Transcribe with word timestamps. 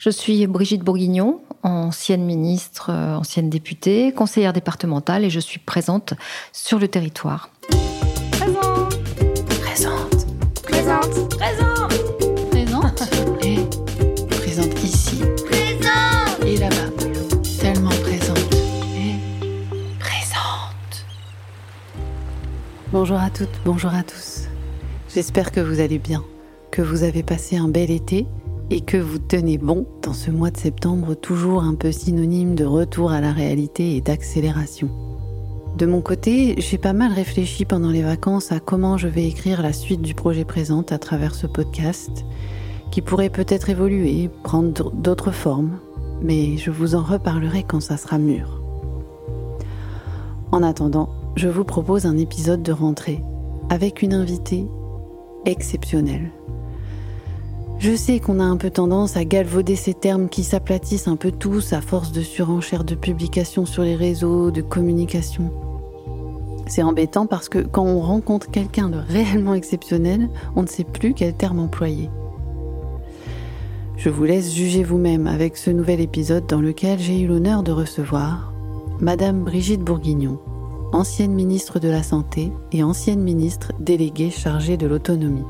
Je 0.00 0.08
suis 0.08 0.46
Brigitte 0.46 0.82
Bourguignon, 0.82 1.42
ancienne 1.62 2.24
ministre, 2.24 2.88
euh, 2.88 3.16
ancienne 3.16 3.50
députée, 3.50 4.14
conseillère 4.14 4.54
départementale 4.54 5.26
et 5.26 5.30
je 5.30 5.40
suis 5.40 5.58
présente 5.58 6.14
sur 6.54 6.78
le 6.78 6.88
territoire. 6.88 7.50
Présente 8.32 8.98
Présente 9.60 10.26
Présente 10.62 11.36
Présente 11.36 12.48
Présente 12.50 13.44
Et 13.44 13.58
présente 14.30 14.82
ici 14.82 15.20
Présente 15.44 16.46
et 16.46 16.56
là-bas. 16.56 17.04
Tellement 17.60 17.90
présente 17.90 18.54
et 18.96 19.16
présente. 19.98 21.04
Bonjour 22.90 23.18
à 23.18 23.28
toutes, 23.28 23.60
bonjour 23.66 23.92
à 23.92 24.02
tous. 24.02 24.44
J'espère 25.14 25.52
que 25.52 25.60
vous 25.60 25.78
allez 25.78 25.98
bien, 25.98 26.24
que 26.70 26.80
vous 26.80 27.02
avez 27.02 27.22
passé 27.22 27.58
un 27.58 27.68
bel 27.68 27.90
été 27.90 28.26
et 28.70 28.80
que 28.80 28.96
vous 28.96 29.18
tenez 29.18 29.58
bon 29.58 29.86
dans 30.02 30.12
ce 30.12 30.30
mois 30.30 30.50
de 30.50 30.56
septembre 30.56 31.14
toujours 31.14 31.62
un 31.62 31.74
peu 31.74 31.90
synonyme 31.90 32.54
de 32.54 32.64
retour 32.64 33.10
à 33.10 33.20
la 33.20 33.32
réalité 33.32 33.96
et 33.96 34.00
d'accélération. 34.00 34.88
De 35.76 35.86
mon 35.86 36.00
côté, 36.00 36.54
j'ai 36.58 36.78
pas 36.78 36.92
mal 36.92 37.12
réfléchi 37.12 37.64
pendant 37.64 37.90
les 37.90 38.02
vacances 38.02 38.52
à 38.52 38.60
comment 38.60 38.96
je 38.96 39.08
vais 39.08 39.26
écrire 39.26 39.62
la 39.62 39.72
suite 39.72 40.02
du 40.02 40.14
projet 40.14 40.44
présent 40.44 40.84
à 40.90 40.98
travers 40.98 41.34
ce 41.34 41.46
podcast, 41.46 42.24
qui 42.90 43.02
pourrait 43.02 43.30
peut-être 43.30 43.70
évoluer, 43.70 44.30
prendre 44.42 44.90
d'autres 44.92 45.30
formes, 45.32 45.78
mais 46.22 46.56
je 46.56 46.70
vous 46.70 46.94
en 46.94 47.02
reparlerai 47.02 47.62
quand 47.62 47.80
ça 47.80 47.96
sera 47.96 48.18
mûr. 48.18 48.62
En 50.52 50.62
attendant, 50.62 51.08
je 51.36 51.48
vous 51.48 51.64
propose 51.64 52.06
un 52.06 52.16
épisode 52.16 52.62
de 52.62 52.72
rentrée 52.72 53.20
avec 53.68 54.02
une 54.02 54.14
invitée 54.14 54.66
exceptionnelle. 55.44 56.32
Je 57.80 57.96
sais 57.96 58.20
qu'on 58.20 58.40
a 58.40 58.44
un 58.44 58.58
peu 58.58 58.68
tendance 58.68 59.16
à 59.16 59.24
galvauder 59.24 59.74
ces 59.74 59.94
termes 59.94 60.28
qui 60.28 60.44
s'aplatissent 60.44 61.08
un 61.08 61.16
peu 61.16 61.32
tous 61.32 61.72
à 61.72 61.80
force 61.80 62.12
de 62.12 62.20
surenchère 62.20 62.84
de 62.84 62.94
publications 62.94 63.64
sur 63.64 63.82
les 63.84 63.96
réseaux, 63.96 64.50
de 64.50 64.60
communication. 64.60 65.50
C'est 66.66 66.82
embêtant 66.82 67.24
parce 67.24 67.48
que 67.48 67.60
quand 67.60 67.86
on 67.86 68.00
rencontre 68.00 68.50
quelqu'un 68.50 68.90
de 68.90 68.98
réellement 68.98 69.54
exceptionnel, 69.54 70.28
on 70.56 70.62
ne 70.62 70.66
sait 70.66 70.84
plus 70.84 71.14
quel 71.14 71.32
terme 71.32 71.58
employer. 71.58 72.10
Je 73.96 74.10
vous 74.10 74.24
laisse 74.24 74.52
juger 74.52 74.84
vous-même 74.84 75.26
avec 75.26 75.56
ce 75.56 75.70
nouvel 75.70 76.00
épisode 76.00 76.46
dans 76.46 76.60
lequel 76.60 76.98
j'ai 76.98 77.18
eu 77.18 77.28
l'honneur 77.28 77.62
de 77.62 77.72
recevoir 77.72 78.52
Madame 79.00 79.42
Brigitte 79.42 79.80
Bourguignon, 79.80 80.38
ancienne 80.92 81.32
ministre 81.32 81.78
de 81.78 81.88
la 81.88 82.02
Santé 82.02 82.52
et 82.72 82.82
ancienne 82.82 83.22
ministre 83.22 83.72
déléguée 83.80 84.30
chargée 84.30 84.76
de 84.76 84.86
l'autonomie. 84.86 85.46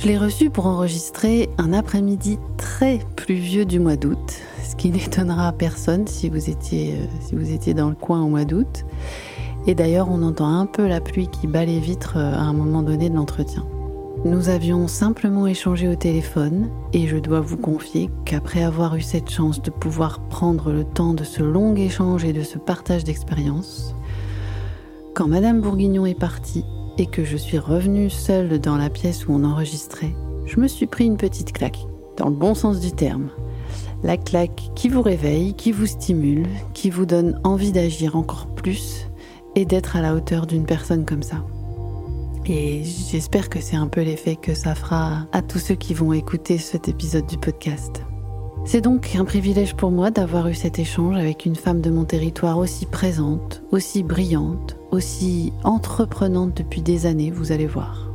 Je 0.00 0.06
l'ai 0.06 0.16
reçue 0.16 0.48
pour 0.48 0.64
enregistrer 0.64 1.50
un 1.58 1.74
après-midi 1.74 2.38
très 2.56 3.00
pluvieux 3.16 3.66
du 3.66 3.78
mois 3.78 3.96
d'août, 3.96 4.40
ce 4.66 4.74
qui 4.74 4.88
n'étonnera 4.90 5.52
personne 5.52 6.06
si 6.06 6.30
vous, 6.30 6.48
étiez, 6.48 6.94
euh, 6.94 7.04
si 7.20 7.34
vous 7.34 7.52
étiez 7.52 7.74
dans 7.74 7.90
le 7.90 7.94
coin 7.94 8.22
au 8.22 8.28
mois 8.28 8.46
d'août. 8.46 8.86
Et 9.66 9.74
d'ailleurs, 9.74 10.08
on 10.10 10.22
entend 10.22 10.48
un 10.48 10.64
peu 10.64 10.88
la 10.88 11.02
pluie 11.02 11.28
qui 11.28 11.46
bat 11.46 11.66
les 11.66 11.80
vitres 11.80 12.16
euh, 12.16 12.32
à 12.32 12.40
un 12.40 12.54
moment 12.54 12.82
donné 12.82 13.10
de 13.10 13.14
l'entretien. 13.14 13.66
Nous 14.24 14.48
avions 14.48 14.88
simplement 14.88 15.46
échangé 15.46 15.86
au 15.86 15.96
téléphone 15.96 16.70
et 16.94 17.06
je 17.06 17.18
dois 17.18 17.40
vous 17.40 17.58
confier 17.58 18.08
qu'après 18.24 18.62
avoir 18.62 18.96
eu 18.96 19.02
cette 19.02 19.28
chance 19.28 19.60
de 19.60 19.70
pouvoir 19.70 20.20
prendre 20.30 20.72
le 20.72 20.84
temps 20.84 21.12
de 21.12 21.24
ce 21.24 21.42
long 21.42 21.76
échange 21.76 22.24
et 22.24 22.32
de 22.32 22.42
ce 22.42 22.56
partage 22.56 23.04
d'expérience, 23.04 23.94
quand 25.12 25.28
Madame 25.28 25.60
Bourguignon 25.60 26.06
est 26.06 26.18
partie, 26.18 26.64
et 26.98 27.06
que 27.06 27.24
je 27.24 27.36
suis 27.36 27.58
revenue 27.58 28.10
seule 28.10 28.58
dans 28.58 28.76
la 28.76 28.90
pièce 28.90 29.26
où 29.26 29.32
on 29.32 29.44
enregistrait, 29.44 30.14
je 30.46 30.60
me 30.60 30.68
suis 30.68 30.86
pris 30.86 31.06
une 31.06 31.16
petite 31.16 31.52
claque, 31.52 31.86
dans 32.16 32.28
le 32.28 32.34
bon 32.34 32.54
sens 32.54 32.80
du 32.80 32.92
terme. 32.92 33.30
La 34.02 34.16
claque 34.16 34.70
qui 34.74 34.88
vous 34.88 35.02
réveille, 35.02 35.54
qui 35.54 35.72
vous 35.72 35.86
stimule, 35.86 36.46
qui 36.74 36.90
vous 36.90 37.06
donne 37.06 37.40
envie 37.44 37.72
d'agir 37.72 38.16
encore 38.16 38.46
plus 38.54 39.06
et 39.54 39.64
d'être 39.64 39.96
à 39.96 40.00
la 40.00 40.14
hauteur 40.14 40.46
d'une 40.46 40.64
personne 40.64 41.04
comme 41.04 41.22
ça. 41.22 41.44
Et 42.46 42.82
j'espère 42.84 43.48
que 43.48 43.60
c'est 43.60 43.76
un 43.76 43.88
peu 43.88 44.00
l'effet 44.00 44.36
que 44.36 44.54
ça 44.54 44.74
fera 44.74 45.26
à 45.32 45.42
tous 45.42 45.58
ceux 45.58 45.74
qui 45.74 45.94
vont 45.94 46.12
écouter 46.12 46.58
cet 46.58 46.88
épisode 46.88 47.26
du 47.26 47.36
podcast. 47.36 48.02
C'est 48.64 48.82
donc 48.82 49.16
un 49.16 49.24
privilège 49.24 49.74
pour 49.74 49.90
moi 49.90 50.10
d'avoir 50.10 50.46
eu 50.48 50.54
cet 50.54 50.78
échange 50.78 51.16
avec 51.16 51.46
une 51.46 51.56
femme 51.56 51.80
de 51.80 51.90
mon 51.90 52.04
territoire 52.04 52.58
aussi 52.58 52.86
présente, 52.86 53.62
aussi 53.72 54.02
brillante, 54.02 54.76
aussi 54.90 55.52
entreprenante 55.64 56.56
depuis 56.56 56.82
des 56.82 57.06
années, 57.06 57.30
vous 57.30 57.52
allez 57.52 57.66
voir. 57.66 58.10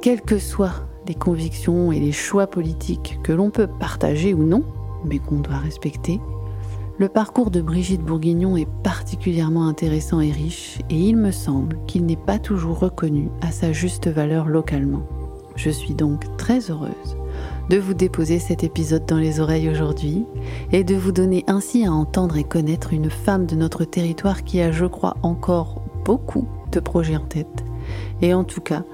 Quelles 0.00 0.22
que 0.22 0.38
soient 0.38 0.86
les 1.06 1.14
convictions 1.14 1.90
et 1.90 1.98
les 1.98 2.12
choix 2.12 2.46
politiques 2.46 3.18
que 3.22 3.32
l'on 3.32 3.50
peut 3.50 3.66
partager 3.66 4.32
ou 4.32 4.44
non, 4.44 4.62
mais 5.04 5.18
qu'on 5.18 5.40
doit 5.40 5.58
respecter, 5.58 6.20
le 6.98 7.08
parcours 7.08 7.50
de 7.50 7.60
Brigitte 7.60 8.02
Bourguignon 8.02 8.56
est 8.56 8.68
particulièrement 8.82 9.68
intéressant 9.68 10.20
et 10.20 10.32
riche, 10.32 10.78
et 10.90 10.96
il 10.96 11.16
me 11.16 11.32
semble 11.32 11.78
qu'il 11.86 12.06
n'est 12.06 12.16
pas 12.16 12.38
toujours 12.38 12.78
reconnu 12.78 13.30
à 13.40 13.50
sa 13.50 13.72
juste 13.72 14.08
valeur 14.08 14.48
localement. 14.48 15.06
Je 15.56 15.70
suis 15.70 15.94
donc 15.94 16.36
très 16.36 16.70
heureuse 16.70 17.16
de 17.68 17.78
vous 17.78 17.94
déposer 17.94 18.38
cet 18.38 18.64
épisode 18.64 19.04
dans 19.06 19.16
les 19.16 19.40
oreilles 19.40 19.68
aujourd'hui 19.68 20.24
et 20.72 20.84
de 20.84 20.94
vous 20.94 21.12
donner 21.12 21.44
ainsi 21.46 21.84
à 21.84 21.92
entendre 21.92 22.36
et 22.36 22.44
connaître 22.44 22.92
une 22.92 23.10
femme 23.10 23.46
de 23.46 23.56
notre 23.56 23.84
territoire 23.84 24.44
qui 24.44 24.60
a, 24.60 24.72
je 24.72 24.86
crois, 24.86 25.16
encore 25.22 25.82
beaucoup 26.04 26.48
de 26.72 26.80
projets 26.80 27.16
en 27.16 27.26
tête 27.26 27.64
et 28.22 28.34
en 28.34 28.44
tout 28.44 28.60
cas 28.60 28.84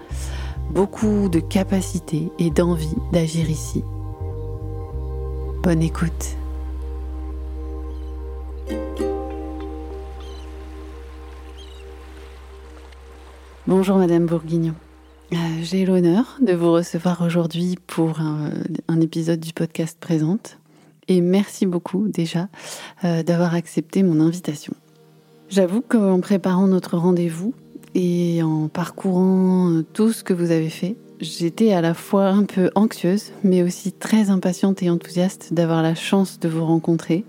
beaucoup 0.70 1.28
de 1.28 1.40
capacité 1.40 2.32
et 2.38 2.50
d'envie 2.50 2.96
d'agir 3.12 3.48
ici. 3.48 3.84
Bonne 5.62 5.82
écoute. 5.82 6.36
Bonjour 13.66 13.96
Madame 13.96 14.26
Bourguignon. 14.26 14.74
Euh, 15.32 15.36
j'ai 15.62 15.86
l'honneur 15.86 16.36
de 16.40 16.52
vous 16.52 16.72
recevoir 16.72 17.22
aujourd'hui 17.22 17.76
pour 17.86 18.20
un, 18.20 19.00
épisode 19.00 19.40
du 19.40 19.52
podcast 19.52 19.98
Présente. 19.98 20.58
Et 21.08 21.20
merci 21.20 21.66
beaucoup 21.66 22.08
déjà 22.08 22.48
euh, 23.04 23.22
d'avoir 23.22 23.54
accepté 23.54 24.02
mon 24.02 24.20
invitation. 24.20 24.74
J'avoue 25.48 25.82
qu'en 25.82 26.20
préparant 26.20 26.66
notre 26.66 26.96
rendez-vous 26.96 27.54
et 27.94 28.42
en 28.42 28.68
parcourant 28.68 29.70
euh, 29.70 29.82
tout 29.92 30.12
ce 30.12 30.24
que 30.24 30.32
vous 30.32 30.50
avez 30.50 30.70
fait, 30.70 30.96
j'étais 31.20 31.72
à 31.72 31.80
la 31.80 31.94
fois 31.94 32.28
un 32.28 32.44
peu 32.44 32.70
anxieuse, 32.74 33.32
mais 33.42 33.62
aussi 33.62 33.92
très 33.92 34.30
impatiente 34.30 34.82
et 34.82 34.90
enthousiaste 34.90 35.52
d'avoir 35.52 35.82
la 35.82 35.94
chance 35.94 36.38
de 36.38 36.48
vous 36.48 36.64
rencontrer 36.64 37.24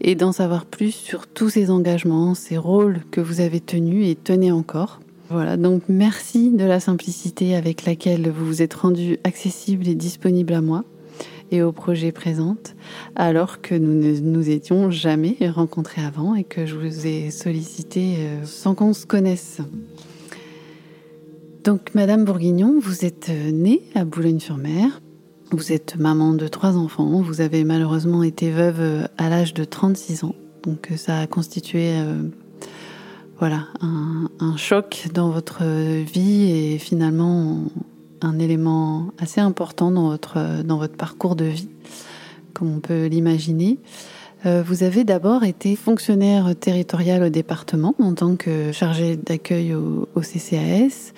et 0.00 0.14
d'en 0.14 0.32
savoir 0.32 0.66
plus 0.66 0.92
sur 0.92 1.26
tous 1.26 1.50
ces 1.50 1.70
engagements, 1.70 2.34
ces 2.34 2.58
rôles 2.58 3.00
que 3.10 3.20
vous 3.20 3.40
avez 3.40 3.60
tenus 3.60 4.08
et 4.08 4.14
tenez 4.14 4.52
encore. 4.52 5.00
Voilà, 5.34 5.56
donc 5.56 5.82
merci 5.88 6.52
de 6.52 6.62
la 6.62 6.78
simplicité 6.78 7.56
avec 7.56 7.86
laquelle 7.86 8.30
vous 8.30 8.46
vous 8.46 8.62
êtes 8.62 8.74
rendu 8.74 9.18
accessible 9.24 9.88
et 9.88 9.96
disponible 9.96 10.52
à 10.52 10.60
moi 10.60 10.84
et 11.50 11.60
au 11.60 11.72
projet 11.72 12.12
présent, 12.12 12.56
alors 13.16 13.60
que 13.60 13.74
nous 13.74 13.94
ne 13.94 14.16
nous 14.20 14.48
étions 14.48 14.92
jamais 14.92 15.36
rencontrés 15.52 16.02
avant 16.04 16.36
et 16.36 16.44
que 16.44 16.66
je 16.66 16.76
vous 16.76 17.08
ai 17.08 17.32
sollicité 17.32 18.14
euh, 18.18 18.44
sans 18.44 18.76
qu'on 18.76 18.92
se 18.92 19.06
connaisse. 19.06 19.58
Donc, 21.64 21.96
Madame 21.96 22.24
Bourguignon, 22.24 22.78
vous 22.80 23.04
êtes 23.04 23.28
euh, 23.28 23.50
née 23.50 23.82
à 23.96 24.04
Boulogne-sur-Mer. 24.04 25.02
Vous 25.50 25.72
êtes 25.72 25.96
maman 25.96 26.34
de 26.34 26.46
trois 26.46 26.76
enfants. 26.76 27.20
Vous 27.22 27.40
avez 27.40 27.64
malheureusement 27.64 28.22
été 28.22 28.52
veuve 28.52 28.80
euh, 28.80 29.06
à 29.18 29.30
l'âge 29.30 29.52
de 29.52 29.64
36 29.64 30.22
ans. 30.22 30.36
Donc, 30.62 30.90
ça 30.94 31.18
a 31.18 31.26
constitué 31.26 31.92
voilà, 33.38 33.66
un, 33.80 34.56
choc 34.56 35.08
dans 35.12 35.30
votre 35.30 35.64
vie 35.64 36.50
et 36.50 36.78
finalement 36.78 37.58
un 38.22 38.38
élément 38.38 39.08
assez 39.18 39.40
important 39.40 39.90
dans 39.90 40.08
votre, 40.08 40.62
dans 40.62 40.78
votre 40.78 40.96
parcours 40.96 41.34
de 41.34 41.44
vie, 41.44 41.68
comme 42.52 42.76
on 42.76 42.80
peut 42.80 43.06
l'imaginer. 43.06 43.78
Euh, 44.46 44.62
vous 44.64 44.82
avez 44.82 45.04
d'abord 45.04 45.42
été 45.44 45.74
fonctionnaire 45.74 46.54
territorial 46.54 47.22
au 47.22 47.28
département 47.28 47.94
en 47.98 48.14
tant 48.14 48.36
que 48.36 48.72
chargé 48.72 49.16
d'accueil 49.16 49.74
au, 49.74 50.08
au, 50.14 50.20
CCAS. 50.20 51.12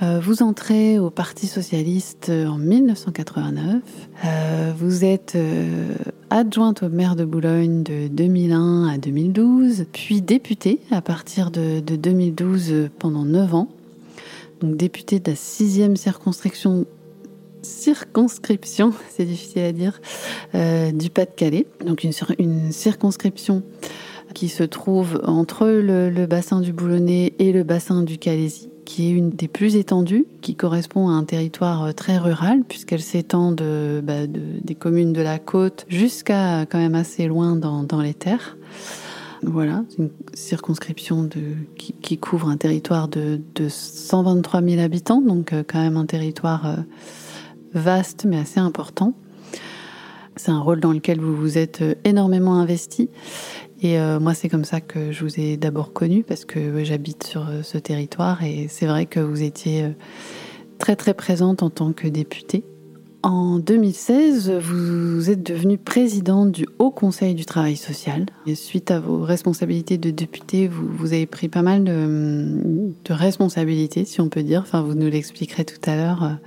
Euh, 0.00 0.20
vous 0.20 0.42
entrez 0.42 0.98
au 0.98 1.10
Parti 1.10 1.48
socialiste 1.48 2.30
en 2.30 2.56
1989. 2.56 3.82
Euh, 4.24 4.72
vous 4.76 5.04
êtes 5.04 5.34
euh, 5.34 5.92
adjointe 6.30 6.84
au 6.84 6.88
maire 6.88 7.16
de 7.16 7.24
Boulogne 7.24 7.82
de 7.82 8.06
2001 8.06 8.88
à 8.88 8.98
2012, 8.98 9.86
puis 9.92 10.22
députée 10.22 10.80
à 10.92 11.00
partir 11.00 11.50
de, 11.50 11.80
de 11.80 11.96
2012 11.96 12.90
pendant 12.98 13.24
9 13.24 13.54
ans. 13.54 13.68
Donc 14.60 14.76
députée 14.76 15.18
de 15.18 15.30
la 15.30 15.36
sixième 15.36 15.96
circonscription 15.96 16.86
circonscription, 17.62 18.92
c'est 19.10 19.24
difficile 19.24 19.62
à 19.62 19.72
dire, 19.72 20.00
euh, 20.54 20.92
du 20.92 21.10
Pas-de-Calais. 21.10 21.66
Donc 21.84 22.04
une, 22.04 22.12
une, 22.38 22.70
circonscription 22.70 23.62
qui 24.32 24.48
se 24.48 24.62
trouve 24.62 25.20
entre 25.24 25.66
le, 25.66 26.08
le 26.08 26.26
bassin 26.26 26.60
du 26.60 26.72
Boulonnais 26.72 27.32
et 27.40 27.52
le 27.52 27.64
bassin 27.64 28.02
du 28.02 28.18
Calaisie 28.18 28.70
qui 28.88 29.06
est 29.06 29.10
une 29.10 29.28
des 29.28 29.48
plus 29.48 29.76
étendues, 29.76 30.24
qui 30.40 30.54
correspond 30.54 31.10
à 31.10 31.12
un 31.12 31.24
territoire 31.24 31.94
très 31.94 32.16
rural, 32.16 32.62
puisqu'elle 32.66 33.02
s'étend 33.02 33.52
bah, 33.52 34.26
de, 34.26 34.40
des 34.64 34.74
communes 34.74 35.12
de 35.12 35.20
la 35.20 35.38
côte 35.38 35.84
jusqu'à 35.90 36.64
quand 36.64 36.78
même 36.78 36.94
assez 36.94 37.26
loin 37.26 37.54
dans, 37.54 38.00
les 38.00 38.14
terres. 38.14 38.56
Voilà, 39.42 39.84
une 39.98 40.08
circonscription 40.32 41.22
de, 41.22 41.42
qui, 41.76 42.16
couvre 42.16 42.48
un 42.48 42.56
territoire 42.56 43.08
de, 43.08 43.42
de, 43.54 43.68
123 43.68 44.62
000 44.62 44.80
habitants, 44.80 45.20
donc 45.20 45.52
euh, 45.52 45.62
quand 45.68 45.82
même 45.82 45.98
un 45.98 46.06
territoire 46.06 46.66
euh, 46.66 46.76
vaste 47.74 48.24
mais 48.24 48.38
assez 48.38 48.58
important. 48.58 49.12
C'est 50.36 50.50
un 50.50 50.60
rôle 50.60 50.80
dans 50.80 50.92
lequel 50.92 51.20
vous 51.20 51.36
vous 51.36 51.58
êtes 51.58 51.82
euh, 51.82 51.94
énormément 52.04 52.54
investi. 52.54 53.10
Et 53.80 53.98
euh, 53.98 54.18
moi, 54.18 54.34
c'est 54.34 54.48
comme 54.48 54.64
ça 54.64 54.80
que 54.80 55.12
je 55.12 55.24
vous 55.24 55.38
ai 55.38 55.56
d'abord 55.56 55.92
connu 55.92 56.24
parce 56.24 56.44
que 56.44 56.58
euh, 56.58 56.84
j'habite 56.84 57.24
sur 57.24 57.46
ce 57.62 57.78
territoire 57.78 58.42
et 58.42 58.66
c'est 58.68 58.86
vrai 58.86 59.06
que 59.06 59.20
vous 59.20 59.42
étiez 59.42 59.86
très 60.78 60.96
très 60.96 61.14
présente 61.14 61.62
en 61.62 61.70
tant 61.70 61.92
que 61.92 62.08
députée. 62.08 62.64
En 63.24 63.58
2016, 63.58 64.52
vous 64.52 65.28
êtes 65.28 65.42
devenue 65.42 65.76
présidente 65.76 66.52
du 66.52 66.66
Haut 66.78 66.92
Conseil 66.92 67.34
du 67.34 67.44
Travail 67.44 67.76
Social. 67.76 68.26
Et 68.46 68.54
suite 68.54 68.92
à 68.92 69.00
vos 69.00 69.22
responsabilités 69.22 69.98
de 69.98 70.10
députée, 70.10 70.68
vous, 70.68 71.12
avez 71.12 71.26
pris 71.26 71.48
pas 71.48 71.62
mal 71.62 71.82
de, 71.82 73.12
responsabilités, 73.12 74.04
si 74.04 74.20
on 74.20 74.28
peut 74.28 74.44
dire. 74.44 74.60
Enfin, 74.60 74.82
vous 74.82 74.94
nous 74.94 75.10
l'expliquerez 75.10 75.64
tout 75.64 75.90
à 75.90 75.96
l'heure 75.96 76.38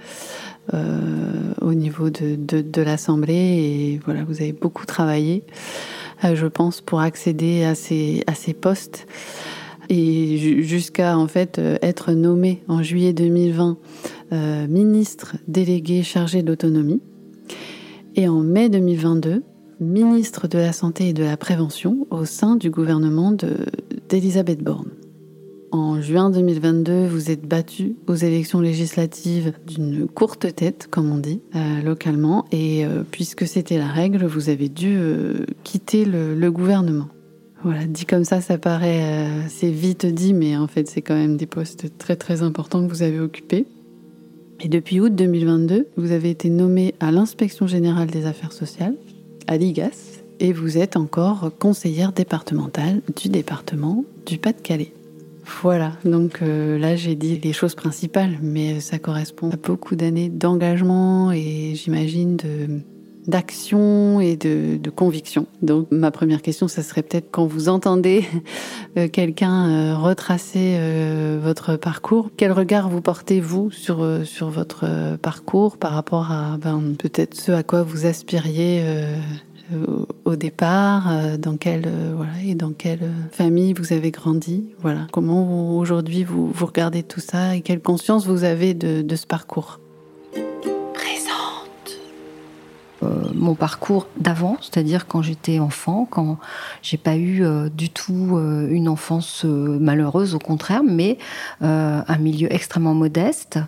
euh, 0.73 1.53
au 1.59 1.73
niveau 1.73 2.09
de, 2.09 2.37
de, 2.37 2.61
de 2.61 2.81
l'Assemblée. 2.81 3.33
Et 3.33 3.99
voilà, 4.05 4.23
vous 4.23 4.41
avez 4.41 4.53
beaucoup 4.53 4.85
travaillé, 4.85 5.43
euh, 5.49 5.51
je 6.23 6.47
pense, 6.47 6.81
pour 6.81 6.99
accéder 6.99 7.63
à 7.63 7.75
ces, 7.75 8.23
postes 8.59 9.07
et 9.89 10.61
jusqu'à 10.63 11.17
en 11.17 11.27
fait 11.27 11.59
être 11.81 12.13
nommé 12.13 12.63
en 12.67 12.81
juillet 12.81 13.13
2020 13.13 13.77
euh, 14.31 14.67
ministre 14.67 15.35
délégué 15.47 16.03
chargé 16.03 16.43
de 16.43 16.47
l'autonomie 16.47 17.01
et 18.15 18.29
en 18.29 18.39
mai 18.39 18.69
2022 18.69 19.43
ministre 19.81 20.47
de 20.47 20.59
la 20.59 20.71
santé 20.71 21.09
et 21.09 21.13
de 21.13 21.23
la 21.23 21.37
prévention 21.37 22.07
au 22.11 22.23
sein 22.25 22.55
du 22.55 22.69
gouvernement 22.69 23.33
d'Elisabeth 24.07 24.63
Borne. 24.63 24.91
En 25.71 26.01
juin 26.01 26.29
2022, 26.29 27.07
vous 27.07 27.31
êtes 27.31 27.47
battu 27.47 27.95
aux 28.07 28.15
élections 28.15 28.59
législatives 28.59 29.53
d'une 29.65 30.05
courte 30.05 30.53
tête, 30.53 30.89
comme 30.91 31.09
on 31.09 31.17
dit 31.17 31.39
euh, 31.55 31.81
localement, 31.81 32.43
et 32.51 32.85
euh, 32.85 33.03
puisque 33.09 33.47
c'était 33.47 33.77
la 33.77 33.87
règle, 33.87 34.25
vous 34.25 34.49
avez 34.49 34.67
dû 34.67 34.97
euh, 34.97 35.45
quitter 35.63 36.03
le, 36.03 36.51
gouvernement. 36.51 37.07
Voilà, 37.63 37.85
dit 37.85 38.05
comme 38.05 38.25
ça, 38.25 38.41
ça 38.41 38.57
paraît 38.57 39.29
c'est 39.47 39.69
vite 39.69 40.05
dit, 40.05 40.33
mais 40.33 40.57
en 40.57 40.67
fait, 40.67 40.89
c'est 40.89 41.01
quand 41.01 41.15
même 41.15 41.37
des 41.37 41.45
postes 41.45 41.97
très 41.97 42.17
très 42.17 42.41
importants 42.41 42.85
que 42.85 42.91
vous 42.91 43.03
avez 43.03 43.21
occupés. 43.21 43.65
Et 44.59 44.67
depuis 44.67 44.99
août 44.99 45.15
2022, 45.15 45.87
vous 45.95 46.11
avez 46.11 46.31
été 46.31 46.49
nommé 46.49 46.95
à 46.99 47.11
l'inspection 47.11 47.65
générale 47.65 48.07
des 48.07 48.25
affaires 48.25 48.51
sociales, 48.51 48.95
à 49.47 49.55
l'IGAS, 49.55 50.21
et 50.41 50.51
vous 50.51 50.77
êtes 50.77 50.97
encore 50.97 51.51
conseillère 51.59 52.11
départementale 52.11 53.01
du 53.15 53.29
département 53.29 54.03
du 54.25 54.37
Pas-de-Calais. 54.37 54.91
Voilà, 55.61 55.91
donc 56.05 56.41
euh, 56.41 56.79
là 56.79 56.95
j'ai 56.95 57.15
dit 57.15 57.39
les 57.39 57.53
choses 57.53 57.75
principales, 57.75 58.37
mais 58.41 58.79
ça 58.79 58.97
correspond 58.97 59.51
à 59.51 59.55
beaucoup 59.57 59.95
d'années 59.95 60.29
d'engagement 60.29 61.31
et 61.31 61.73
j'imagine 61.75 62.37
d'action 63.27 64.19
et 64.19 64.35
de, 64.35 64.79
conviction. 64.89 65.47
Donc 65.61 65.87
ma 65.91 66.11
première 66.11 66.41
question, 66.41 66.67
ça 66.67 66.83
serait 66.83 67.03
peut-être 67.03 67.29
quand 67.31 67.45
vous 67.45 67.69
entendez 67.69 68.25
euh, 68.97 69.07
quelqu'un 69.07 69.69
euh, 69.69 69.97
retracer 69.97 70.75
euh, 70.77 71.39
votre 71.41 71.75
parcours, 71.75 72.29
quel 72.37 72.51
regard 72.51 72.89
vous 72.89 73.01
portez 73.01 73.39
vous 73.39 73.71
sur 73.71 74.01
euh, 74.01 74.23
votre 74.41 74.85
euh, 74.85 75.17
parcours 75.17 75.77
par 75.77 75.93
rapport 75.93 76.31
à 76.31 76.57
ben, 76.57 76.81
peut-être 76.97 77.35
ce 77.35 77.51
à 77.51 77.63
quoi 77.63 77.83
vous 77.83 78.05
aspiriez 78.05 78.81
euh, 78.83 79.15
au 80.25 80.35
départ, 80.35 81.37
dans 81.37 81.57
quelle 81.57 81.89
voilà 82.15 82.31
et 82.45 82.55
dans 82.55 82.71
quelle 82.71 83.11
famille 83.31 83.73
vous 83.73 83.93
avez 83.93 84.11
grandi, 84.11 84.65
voilà. 84.79 85.07
Comment 85.11 85.77
aujourd'hui 85.77 86.23
vous, 86.23 86.51
vous 86.51 86.65
regardez 86.65 87.03
tout 87.03 87.19
ça 87.19 87.55
et 87.55 87.61
quelle 87.61 87.81
conscience 87.81 88.25
vous 88.25 88.43
avez 88.43 88.73
de, 88.73 89.15
ce 89.15 89.25
parcours? 89.25 89.79
Euh, 93.03 93.07
mon 93.33 93.55
parcours 93.55 94.07
d'avant, 94.17 94.57
c'est-à-dire 94.61 95.07
quand 95.07 95.23
j'étais 95.23 95.57
enfant, 95.59 96.07
quand 96.09 96.37
j'ai 96.83 96.97
pas 96.97 97.15
eu 97.15 97.43
euh, 97.43 97.67
du 97.69 97.89
tout 97.89 98.37
euh, 98.37 98.67
une 98.69 98.87
enfance 98.87 99.43
malheureuse, 99.43 100.35
au 100.35 100.39
contraire, 100.39 100.83
mais 100.83 101.17
un 101.61 102.17
milieu 102.17 102.53
extrêmement 102.53 102.93
modeste, 102.93 103.59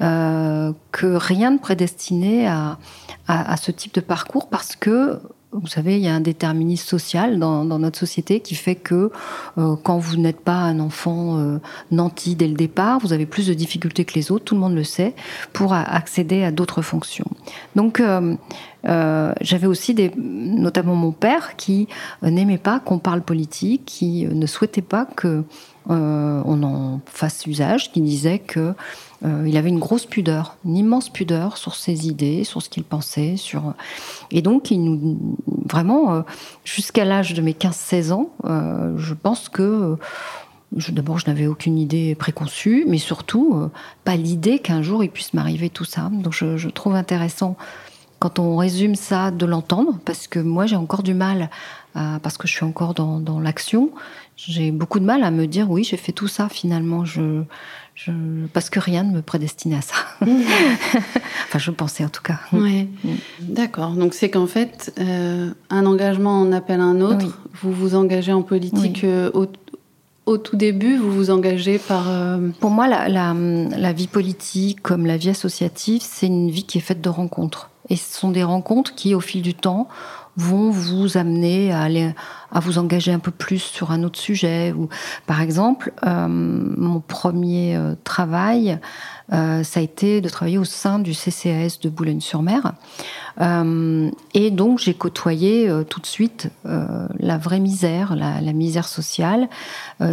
que 0.00 1.16
rien 1.16 1.50
ne 1.50 1.58
prédestinait 1.58 2.46
à, 2.46 2.78
à, 3.26 3.56
ce 3.56 3.70
type 3.70 3.94
de 3.94 4.00
parcours 4.00 4.48
parce 4.48 4.76
que 4.76 5.20
vous 5.52 5.66
savez, 5.66 5.96
il 5.96 6.04
y 6.04 6.08
a 6.08 6.14
un 6.14 6.20
déterminisme 6.20 6.86
social 6.86 7.38
dans, 7.38 7.64
notre 7.64 7.98
société 7.98 8.40
qui 8.40 8.54
fait 8.54 8.74
que 8.74 9.10
euh, 9.56 9.76
quand 9.82 9.96
vous 9.96 10.16
n'êtes 10.16 10.40
pas 10.40 10.56
un 10.56 10.78
enfant 10.78 11.38
euh, 11.38 11.58
nanti 11.90 12.34
dès 12.34 12.48
le 12.48 12.54
départ, 12.54 12.98
vous 12.98 13.14
avez 13.14 13.24
plus 13.24 13.46
de 13.46 13.54
difficultés 13.54 14.04
que 14.04 14.14
les 14.14 14.30
autres, 14.30 14.44
tout 14.44 14.54
le 14.54 14.60
monde 14.60 14.74
le 14.74 14.84
sait, 14.84 15.14
pour 15.54 15.72
accéder 15.72 16.44
à 16.44 16.50
d'autres 16.50 16.82
fonctions. 16.82 17.30
Donc, 17.76 18.00
euh, 18.00 18.36
j'avais 19.40 19.66
aussi 19.66 19.94
des, 19.94 20.12
notamment 20.16 20.94
mon 20.94 21.12
père 21.12 21.56
qui 21.56 21.88
n'aimait 22.22 22.58
pas 22.58 22.78
qu'on 22.78 22.98
parle 22.98 23.22
politique, 23.22 23.86
qui 23.86 24.26
ne 24.26 24.46
souhaitait 24.46 24.82
pas 24.82 25.06
que 25.06 25.44
on 25.90 26.62
en 26.62 27.00
fasse 27.06 27.46
usage, 27.46 27.90
qui 27.92 28.02
disait 28.02 28.40
que 28.40 28.74
euh, 29.24 29.44
il 29.46 29.56
avait 29.56 29.68
une 29.68 29.80
grosse 29.80 30.06
pudeur, 30.06 30.56
une 30.64 30.76
immense 30.76 31.08
pudeur 31.08 31.56
sur 31.56 31.74
ses 31.74 32.06
idées, 32.06 32.44
sur 32.44 32.62
ce 32.62 32.68
qu'il 32.68 32.84
pensait, 32.84 33.34
et 34.30 34.42
donc 34.42 34.70
il 34.70 34.82
nous 34.84 35.18
vraiment 35.68 36.14
euh, 36.14 36.22
jusqu'à 36.64 37.04
l'âge 37.04 37.34
de 37.34 37.42
mes 37.42 37.52
15-16 37.52 38.12
ans, 38.12 38.30
euh, 38.44 38.96
je 38.96 39.14
pense 39.14 39.48
que 39.48 39.96
D'abord, 40.90 41.18
je 41.18 41.26
n'avais 41.26 41.46
aucune 41.46 41.78
idée 41.78 42.14
préconçue, 42.14 42.84
mais 42.86 42.98
surtout 42.98 43.70
pas 44.04 44.16
l'idée 44.16 44.58
qu'un 44.58 44.82
jour 44.82 45.02
il 45.02 45.08
puisse 45.08 45.32
m'arriver 45.32 45.70
tout 45.70 45.86
ça. 45.86 46.10
Donc, 46.12 46.34
je, 46.34 46.68
trouve 46.68 46.94
intéressant 46.94 47.56
quand 48.18 48.38
on 48.38 48.54
résume 48.58 48.94
ça 48.94 49.30
de 49.30 49.46
l'entendre, 49.46 49.98
parce 50.04 50.26
que 50.26 50.38
moi, 50.38 50.66
j'ai 50.66 50.76
encore 50.76 51.02
du 51.02 51.14
mal, 51.14 51.48
parce 51.94 52.36
que 52.36 52.46
je 52.46 52.52
suis 52.52 52.66
encore 52.66 52.92
dans, 52.92 53.18
dans 53.18 53.40
l'action, 53.40 53.92
j'ai 54.38 54.70
beaucoup 54.70 55.00
de 55.00 55.04
mal 55.04 55.24
à 55.24 55.30
me 55.30 55.46
dire 55.46 55.68
oui, 55.68 55.82
j'ai 55.84 55.96
fait 55.96 56.12
tout 56.12 56.28
ça 56.28 56.48
finalement. 56.48 57.04
Je, 57.04 57.42
je, 57.98 58.12
parce 58.52 58.70
que 58.70 58.78
rien 58.78 59.02
ne 59.02 59.10
me 59.10 59.22
prédestinait 59.22 59.78
à 59.78 59.80
ça. 59.80 59.94
Enfin, 61.48 61.58
je 61.58 61.70
pensais 61.72 62.04
en 62.04 62.08
tout 62.08 62.22
cas. 62.22 62.38
Oui. 62.52 62.88
D'accord. 63.40 63.90
Donc 63.90 64.14
c'est 64.14 64.30
qu'en 64.30 64.46
fait, 64.46 64.92
euh, 65.00 65.50
un 65.68 65.84
engagement 65.84 66.40
en 66.40 66.52
appelle 66.52 66.80
un 66.80 67.00
autre. 67.00 67.26
Oui. 67.26 67.32
Vous 67.60 67.72
vous 67.72 67.94
engagez 67.96 68.32
en 68.32 68.42
politique 68.42 69.00
oui. 69.02 69.08
euh, 69.08 69.30
au, 69.34 69.46
au, 70.26 70.38
tout 70.38 70.56
début, 70.56 70.96
vous 70.96 71.10
vous 71.10 71.30
engagez 71.30 71.78
par... 71.78 72.08
Euh... 72.08 72.50
Pour 72.60 72.70
moi, 72.70 72.86
la, 72.86 73.08
la, 73.08 73.34
la, 73.34 73.92
vie 73.92 74.06
politique, 74.06 74.80
comme 74.80 75.04
la 75.04 75.16
vie 75.16 75.30
associative, 75.30 76.02
c'est 76.04 76.26
une 76.26 76.50
vie 76.50 76.64
qui 76.64 76.78
est 76.78 76.82
faite 76.82 77.00
de 77.00 77.08
rencontres. 77.08 77.70
Et 77.88 77.96
ce 77.96 78.16
sont 78.16 78.30
des 78.30 78.44
rencontres 78.44 78.94
qui, 78.94 79.14
au 79.14 79.20
fil 79.20 79.42
du 79.42 79.54
temps, 79.54 79.88
vont 80.38 80.70
vous 80.70 81.16
amener 81.16 81.72
à 81.72 81.82
aller 81.82 82.14
à 82.50 82.60
vous 82.60 82.78
engager 82.78 83.12
un 83.12 83.18
peu 83.18 83.32
plus 83.32 83.58
sur 83.58 83.90
un 83.90 84.04
autre 84.04 84.18
sujet 84.18 84.72
ou 84.72 84.88
par 85.26 85.42
exemple 85.42 85.92
euh, 86.06 86.26
mon 86.28 87.00
premier 87.00 87.76
euh, 87.76 87.94
travail 88.04 88.78
euh, 89.32 89.62
ça 89.64 89.80
a 89.80 89.82
été 89.82 90.20
de 90.20 90.28
travailler 90.28 90.56
au 90.56 90.64
sein 90.64 91.00
du 91.00 91.12
CCAS 91.12 91.78
de 91.82 91.90
Boulogne-sur-Mer 91.90 92.72
et 94.34 94.50
donc 94.50 94.78
j'ai 94.78 94.94
côtoyé 94.94 95.70
tout 95.88 96.00
de 96.00 96.06
suite 96.06 96.48
la 96.64 97.38
vraie 97.38 97.60
misère 97.60 98.16
la, 98.16 98.40
la 98.40 98.52
misère 98.52 98.88
sociale 98.88 99.48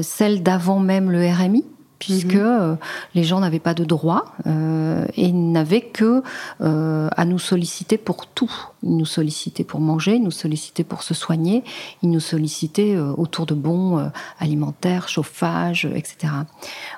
celle 0.04 0.44
d'avant 0.44 0.80
même 0.80 1.10
le 1.10 1.28
RMI 1.28 1.66
puisque 1.98 2.36
mmh. 2.36 2.78
les 3.16 3.24
gens 3.24 3.40
n'avaient 3.40 3.60
pas 3.60 3.74
de 3.74 3.84
droit 3.84 4.36
euh, 4.46 5.06
et 5.16 5.32
n'avaient 5.32 5.82
que 5.82 6.22
à 6.60 7.26
nous 7.26 7.40
solliciter 7.40 7.98
pour 7.98 8.28
tout. 8.28 8.52
Ils 8.86 8.96
nous 8.96 9.06
sollicitaient 9.06 9.64
pour 9.64 9.80
manger, 9.80 10.16
ils 10.16 10.24
nous 10.24 10.32
sollicitaient 10.32 10.84
pour 10.84 11.04
se 11.04 11.14
soigner, 11.14 11.64
ils 12.04 12.10
nous 12.10 12.20
sollicitaient 12.20 12.96
euh, 12.96 13.14
autour 13.18 13.46
de 13.46 13.54
bons 13.54 13.98
euh, 13.98 14.08
alimentaires, 14.40 15.10
chauffage, 15.10 15.86
etc. 15.86 16.34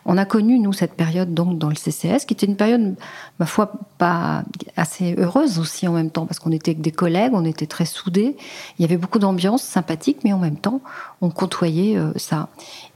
On 0.06 0.18
a 0.18 0.26
connu 0.26 0.60
nous 0.60 0.74
cette 0.74 0.94
période 0.94 1.34
donc 1.34 1.58
dans 1.58 1.70
le 1.70 1.76
CCS, 1.76 2.26
qui 2.26 2.34
était 2.34 2.46
une 2.46 2.58
période, 2.58 2.96
ma 3.40 3.46
foi, 3.46 3.72
pas 3.98 4.44
assez 4.76 5.16
heureuse 5.18 5.60
aussi 5.60 5.88
en 5.88 5.94
même 5.94 6.12
temps, 6.12 6.26
parce 6.26 6.40
qu'on 6.40 6.52
était 6.52 6.72
avec 6.72 6.82
des 6.82 6.92
collègues, 6.92 7.32
on 7.34 7.46
était 7.46 7.68
très 7.68 7.86
soudés, 7.86 8.38
il 8.78 8.82
y 8.82 8.86
avait 8.86 8.98
beaucoup 8.98 9.20
d'ambiance 9.20 9.64
sympathique, 9.64 10.20
mais 10.24 10.34
en 10.34 10.40
même 10.40 10.58
temps, 10.58 10.82
on 11.22 11.30
côtoyait 11.30 11.98
euh, 11.98 12.12
ça. 12.18 12.50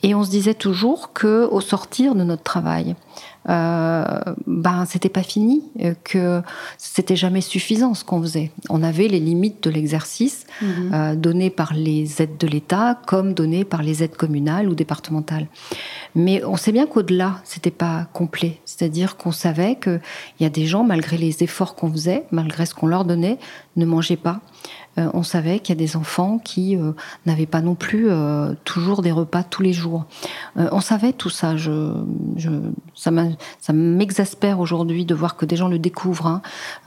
Et 0.04 0.14
on 0.16 0.24
se 0.24 0.30
disait 0.30 0.54
toujours 0.54 1.14
que 1.14 1.48
au 1.50 1.62
sortir 1.62 2.16
de 2.16 2.24
notre 2.24 2.44
travail, 2.44 2.96
euh, 3.50 4.06
ben 4.48 4.86
c'était 4.86 5.10
pas 5.10 5.24
fini, 5.24 5.64
euh, 5.82 5.94
que 6.04 6.42
c'était 6.78 7.16
jamais 7.16 7.42
suffisant 7.42 7.94
ce 7.94 8.04
qu'on 8.04 8.22
faisait. 8.22 8.52
On 8.70 8.84
avait 8.84 9.08
les 9.08 9.20
limites 9.20 9.64
de 9.64 9.70
l'exercice 9.70 10.46
Mhm. 10.62 10.92
euh, 10.94 11.16
données 11.16 11.50
par 11.50 11.74
les 11.74 12.22
aides 12.22 12.38
de 12.38 12.48
l'État 12.48 13.00
comme 13.08 13.34
données 13.34 13.66
par 13.66 13.82
les 13.82 14.04
aides 14.04 14.16
communales 14.16 14.70
ou 14.70 14.76
départementales. 14.76 15.48
Mais 16.14 16.44
on 16.44 16.56
sait 16.58 16.72
bien 16.72 16.86
qu'au-delà, 16.86 17.40
c'était 17.44 17.72
pas 17.72 18.08
complet. 18.14 18.60
C'est-à-dire 18.66 19.18
qu'on 19.18 19.32
savait 19.32 19.76
qu'il 19.76 20.02
y 20.40 20.46
a 20.46 20.50
des 20.50 20.66
gens, 20.66 20.84
malgré 20.84 21.18
les 21.18 21.44
efforts 21.44 21.76
qu'on 21.76 21.92
faisait, 21.92 22.26
malgré 22.32 22.66
ce 22.66 22.74
qu'on 22.76 22.88
leur 22.88 23.06
donnait, 23.06 23.38
ne 23.76 23.86
mangeaient 23.86 24.18
pas. 24.18 24.42
Euh, 24.98 25.10
on 25.14 25.24
savait 25.24 25.60
qu'il 25.60 25.74
y 25.76 25.78
a 25.78 25.80
des 25.80 25.96
enfants 25.96 26.38
qui 26.38 26.76
euh, 26.76 26.92
n'avaient 27.26 27.46
pas 27.46 27.62
non 27.62 27.76
plus 27.76 28.10
euh, 28.10 28.54
toujours 28.66 29.02
des 29.02 29.12
repas 29.12 29.44
tous 29.44 29.62
les 29.62 29.74
jours. 29.74 30.06
On 30.56 30.82
savait 30.82 31.14
tout 31.14 31.30
ça. 31.30 31.56
Je, 31.56 31.94
je, 32.36 32.50
ça 32.96 33.74
m'exaspère 33.74 34.60
aujourd'hui 34.60 35.06
de 35.06 35.16
voir 35.16 35.38
que 35.38 35.46
des 35.46 35.56
gens 35.56 35.70
le 35.70 35.80
découvrent. 35.80 36.28
hein. 36.28 36.42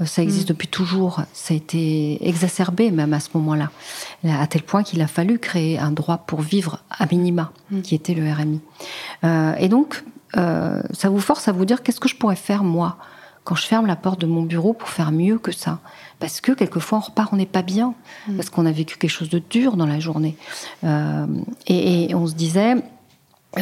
Ça 0.05 0.23
existe 0.23 0.49
depuis 0.49 0.69
toujours. 0.69 1.23
Ça 1.33 1.55
a 1.55 1.57
été 1.57 2.27
exacerbé 2.29 2.91
même 2.91 3.15
à 3.15 3.21
ce 3.21 3.31
moment-là, 3.35 3.71
à 4.29 4.47
tel 4.47 4.63
point 4.63 4.83
qu'il 4.83 5.01
a 5.01 5.07
fallu 5.07 5.39
créer 5.39 5.79
un 5.79 5.91
droit 5.91 6.19
pour 6.19 6.41
vivre 6.43 6.81
à 6.91 7.07
minima, 7.07 7.53
qui 7.83 7.95
était 7.95 8.15
le 8.15 8.31
RMI. 8.31 8.61
Euh, 9.25 9.55
et 9.59 9.69
donc, 9.69 10.05
euh, 10.37 10.83
ça 10.93 11.09
vous 11.09 11.21
force 11.21 11.49
à 11.49 11.53
vous 11.53 11.65
dire 11.65 11.83
qu'est-ce 11.83 12.01
que 12.01 12.09
je 12.09 12.17
pourrais 12.17 12.37
faire 12.37 12.65
moi? 12.65 12.97
Quand 13.45 13.55
je 13.55 13.67
ferme 13.67 13.87
la 13.87 13.97
porte 13.97 14.21
de 14.21 14.27
mon 14.27 14.43
bureau 14.43 14.73
pour 14.73 14.89
faire 14.89 15.13
mieux 15.13 15.39
que 15.39 15.53
ça 15.53 15.81
Parce 16.19 16.41
que 16.41 16.53
quelquefois 16.53 16.99
on 16.99 17.01
repart, 17.03 17.33
on 17.33 17.37
n'est 17.37 17.47
pas 17.47 17.63
bien, 17.63 17.95
parce 18.37 18.51
qu'on 18.51 18.67
a 18.67 18.73
vécu 18.73 18.97
quelque 18.97 19.11
chose 19.11 19.29
de 19.29 19.39
dur 19.39 19.77
dans 19.77 19.87
la 19.87 20.01
journée. 20.01 20.37
Euh, 20.83 21.27
et, 21.67 22.11
et 22.11 22.15
on 22.15 22.27
se 22.27 22.35
disait, 22.35 22.77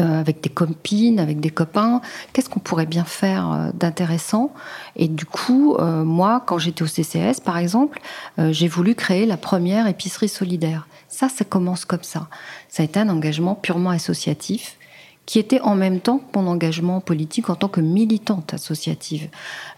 euh, 0.00 0.20
avec 0.20 0.40
des 0.40 0.48
copines, 0.48 1.20
avec 1.20 1.38
des 1.40 1.50
copains, 1.50 2.00
qu'est-ce 2.32 2.48
qu'on 2.48 2.60
pourrait 2.60 2.86
bien 2.86 3.04
faire 3.04 3.52
euh, 3.52 3.70
d'intéressant? 3.74 4.54
Et 4.96 5.06
du 5.06 5.26
coup, 5.26 5.74
euh, 5.74 6.02
moi, 6.02 6.42
quand 6.46 6.56
j'étais 6.56 6.82
au 6.82 6.86
CCS, 6.86 7.40
par 7.44 7.58
exemple, 7.58 8.00
j'ai 8.38 8.68
voulu 8.68 8.94
créer 8.94 9.26
la 9.26 9.36
première 9.36 9.86
épicerie 9.86 10.28
solidaire. 10.28 10.86
Ça, 11.08 11.28
ça 11.28 11.44
commence 11.44 11.84
comme 11.84 12.02
ça. 12.02 12.28
Ça 12.68 12.82
a 12.82 12.86
été 12.86 13.00
un 13.00 13.10
engagement 13.10 13.54
purement 13.54 13.90
associatif 13.90 14.78
qui 15.26 15.38
était 15.38 15.60
en 15.60 15.74
même 15.74 16.00
temps 16.00 16.20
mon 16.34 16.46
engagement 16.46 17.00
politique 17.00 17.48
en 17.50 17.54
tant 17.54 17.68
que 17.68 17.80
militante 17.80 18.54
associative. 18.54 19.28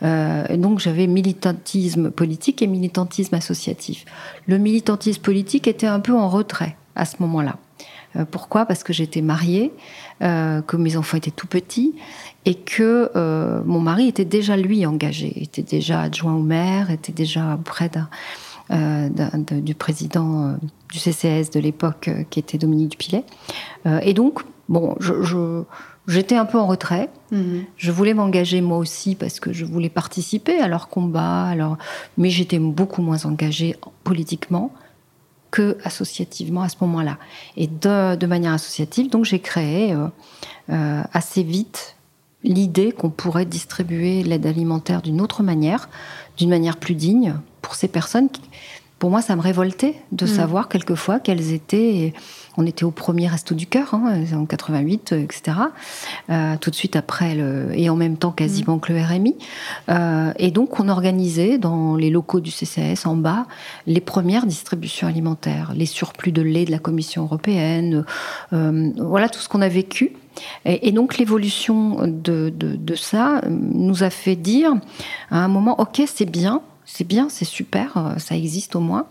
Euh, 0.02 0.46
et 0.48 0.56
donc 0.56 0.78
j'avais 0.78 1.06
militantisme 1.06 2.10
politique 2.10 2.62
et 2.62 2.66
militantisme 2.66 3.34
associatif. 3.34 4.04
Le 4.46 4.58
militantisme 4.58 5.22
politique 5.22 5.68
était 5.68 5.86
un 5.86 6.00
peu 6.00 6.14
en 6.14 6.28
retrait 6.28 6.76
à 6.96 7.04
ce 7.04 7.16
moment-là. 7.20 7.56
Euh, 8.16 8.24
pourquoi? 8.24 8.64
Parce 8.64 8.84
que 8.84 8.92
j'étais 8.92 9.22
mariée, 9.22 9.72
euh, 10.22 10.62
que 10.62 10.76
mes 10.76 10.96
enfants 10.96 11.16
étaient 11.16 11.30
tout 11.30 11.48
petits 11.48 11.94
et 12.44 12.54
que 12.54 13.10
euh, 13.16 13.62
mon 13.64 13.80
mari 13.80 14.08
était 14.08 14.24
déjà 14.24 14.56
lui 14.56 14.86
engagé, 14.86 15.42
était 15.42 15.62
déjà 15.62 16.02
adjoint 16.02 16.34
au 16.34 16.42
maire, 16.42 16.90
était 16.90 17.12
déjà 17.12 17.54
auprès 17.54 17.88
d'un, 17.88 18.08
euh, 18.70 19.10
du 19.60 19.74
président 19.74 20.48
euh, 20.48 20.54
du 20.90 20.98
CCS 20.98 21.50
de 21.50 21.60
l'époque 21.60 22.08
euh, 22.08 22.22
qui 22.30 22.38
était 22.38 22.56
Dominique 22.56 22.92
Dupilet. 22.92 23.24
Et 24.02 24.14
donc, 24.14 24.40
bon, 24.68 24.96
je, 25.00 25.62
j'étais 26.06 26.36
un 26.36 26.44
peu 26.44 26.58
en 26.58 26.66
retrait. 26.66 27.10
Mhm. 27.30 27.64
Je 27.76 27.90
voulais 27.90 28.14
m'engager 28.14 28.60
moi 28.60 28.78
aussi 28.78 29.14
parce 29.14 29.40
que 29.40 29.52
je 29.52 29.64
voulais 29.64 29.88
participer 29.88 30.58
à 30.58 30.68
leur 30.68 30.88
combat, 30.88 31.44
alors, 31.44 31.76
mais 32.18 32.30
j'étais 32.30 32.58
beaucoup 32.58 33.02
moins 33.02 33.24
engagée 33.24 33.76
politiquement 34.04 34.72
que 35.50 35.76
associativement 35.84 36.62
à 36.62 36.68
ce 36.68 36.76
moment-là. 36.80 37.18
Et 37.56 37.68
de, 37.68 38.16
de 38.16 38.26
manière 38.26 38.52
associative, 38.52 39.08
donc 39.08 39.24
j'ai 39.24 39.38
créé 39.38 39.92
euh, 39.92 40.08
euh, 40.70 41.02
assez 41.12 41.42
vite 41.42 41.96
l'idée 42.42 42.92
qu'on 42.92 43.10
pourrait 43.10 43.46
distribuer 43.46 44.22
l'aide 44.22 44.46
alimentaire 44.46 45.00
d'une 45.00 45.20
autre 45.20 45.42
manière, 45.42 45.88
d'une 46.36 46.50
manière 46.50 46.76
plus 46.76 46.94
digne 46.94 47.36
pour 47.62 47.76
ces 47.76 47.88
personnes. 47.88 48.28
Qui, 48.28 48.42
pour 48.98 49.10
moi, 49.10 49.22
ça 49.22 49.36
me 49.36 49.40
révoltait 49.40 49.96
de 50.12 50.26
savoir 50.26 50.68
quelquefois 50.68 51.20
qu'elles 51.20 51.52
étaient. 51.52 52.14
On 52.56 52.66
était 52.66 52.84
au 52.84 52.90
premier 52.90 53.26
Resto 53.26 53.54
du 53.54 53.66
Cœur, 53.66 53.94
hein, 53.94 54.24
en 54.34 54.46
88, 54.46 55.12
euh, 55.12 55.22
etc. 55.22 55.56
Euh, 56.30 56.56
tout 56.60 56.70
de 56.70 56.74
suite 56.74 56.96
après, 56.96 57.36
et 57.72 57.90
en 57.90 57.96
même 57.96 58.16
temps 58.16 58.30
quasiment 58.30 58.78
que 58.78 58.92
le 58.92 59.02
RMI. 59.02 59.36
Euh, 59.88 60.32
et 60.38 60.50
donc, 60.50 60.78
on 60.78 60.88
organisait 60.88 61.58
dans 61.58 61.96
les 61.96 62.10
locaux 62.10 62.40
du 62.40 62.50
CCS 62.50 63.06
en 63.06 63.16
bas 63.16 63.46
les 63.86 64.00
premières 64.00 64.46
distributions 64.46 65.08
alimentaires, 65.08 65.72
les 65.74 65.86
surplus 65.86 66.32
de 66.32 66.42
lait 66.42 66.64
de 66.64 66.70
la 66.70 66.78
Commission 66.78 67.22
européenne, 67.22 68.04
voilà 68.50 69.28
tout 69.28 69.40
ce 69.40 69.48
qu'on 69.48 69.62
a 69.62 69.68
vécu. 69.68 70.12
Et, 70.64 70.92
donc, 70.92 71.18
l'évolution 71.18 72.06
de, 72.06 72.52
de, 72.54 72.94
ça 72.94 73.40
nous 73.48 74.02
a 74.02 74.10
fait 74.10 74.36
dire 74.36 74.74
à 75.30 75.38
un 75.38 75.48
moment, 75.48 75.80
OK, 75.80 76.02
c'est 76.06 76.28
bien, 76.28 76.62
c'est 76.84 77.06
bien, 77.06 77.28
c'est 77.28 77.44
super, 77.44 78.14
ça 78.18 78.36
existe 78.36 78.76
au 78.76 78.80
moins, 78.80 79.06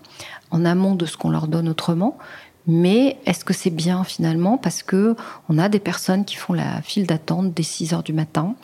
en 0.51 0.65
amont 0.65 0.95
de 0.95 1.05
ce 1.05 1.17
qu'on 1.17 1.29
leur 1.29 1.47
donne 1.47 1.67
autrement. 1.67 2.17
Mais 2.65 3.17
est-ce 3.25 3.43
que 3.43 3.53
c'est 3.53 3.69
bien 3.69 4.03
finalement? 4.03 4.57
Parce 4.57 4.83
que 4.83 5.15
on 5.49 5.57
a 5.57 5.69
des 5.69 5.79
personnes 5.79 6.25
qui 6.25 6.35
font 6.35 6.53
la 6.53 6.81
file 6.81 7.05
d'attente 7.05 7.53
dès 7.53 7.63
6 7.63 7.93
heures 7.93 8.03
du 8.03 8.13
matin 8.13 8.55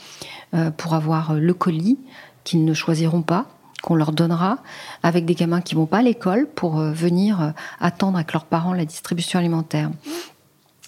euh, 0.53 0.71
pour 0.71 0.93
avoir 0.93 1.33
le 1.33 1.53
colis 1.53 1.97
qu'ils 2.43 2.65
ne 2.65 2.73
choisiront 2.73 3.21
pas, 3.21 3.45
qu'on 3.81 3.95
leur 3.95 4.11
donnera, 4.11 4.59
avec 5.03 5.25
des 5.25 5.35
gamins 5.35 5.61
qui 5.61 5.75
vont 5.75 5.85
pas 5.85 5.99
à 5.99 6.01
l'école 6.01 6.47
pour 6.47 6.79
euh, 6.79 6.91
venir 6.91 7.41
euh, 7.41 7.51
attendre 7.79 8.17
avec 8.17 8.33
leurs 8.33 8.45
parents 8.45 8.73
la 8.73 8.85
distribution 8.85 9.39
alimentaire. 9.39 9.89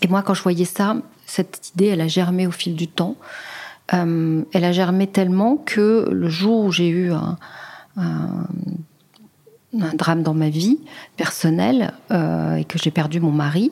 Et 0.02 0.08
moi, 0.08 0.24
quand 0.24 0.34
je 0.34 0.44
voyais 0.44 0.66
ça, 0.66 0.98
cette 1.26 1.72
idée, 1.76 1.88
elle 1.88 2.02
a 2.02 2.08
germé 2.08 2.48
au 2.48 2.52
fil 2.52 2.76
du 2.76 2.88
temps. 2.88 3.16
Euh, 3.94 4.44
elle 4.54 4.64
a 4.64 4.72
germé 4.72 5.08
tellement 5.08 5.58
que 5.58 6.08
le 6.12 6.30
jour 6.30 6.66
où 6.66 6.72
j'ai 6.72 6.90
eu 6.90 7.12
un, 7.12 7.38
un 9.80 9.94
drame 9.94 10.24
dans 10.24 10.34
ma 10.34 10.50
vie 10.50 10.80
personnelle 11.18 11.94
euh, 12.12 12.56
et 12.56 12.66
que 12.66 12.78
j'ai 12.78 12.92
perdu 12.92 13.20
mon 13.20 13.32
mari, 13.32 13.72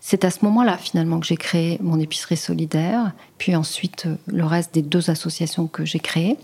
c'est 0.00 0.24
à 0.24 0.30
ce 0.30 0.44
moment-là 0.44 0.76
finalement 0.76 1.18
que 1.20 1.26
j'ai 1.26 1.36
créé 1.36 1.78
mon 1.80 1.98
épicerie 1.98 2.36
solidaire, 2.36 3.12
puis 3.38 3.56
ensuite 3.56 4.06
euh, 4.06 4.16
le 4.26 4.44
reste 4.44 4.74
des 4.74 4.82
deux 4.82 5.10
associations 5.10 5.66
que 5.66 5.84
j'ai 5.84 5.98
créées. 5.98 6.36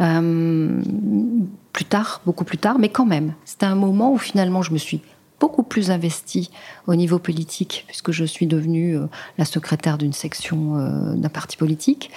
Euh, 0.00 0.80
plus 1.72 1.84
tard, 1.84 2.20
beaucoup 2.24 2.44
plus 2.44 2.58
tard, 2.58 2.78
mais 2.78 2.88
quand 2.88 3.06
même, 3.06 3.34
c'était 3.44 3.66
un 3.66 3.74
moment 3.74 4.12
où 4.12 4.18
finalement 4.18 4.62
je 4.62 4.72
me 4.72 4.78
suis 4.78 5.02
beaucoup 5.38 5.62
plus 5.62 5.90
investie 5.90 6.50
au 6.86 6.94
niveau 6.94 7.18
politique, 7.18 7.84
puisque 7.86 8.10
je 8.10 8.24
suis 8.24 8.46
devenue 8.46 8.96
la 9.36 9.44
secrétaire 9.44 9.98
d'une 9.98 10.14
section 10.14 11.14
d'un 11.14 11.28
parti 11.28 11.58
politique, 11.58 12.10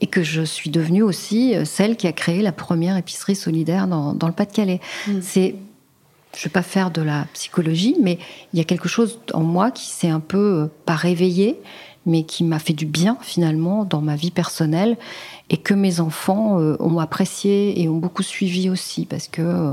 et 0.00 0.06
que 0.06 0.22
je 0.22 0.42
suis 0.42 0.70
devenue 0.70 1.02
aussi 1.02 1.56
celle 1.64 1.96
qui 1.96 2.06
a 2.06 2.12
créé 2.12 2.42
la 2.42 2.52
première 2.52 2.96
épicerie 2.96 3.34
solidaire 3.34 3.88
dans, 3.88 4.14
dans 4.14 4.28
le 4.28 4.32
Pas-de-Calais. 4.32 4.80
C'est 5.20 5.56
je 6.34 6.40
ne 6.40 6.44
vais 6.44 6.50
pas 6.50 6.62
faire 6.62 6.90
de 6.90 7.02
la 7.02 7.26
psychologie, 7.32 7.96
mais 8.00 8.18
il 8.52 8.58
y 8.58 8.60
a 8.60 8.64
quelque 8.64 8.88
chose 8.88 9.18
en 9.32 9.42
moi 9.42 9.70
qui 9.70 9.86
s'est 9.86 10.08
un 10.08 10.20
peu, 10.20 10.62
euh, 10.62 10.66
pas 10.86 10.94
réveillé, 10.94 11.60
mais 12.06 12.22
qui 12.22 12.44
m'a 12.44 12.58
fait 12.58 12.72
du 12.72 12.86
bien 12.86 13.18
finalement 13.20 13.84
dans 13.84 14.00
ma 14.00 14.16
vie 14.16 14.30
personnelle 14.30 14.96
et 15.50 15.56
que 15.56 15.74
mes 15.74 16.00
enfants 16.00 16.58
euh, 16.58 16.76
ont 16.80 16.98
apprécié 16.98 17.80
et 17.80 17.88
ont 17.88 17.96
beaucoup 17.96 18.22
suivi 18.22 18.70
aussi 18.70 19.04
parce 19.04 19.28
que 19.28 19.42
euh, 19.42 19.72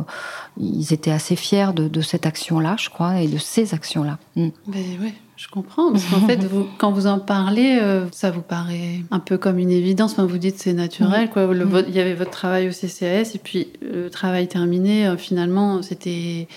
ils 0.58 0.94
étaient 0.94 1.12
assez 1.12 1.36
fiers 1.36 1.74
de, 1.74 2.02
cette 2.02 2.26
action-là, 2.26 2.76
je 2.80 2.90
crois, 2.90 3.22
et 3.22 3.28
de 3.28 3.38
ces 3.38 3.74
actions-là. 3.74 4.18
Mm. 4.36 4.50
Ben 4.68 4.84
ouais, 5.02 5.14
je 5.38 5.48
comprends. 5.48 5.92
Parce 5.92 6.04
qu'en 6.06 6.22
fait, 6.28 6.44
vous, 6.44 6.68
quand 6.80 6.92
vous 6.92 7.06
en 7.08 7.20
parlez, 7.20 7.78
euh, 7.82 8.06
ça 8.12 8.32
vous 8.32 8.42
paraît 8.42 9.02
un 9.12 9.20
peu 9.20 9.38
comme 9.38 9.60
une 9.60 9.70
évidence. 9.72 10.14
Enfin, 10.14 10.26
vous 10.26 10.38
dites 10.40 10.58
c'est 10.58 10.74
naturel. 10.74 11.30
Quoi. 11.30 11.54
Le, 11.54 11.64
vo- 11.64 11.84
Il 11.88 11.94
y 11.96 12.00
avait 12.00 12.16
votre 12.16 12.32
travail 12.32 12.68
au 12.68 12.72
CCAS 12.72 13.36
et 13.36 13.40
puis 13.44 13.68
le 13.82 14.10
travail 14.10 14.48
terminé, 14.48 15.08
euh, 15.08 15.16
finalement, 15.16 15.82
c'était 15.84 16.48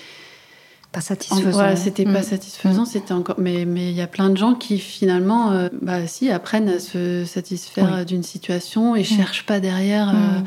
Pas 0.91 0.99
satisfaisant. 1.01 1.51
voilà, 1.51 1.75
c'était 1.77 2.03
pas 2.05 2.19
Mm. 2.19 2.23
satisfaisant. 2.23 2.85
C'était 2.85 3.13
encore. 3.13 3.35
Mais 3.37 3.65
mais 3.65 3.91
il 3.91 3.95
y 3.95 4.01
a 4.01 4.07
plein 4.07 4.29
de 4.29 4.35
gens 4.35 4.55
qui 4.55 4.77
finalement, 4.79 5.51
euh, 5.51 5.69
bah 5.81 6.05
si, 6.07 6.29
apprennent 6.31 6.67
à 6.69 6.79
se 6.79 7.23
satisfaire 7.23 7.85
Oui. 7.93 7.99
euh, 7.99 8.03
d'une 8.03 8.23
situation 8.23 8.95
et 8.95 9.03
cherchent 9.03 9.45
pas 9.45 9.59
derrière. 9.59 10.09
euh, 10.09 10.39
Mm. 10.39 10.43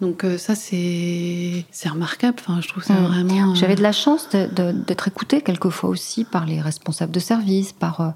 Donc 0.00 0.24
euh, 0.24 0.36
ça 0.38 0.54
c'est 0.54 1.64
remarquable. 1.88 2.36
Enfin, 2.40 2.60
je 2.60 2.68
trouve 2.68 2.82
ça 2.82 2.94
Mm. 2.94 3.06
vraiment. 3.06 3.52
euh, 3.52 3.54
J'avais 3.54 3.74
de 3.76 3.82
la 3.82 3.92
chance 3.92 4.28
d'être 4.30 5.08
écoutée 5.08 5.40
quelquefois 5.40 5.88
aussi 5.90 6.24
par 6.24 6.44
les 6.46 6.60
responsables 6.60 7.12
de 7.12 7.20
service, 7.20 7.72
par, 7.72 8.00
euh, 8.00 8.08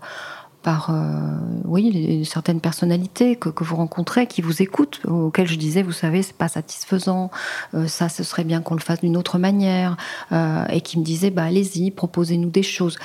par 0.62 0.90
euh, 0.90 1.38
oui, 1.64 2.24
certaines 2.24 2.60
personnalités 2.60 3.36
que, 3.36 3.48
que 3.48 3.64
vous 3.64 3.76
rencontrez, 3.76 4.26
qui 4.26 4.42
vous 4.42 4.60
écoutent, 4.60 5.00
auxquelles 5.08 5.46
je 5.48 5.54
disais, 5.56 5.82
vous 5.82 5.92
savez, 5.92 6.22
c'est 6.22 6.36
pas 6.36 6.48
satisfaisant, 6.48 7.30
euh, 7.74 7.86
ça, 7.86 8.08
ce 8.08 8.22
serait 8.22 8.44
bien 8.44 8.60
qu'on 8.60 8.74
le 8.74 8.80
fasse 8.80 9.00
d'une 9.00 9.16
autre 9.16 9.38
manière, 9.38 9.96
euh, 10.32 10.64
et 10.68 10.80
qui 10.82 10.98
me 10.98 11.04
disaient, 11.04 11.30
bah 11.30 11.44
allez-y, 11.44 11.90
proposez-nous 11.90 12.50
des 12.50 12.62
choses. 12.62 12.98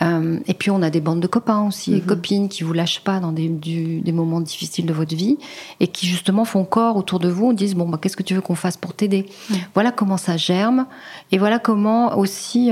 Et 0.00 0.54
puis 0.54 0.70
on 0.72 0.82
a 0.82 0.90
des 0.90 1.00
bandes 1.00 1.20
de 1.20 1.26
copains 1.28 1.62
aussi, 1.66 1.92
et 1.94 2.00
Mhm. 2.00 2.06
copines 2.06 2.48
qui 2.48 2.64
vous 2.64 2.72
lâchent 2.72 3.04
pas 3.04 3.20
dans 3.20 3.30
des, 3.30 3.48
du- 3.48 4.00
des 4.00 4.12
moments 4.12 4.40
difficiles 4.40 4.86
de 4.86 4.92
votre 4.92 5.14
vie, 5.14 5.38
et 5.80 5.86
qui 5.88 6.06
justement 6.06 6.44
font 6.44 6.64
corps 6.64 6.96
autour 6.96 7.18
de 7.20 7.28
vous, 7.28 7.52
disent, 7.52 7.74
bon, 7.76 7.88
bah, 7.88 7.98
qu'est-ce 8.00 8.16
que 8.16 8.22
tu 8.24 8.34
veux 8.34 8.40
qu'on 8.40 8.54
fasse 8.56 8.76
pour 8.76 8.94
t'aider? 8.94 9.26
Voilà 9.74 9.92
comment 9.92 10.16
ça 10.16 10.36
germe. 10.36 10.86
Et 11.30 11.38
voilà 11.38 11.58
comment 11.58 12.16
aussi, 12.18 12.70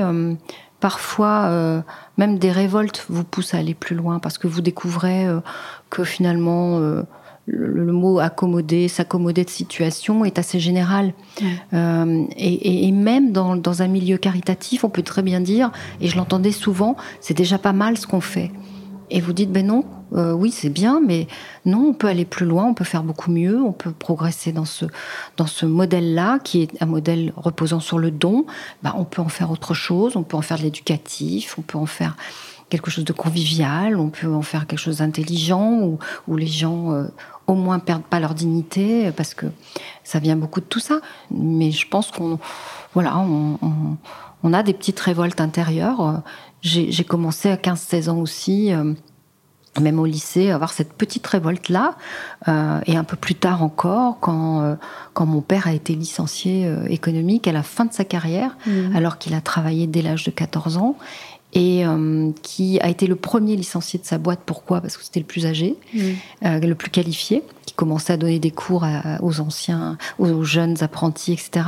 parfois, 0.80 1.44
euh, 1.46 1.80
même 2.18 2.38
des 2.38 2.50
révoltes 2.52 3.04
vous 3.08 3.24
poussent 3.24 3.54
à 3.54 3.58
aller 3.58 3.74
plus 3.74 3.94
loin 3.94 4.18
parce 4.18 4.38
que 4.38 4.46
vous 4.48 4.60
découvrez 4.62 5.26
euh, 5.26 5.40
que 5.90 6.04
finalement, 6.04 6.78
euh, 6.78 7.02
le, 7.46 7.66
le 7.66 7.92
mot 7.92 8.18
accommoder, 8.20 8.88
s'accommoder 8.88 9.44
de 9.44 9.50
situation 9.50 10.24
est 10.24 10.38
assez 10.38 10.60
général. 10.60 11.12
Et, 11.72 11.76
et- 12.54 12.88
et 12.88 12.92
même 12.92 13.32
dans, 13.32 13.56
dans 13.56 13.82
un 13.82 13.88
milieu 13.88 14.16
caritatif, 14.18 14.84
on 14.84 14.88
peut 14.88 15.02
très 15.02 15.22
bien 15.22 15.40
dire, 15.40 15.70
et 16.00 16.08
je 16.08 16.16
l'entendais 16.16 16.52
souvent, 16.52 16.96
c'est 17.20 17.34
déjà 17.36 17.58
pas 17.58 17.72
mal 17.72 17.96
ce 17.98 18.06
qu'on 18.06 18.20
fait. 18.20 18.50
Et 19.10 19.20
vous 19.20 19.32
dites, 19.32 19.50
ben 19.50 19.66
non, 19.66 19.84
euh, 20.14 20.32
oui, 20.32 20.50
c'est 20.50 20.68
bien, 20.68 21.00
mais 21.04 21.26
non, 21.66 21.88
on 21.88 21.92
peut 21.92 22.06
aller 22.06 22.24
plus 22.24 22.46
loin, 22.46 22.64
on 22.66 22.74
peut 22.74 22.84
faire 22.84 23.02
beaucoup 23.02 23.30
mieux, 23.30 23.60
on 23.60 23.72
peut 23.72 23.90
progresser 23.92 24.52
dans 24.52 24.64
ce, 24.64 24.84
dans 25.36 25.46
ce 25.46 25.66
modèle-là, 25.66 26.38
qui 26.38 26.62
est 26.62 26.70
un 26.82 26.86
modèle 26.86 27.32
reposant 27.36 27.80
sur 27.80 27.98
le 27.98 28.10
don. 28.10 28.46
Ben, 28.82 28.92
on 28.96 29.04
peut 29.04 29.20
en 29.22 29.28
faire 29.28 29.50
autre 29.50 29.74
chose, 29.74 30.16
on 30.16 30.22
peut 30.22 30.36
en 30.36 30.42
faire 30.42 30.58
de 30.58 30.62
l'éducatif, 30.62 31.56
on 31.58 31.62
peut 31.62 31.78
en 31.78 31.86
faire 31.86 32.16
quelque 32.68 32.90
chose 32.90 33.04
de 33.04 33.12
convivial, 33.12 33.96
on 33.96 34.10
peut 34.10 34.32
en 34.32 34.42
faire 34.42 34.66
quelque 34.68 34.78
chose 34.78 34.98
d'intelligent, 34.98 35.80
où, 35.80 35.98
où 36.28 36.36
les 36.36 36.46
gens 36.46 36.92
euh, 36.92 37.04
au 37.48 37.54
moins 37.54 37.80
perdent 37.80 38.04
pas 38.04 38.20
leur 38.20 38.34
dignité, 38.34 39.10
parce 39.10 39.34
que 39.34 39.46
ça 40.04 40.20
vient 40.20 40.36
beaucoup 40.36 40.60
de 40.60 40.66
tout 40.66 40.78
ça. 40.78 41.00
Mais 41.32 41.72
je 41.72 41.88
pense 41.88 42.12
qu'on 42.12 42.38
voilà, 42.94 43.18
on, 43.18 43.58
on- 44.42 44.52
a 44.52 44.62
des 44.62 44.72
petites 44.72 44.98
révoltes 45.00 45.40
intérieures. 45.40 46.00
Euh, 46.00 46.12
J'ai 46.62 47.04
commencé 47.04 47.50
à 47.50 47.56
15-16 47.56 48.10
ans 48.10 48.18
aussi, 48.18 48.72
euh, 48.72 48.92
même 49.80 49.98
au 49.98 50.04
lycée, 50.04 50.50
à 50.50 50.56
avoir 50.56 50.72
cette 50.72 50.92
petite 50.92 51.26
révolte-là. 51.26 51.96
Euh, 52.48 52.80
et 52.86 52.96
un 52.96 53.04
peu 53.04 53.16
plus 53.16 53.34
tard 53.34 53.62
encore, 53.62 54.18
quand, 54.20 54.60
euh, 54.62 54.74
quand 55.14 55.24
mon 55.26 55.40
père 55.40 55.66
a 55.66 55.72
été 55.72 55.94
licencié 55.94 56.66
euh, 56.66 56.84
économique 56.88 57.48
à 57.48 57.52
la 57.52 57.62
fin 57.62 57.86
de 57.86 57.92
sa 57.92 58.04
carrière, 58.04 58.56
Mhm. 58.66 58.94
alors 58.94 59.16
qu'il 59.18 59.32
a 59.34 59.40
travaillé 59.40 59.86
dès 59.86 60.02
l'âge 60.02 60.24
de 60.24 60.30
14 60.30 60.76
ans. 60.76 60.96
Et 61.52 61.84
euh, 61.84 62.30
qui 62.42 62.78
a 62.78 62.88
été 62.88 63.08
le 63.08 63.16
premier 63.16 63.56
licencié 63.56 63.98
de 63.98 64.04
sa 64.04 64.18
boîte. 64.18 64.38
Pourquoi? 64.46 64.80
Parce 64.80 64.96
que 64.96 65.02
c'était 65.02 65.18
le 65.18 65.26
plus 65.26 65.46
âgé 65.46 65.74
euh, 66.44 66.60
le 66.60 66.74
plus 66.76 66.90
qualifié, 66.90 67.42
qui 67.66 67.74
commençait 67.74 68.12
à 68.12 68.16
donner 68.16 68.38
des 68.38 68.52
cours 68.52 68.84
à- 68.84 69.18
aux 69.20 69.40
anciens, 69.40 69.98
aux 70.20 70.44
jeunes 70.44 70.76
apprentis, 70.82 71.32
etc., 71.32 71.66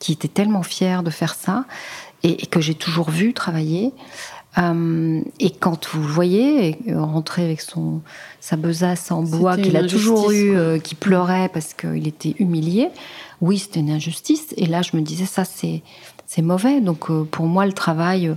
qui 0.00 0.10
était 0.10 0.26
tellement 0.26 0.64
fier 0.64 1.04
de 1.04 1.10
faire 1.10 1.34
ça 1.34 1.64
et, 2.24 2.42
et 2.42 2.46
que 2.46 2.60
j'ai 2.60 2.74
toujours 2.74 3.10
vu 3.10 3.32
travailler. 3.32 3.92
Euh, 4.56 5.20
et 5.40 5.50
quand 5.50 5.88
vous 5.88 6.02
le 6.02 6.12
voyez 6.12 6.78
euh, 6.88 7.02
rentrer 7.02 7.44
avec 7.44 7.60
son 7.60 8.02
sa 8.40 8.56
besace 8.56 9.10
en 9.10 9.22
bois 9.22 9.56
qu'il 9.56 9.76
a 9.76 9.84
toujours 9.84 10.30
eu, 10.30 10.56
euh, 10.56 10.78
qui 10.78 10.94
pleurait 10.94 11.48
parce 11.52 11.74
qu'il 11.74 12.06
était 12.06 12.36
humilié, 12.38 12.88
oui, 13.40 13.58
c'était 13.58 13.80
une 13.80 13.90
injustice. 13.90 14.54
Et 14.56 14.66
là, 14.66 14.82
je 14.82 14.96
me 14.96 15.02
disais 15.02 15.26
ça, 15.26 15.44
c'est 15.44 15.82
c'est 16.26 16.42
mauvais. 16.42 16.80
Donc 16.80 17.10
euh, 17.10 17.24
pour 17.24 17.46
moi, 17.46 17.66
le 17.66 17.72
travail 17.72 18.32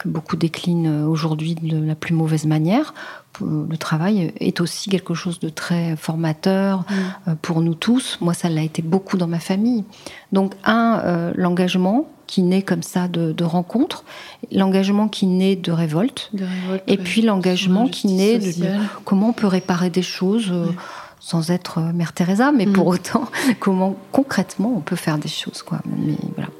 que 0.00 0.08
beaucoup 0.08 0.36
déclinent 0.36 1.04
euh, 1.04 1.06
aujourd'hui 1.06 1.54
de 1.54 1.78
la 1.84 1.94
plus 1.94 2.14
mauvaise 2.14 2.46
manière, 2.46 2.94
pour- 3.32 3.46
le 3.46 3.76
travail 3.76 4.32
est 4.40 4.60
aussi 4.60 4.90
quelque 4.90 5.14
chose 5.14 5.38
de 5.38 5.48
très 5.50 5.94
formateur 5.96 6.84
euh, 7.28 7.34
pour 7.40 7.60
nous 7.60 7.74
tous. 7.74 8.18
Moi, 8.20 8.34
ça 8.34 8.48
l'a 8.48 8.62
été 8.62 8.82
beaucoup 8.82 9.16
dans 9.16 9.28
ma 9.28 9.38
famille. 9.38 9.84
Donc, 10.32 10.54
un, 10.64 11.00
euh, 11.04 11.32
l'engagement 11.36 12.08
qui 12.26 12.42
naît 12.42 12.62
comme 12.62 12.82
ça 12.82 13.08
de, 13.08 13.32
de 13.32 13.44
rencontres, 13.44 14.04
l'engagement 14.52 15.08
qui 15.08 15.26
naît 15.26 15.56
de 15.56 15.72
révolte, 15.72 16.30
De 16.32 16.44
révolte, 16.44 16.82
et 16.86 16.92
ouais. 16.92 16.96
puis 17.04 17.22
l'engagement 17.22 17.86
qui 17.88 18.06
naît 18.08 18.38
de, 18.38 18.52
de 18.62 18.68
comment 19.04 19.28
on 19.30 19.32
peut 19.32 19.48
réparer 19.48 19.90
des 19.90 20.02
choses 20.02 20.48
euh, 20.50 20.66
Ouais. 20.66 20.74
sans 21.18 21.50
être 21.50 21.78
euh, 21.78 21.92
Mère 21.92 22.12
Teresa, 22.14 22.52
mais 22.52 22.66
Mm. 22.66 22.72
pour 22.72 22.86
autant, 22.86 23.24
comment 23.60 23.96
concrètement 24.12 24.72
on 24.76 24.80
peut 24.80 24.96
faire 24.96 25.18
des 25.18 25.28
choses. 25.28 25.62
Quoi. 25.62 25.80
Mais 25.86 26.14
voilà. 26.36 26.50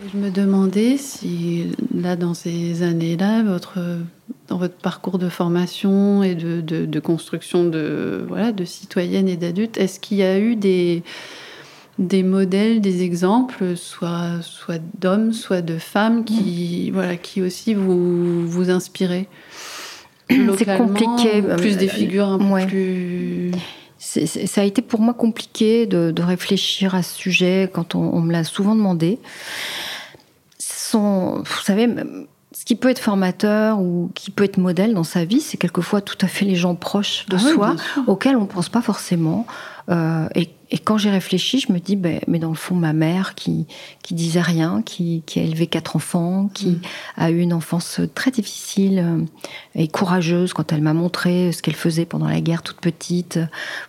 Je 0.00 0.16
me 0.16 0.30
demandais 0.30 0.96
si, 0.96 1.66
là, 1.94 2.14
dans 2.14 2.32
ces 2.34 2.82
années-là, 2.84 3.42
votre, 3.42 3.78
dans 4.46 4.56
votre 4.56 4.76
parcours 4.76 5.18
de 5.18 5.28
formation 5.28 6.22
et 6.22 6.34
de, 6.36 6.60
de- 6.60 6.86
de 6.86 7.00
construction 7.00 7.64
de, 7.64 8.24
voilà, 8.28 8.52
de 8.52 8.64
citoyenne 8.64 9.28
et 9.28 9.36
d'adulte, 9.36 9.76
est-ce 9.76 9.98
qu'il 9.98 10.18
y 10.18 10.22
a 10.22 10.38
eu 10.38 10.54
des, 10.54 11.02
des 11.98 12.22
modèles, 12.22 12.80
des 12.80 13.02
exemples, 13.02 13.76
soit, 13.76 14.40
soit 14.42 14.80
d'hommes, 15.00 15.32
soit 15.32 15.62
de 15.62 15.78
femmes, 15.78 16.24
qui, 16.24 16.92
voilà, 16.92 17.16
qui 17.16 17.42
aussi 17.42 17.74
vous, 17.74 18.46
vous 18.46 18.70
inspiraient 18.70 19.26
C'est 20.30 20.76
compliqué. 20.76 21.42
Plus 21.56 21.76
des 21.76 21.88
figures 21.88 22.28
un 22.28 22.38
peu 22.38 22.44
Ouais. 22.44 22.66
plus... 22.66 23.50
Ça 23.98 24.60
a 24.60 24.64
été 24.64 24.80
pour 24.80 25.00
moi 25.00 25.14
compliqué 25.14 25.86
de, 25.86 26.10
de 26.10 26.22
réfléchir 26.22 26.94
à 26.94 27.02
ce 27.02 27.14
sujet 27.14 27.70
quand 27.72 27.94
on, 27.94 28.00
on 28.14 28.20
me 28.20 28.32
l'a 28.32 28.44
souvent 28.44 28.74
demandé. 28.74 29.18
Vous 30.92 31.44
savez, 31.64 31.88
ce 32.52 32.64
qui 32.64 32.74
peut 32.74 32.88
être 32.88 32.98
formateur 32.98 33.80
ou 33.80 34.10
qui 34.14 34.30
peut 34.30 34.44
être 34.44 34.58
modèle 34.58 34.94
dans 34.94 35.04
sa 35.04 35.24
vie, 35.24 35.40
c'est 35.40 35.58
quelquefois 35.58 36.00
tout 36.00 36.16
à 36.20 36.26
fait 36.26 36.44
les 36.44 36.56
gens 36.56 36.74
proches 36.74 37.26
de 37.26 37.36
Ah 37.36 37.38
soi 37.38 37.76
auxquels 38.06 38.36
on 38.36 38.42
ne 38.42 38.46
pense 38.46 38.68
pas 38.68 38.82
forcément. 38.82 39.46
Euh, 39.90 40.28
et, 40.34 40.50
et 40.70 40.78
quand 40.78 40.98
j'ai 40.98 41.10
réfléchi, 41.10 41.60
je 41.60 41.72
me 41.72 41.78
dis, 41.78 41.96
ben, 41.96 42.20
mais 42.28 42.38
dans 42.38 42.50
le 42.50 42.54
fond, 42.54 42.74
ma 42.74 42.92
mère 42.92 43.34
qui 43.34 43.66
qui 44.02 44.14
disait 44.14 44.40
rien, 44.40 44.82
qui, 44.82 45.22
qui 45.26 45.38
a 45.38 45.42
élevé 45.42 45.66
quatre 45.66 45.96
enfants, 45.96 46.48
qui 46.54 46.68
Mm. 46.68 46.80
a 47.16 47.30
eu 47.30 47.38
une 47.40 47.52
enfance 47.52 48.00
très 48.14 48.30
difficile 48.30 48.98
euh, 48.98 49.24
et 49.74 49.88
courageuse 49.88 50.52
quand 50.52 50.72
elle 50.72 50.80
m'a 50.82 50.94
montré 50.94 51.52
ce 51.52 51.62
qu'elle 51.62 51.74
faisait 51.76 52.04
pendant 52.06 52.28
la 52.28 52.40
guerre 52.40 52.62
toute 52.62 52.80
petite 52.80 53.38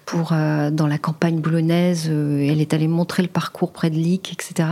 pour 0.06 0.32
euh, 0.34 0.72
dans 0.72 0.88
la 0.88 0.98
campagne 0.98 1.40
boulonnaise. 1.40 2.08
euh, 2.10 2.48
elle 2.50 2.60
est 2.62 2.74
allée 2.74 2.88
montrer 2.88 3.24
le 3.24 3.30
parcours 3.30 3.72
près 3.72 3.90
de 3.90 3.96
Lick, 3.96 4.32
etc. 4.34 4.68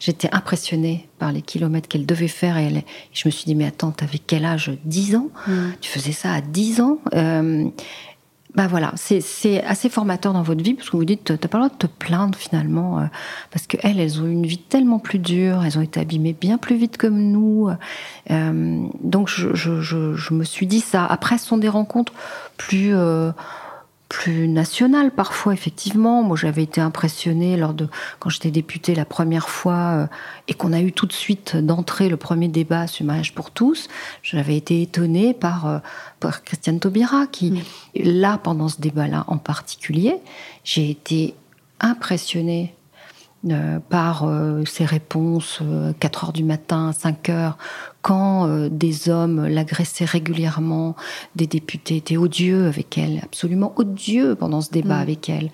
J'étais 0.00 0.28
impressionnée 0.32 1.06
par 1.18 1.32
les 1.32 1.42
kilomètres 1.42 1.88
qu'elle 1.88 2.06
devait 2.06 2.28
faire 2.28 2.56
et 2.58 2.64
elle, 2.64 2.82
je 3.12 3.26
me 3.26 3.30
suis 3.30 3.44
dit, 3.44 3.54
mais 3.54 3.66
attends, 3.66 3.90
t'avais 3.90 4.18
quel 4.18 4.44
âge? 4.44 4.70
10 4.84 5.16
ans? 5.16 5.28
Mm. 5.46 5.52
tu 5.80 5.90
faisais 5.90 6.12
ça 6.12 6.32
à 6.32 6.40
10 6.40 6.80
ans? 6.80 6.98
Euh, 7.14 7.66
bah 8.58 8.66
voilà, 8.66 8.92
c'est- 8.96 9.62
assez 9.62 9.88
formateur 9.88 10.32
dans 10.32 10.42
votre 10.42 10.64
vie 10.64 10.74
parce 10.74 10.90
que 10.90 10.96
vous 10.96 11.04
dites, 11.04 11.38
t'as 11.38 11.46
pas 11.46 11.58
le 11.58 11.66
droit 11.66 11.76
de 11.78 11.78
te 11.78 11.86
plaindre 11.86 12.36
finalement, 12.36 12.98
euh, 12.98 13.04
parce 13.52 13.68
qu'elles, 13.68 14.00
elles 14.00 14.20
ont 14.20 14.26
eu 14.26 14.32
une 14.32 14.46
vie 14.46 14.58
tellement 14.58 14.98
plus 14.98 15.20
dure, 15.20 15.62
elles 15.64 15.78
ont 15.78 15.80
été 15.80 16.00
abîmées 16.00 16.32
bien 16.32 16.58
plus 16.58 16.74
vite 16.74 16.96
que 16.96 17.06
nous. 17.06 17.68
Euh, 18.32 18.86
donc 19.00 19.28
je 19.28 20.34
me 20.34 20.42
suis 20.42 20.66
dit 20.66 20.80
ça. 20.80 21.06
Après, 21.06 21.38
ce 21.38 21.46
sont 21.46 21.56
des 21.58 21.68
rencontres 21.68 22.12
plus 22.56 22.96
euh, 22.96 23.30
plus 24.08 24.48
nationales 24.48 25.10
parfois, 25.10 25.52
effectivement. 25.52 26.22
Moi, 26.22 26.36
j'avais 26.36 26.62
été 26.62 26.80
impressionnée 26.80 27.56
lors 27.56 27.74
de 27.74 27.88
quand 28.18 28.30
j'étais 28.30 28.50
députée 28.50 28.94
la 28.94 29.04
première 29.04 29.48
fois 29.48 29.74
euh, 29.74 30.06
et 30.48 30.54
qu'on 30.54 30.72
a 30.72 30.80
eu 30.80 30.92
tout 30.92 31.06
de 31.06 31.12
suite 31.12 31.56
d'entrée 31.56 32.08
le 32.08 32.16
premier 32.16 32.48
débat 32.48 32.86
sur 32.86 33.04
le 33.04 33.08
mariage 33.08 33.34
pour 33.34 33.50
tous. 33.50 33.88
J'avais 34.22 34.56
été 34.56 34.82
étonnée 34.82 35.34
par 35.34 35.66
euh, 35.66 35.78
par 36.20 36.42
Christiane 36.42 36.80
Taubira 36.80 37.26
qui 37.26 37.62
là 37.94 38.38
pendant 38.38 38.68
ce 38.68 38.80
débat-là 38.80 39.24
en 39.28 39.38
particulier, 39.38 40.16
j'ai 40.64 40.90
été 40.90 41.34
impressionnée 41.80 42.74
euh, 43.50 43.78
par 43.88 44.28
ses 44.66 44.84
réponses 44.84 45.60
euh, 45.62 45.92
4 46.00 46.24
heures 46.24 46.32
du 46.32 46.42
matin, 46.42 46.92
5 46.92 47.28
heures, 47.28 47.56
quand 48.02 48.46
euh, 48.46 48.68
des 48.70 49.08
hommes 49.08 49.46
l'agressaient 49.46 50.04
régulièrement, 50.04 50.96
des 51.36 51.46
députés 51.46 51.96
étaient 51.96 52.16
odieux 52.16 52.66
avec 52.66 52.96
elle, 52.96 53.20
absolument 53.22 53.72
odieux 53.76 54.34
pendant 54.34 54.60
ce 54.60 54.70
débat 54.70 54.98
Mm. 54.98 55.02
avec 55.02 55.28
elle, 55.28 55.50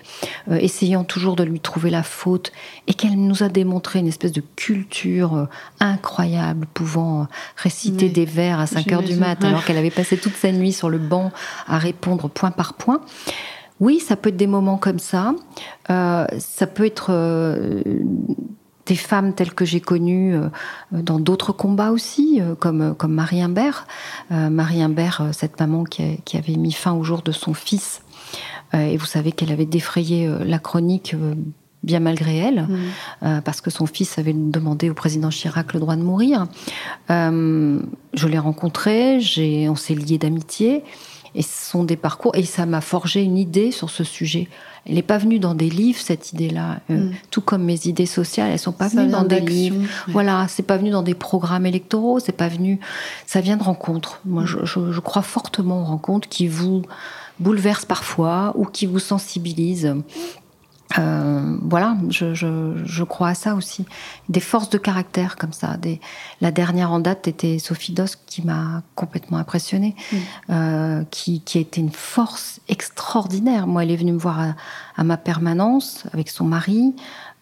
euh, 0.51 0.55
essayant 0.57 1.03
toujours 1.03 1.35
de 1.35 1.43
lui 1.43 1.59
trouver 1.59 1.89
la 1.89 2.03
faute, 2.03 2.51
et 2.87 2.93
qu'elle 2.93 3.15
nous 3.15 3.43
a 3.43 3.49
démontré 3.49 3.99
une 3.99 4.07
espèce 4.07 4.31
de 4.31 4.43
culture 4.55 5.35
euh, 5.35 5.45
incroyable, 5.79 6.67
pouvant 6.73 7.27
réciter 7.57 8.05
Oui, 8.05 8.11
des 8.11 8.25
vers 8.25 8.59
à 8.59 8.67
5 8.67 8.91
heures 8.91 9.03
du 9.03 9.15
mat, 9.15 9.43
alors 9.43 9.65
qu'elle 9.65 9.77
avait 9.77 9.89
passé 9.91 10.17
toute 10.17 10.35
sa 10.35 10.51
nuit 10.51 10.71
sur 10.71 10.89
le 10.89 10.97
banc 10.97 11.31
à 11.67 11.77
répondre 11.77 12.29
point 12.29 12.51
par 12.51 12.75
point. 12.75 13.01
Oui, 13.79 13.99
ça 13.99 14.15
peut 14.15 14.29
être 14.29 14.37
des 14.37 14.47
moments 14.47 14.77
comme 14.77 14.99
ça. 14.99 15.35
Euh, 15.89 16.25
ça 16.39 16.67
peut 16.67 16.85
être 16.85 17.07
euh, 17.09 17.81
des 18.85 18.95
femmes 18.95 19.33
telles 19.33 19.53
que 19.53 19.65
j'ai 19.65 19.81
connues 19.81 20.35
euh, 20.35 20.49
dans 20.91 21.19
d'autres 21.19 21.51
combats 21.53 21.91
aussi, 21.91 22.39
euh, 22.39 22.55
comme, 22.55 22.93
comme 22.95 23.13
Marie 23.13 23.41
Imbert. 23.41 23.87
Euh, 24.31 24.49
Marie 24.49 24.81
Imbert, 24.81 25.29
cette 25.31 25.59
maman 25.59 25.83
qui, 25.83 26.03
a- 26.03 26.15
qui 26.23 26.37
avait 26.37 26.55
mis 26.55 26.71
fin 26.71 26.93
au 26.93 27.03
jour 27.03 27.21
de 27.21 27.31
son 27.31 27.53
fils. 27.53 28.01
Et 28.73 28.97
vous 28.97 29.05
savez 29.05 29.31
qu'elle 29.31 29.51
avait 29.51 29.65
défrayé 29.67 30.29
la 30.43 30.59
chronique 30.59 31.15
bien 31.83 31.99
malgré 31.99 32.35
elle 32.37 32.63
Mm. 32.63 32.77
euh, 33.23 33.41
parce 33.41 33.61
que 33.61 33.69
son 33.69 33.85
fils 33.85 34.17
avait 34.17 34.33
demandé 34.33 34.89
au 34.89 34.93
président 34.95 35.29
Chirac 35.29 35.71
le 35.73 35.79
droit 35.79 35.95
de 35.95 36.01
mourir. 36.01 36.47
Euh, 37.11 37.79
je 38.13 38.27
l'ai 38.27 38.39
rencontré, 38.39 39.19
j'ai, 39.21 39.69
on 39.69 39.75
s'est 39.75 39.93
liés 39.95 40.17
d'amitié, 40.17 40.83
et 41.35 41.41
ce 41.41 41.69
sont 41.71 41.83
des 41.83 41.95
parcours, 41.95 42.35
et 42.35 42.43
ça 42.43 42.65
m'a 42.65 42.81
forgé 42.81 43.21
une 43.21 43.37
idée 43.37 43.71
sur 43.71 43.89
ce 43.89 44.03
sujet. 44.03 44.47
Elle 44.87 44.95
n'est 44.95 45.01
pas 45.01 45.17
venue 45.17 45.39
dans 45.39 45.55
des 45.55 45.69
livres, 45.69 45.99
cette 45.99 46.31
idée-là, 46.33 46.79
Euh, 46.91 46.95
Mm. 47.09 47.11
tout 47.31 47.41
comme 47.41 47.63
mes 47.63 47.87
idées 47.87 48.05
sociales, 48.05 48.51
elles 48.51 48.59
sont 48.59 48.71
pas 48.71 48.89
Ça 48.89 48.97
venues 49.01 49.11
dans 49.11 49.23
des 49.23 49.39
livres. 49.39 49.77
ouais. 49.79 50.13
Voilà, 50.13 50.45
c'est 50.47 50.61
pas 50.63 50.77
venu 50.77 50.91
dans 50.91 51.01
des 51.03 51.15
programmes 51.15 51.65
électoraux, 51.65 52.19
c'est 52.19 52.31
pas 52.37 52.47
venu, 52.49 52.79
ça 53.25 53.41
vient 53.41 53.57
de 53.57 53.63
rencontres. 53.63 54.21
Moi, 54.25 54.43
je, 54.45 54.59
je- 54.63 54.91
je 54.91 54.99
crois 54.99 55.21
fortement 55.23 55.81
aux 55.81 55.85
rencontres 55.85 56.29
qui 56.29 56.47
vous 56.47 56.83
bouleversent 57.39 57.85
parfois 57.85 58.53
ou 58.55 58.65
qui 58.65 58.85
vous 58.85 58.99
sensibilisent 58.99 59.95
Euh, 60.99 61.57
voilà, 61.61 61.97
je, 62.09 62.33
je, 62.33 62.81
je, 62.85 63.03
crois 63.03 63.29
à 63.29 63.35
ça 63.35 63.55
aussi. 63.55 63.85
Des 64.29 64.39
forces 64.39 64.69
de 64.69 64.77
caractère 64.77 65.35
comme 65.35 65.53
ça. 65.53 65.77
Des... 65.77 65.99
La 66.41 66.51
dernière 66.51 66.91
en 66.91 66.99
date 66.99 67.27
était 67.27 67.59
Sophie 67.59 67.93
Dos 67.93 68.05
qui 68.25 68.45
m'a 68.45 68.83
complètement 68.95 69.37
impressionnée, 69.37 69.95
mmh. 70.11 70.17
euh, 70.51 71.03
qui, 71.11 71.41
qui 71.41 71.57
a 71.57 71.61
été 71.61 71.81
une 71.81 71.91
force 71.91 72.59
extraordinaire. 72.69 73.67
Moi, 73.67 73.83
elle 73.83 73.91
est 73.91 73.95
venue 73.95 74.13
me 74.13 74.19
voir 74.19 74.39
à, 74.39 74.55
à 74.95 75.03
ma 75.03 75.17
permanence 75.17 76.05
avec 76.13 76.29
son 76.29 76.45
mari. 76.45 76.95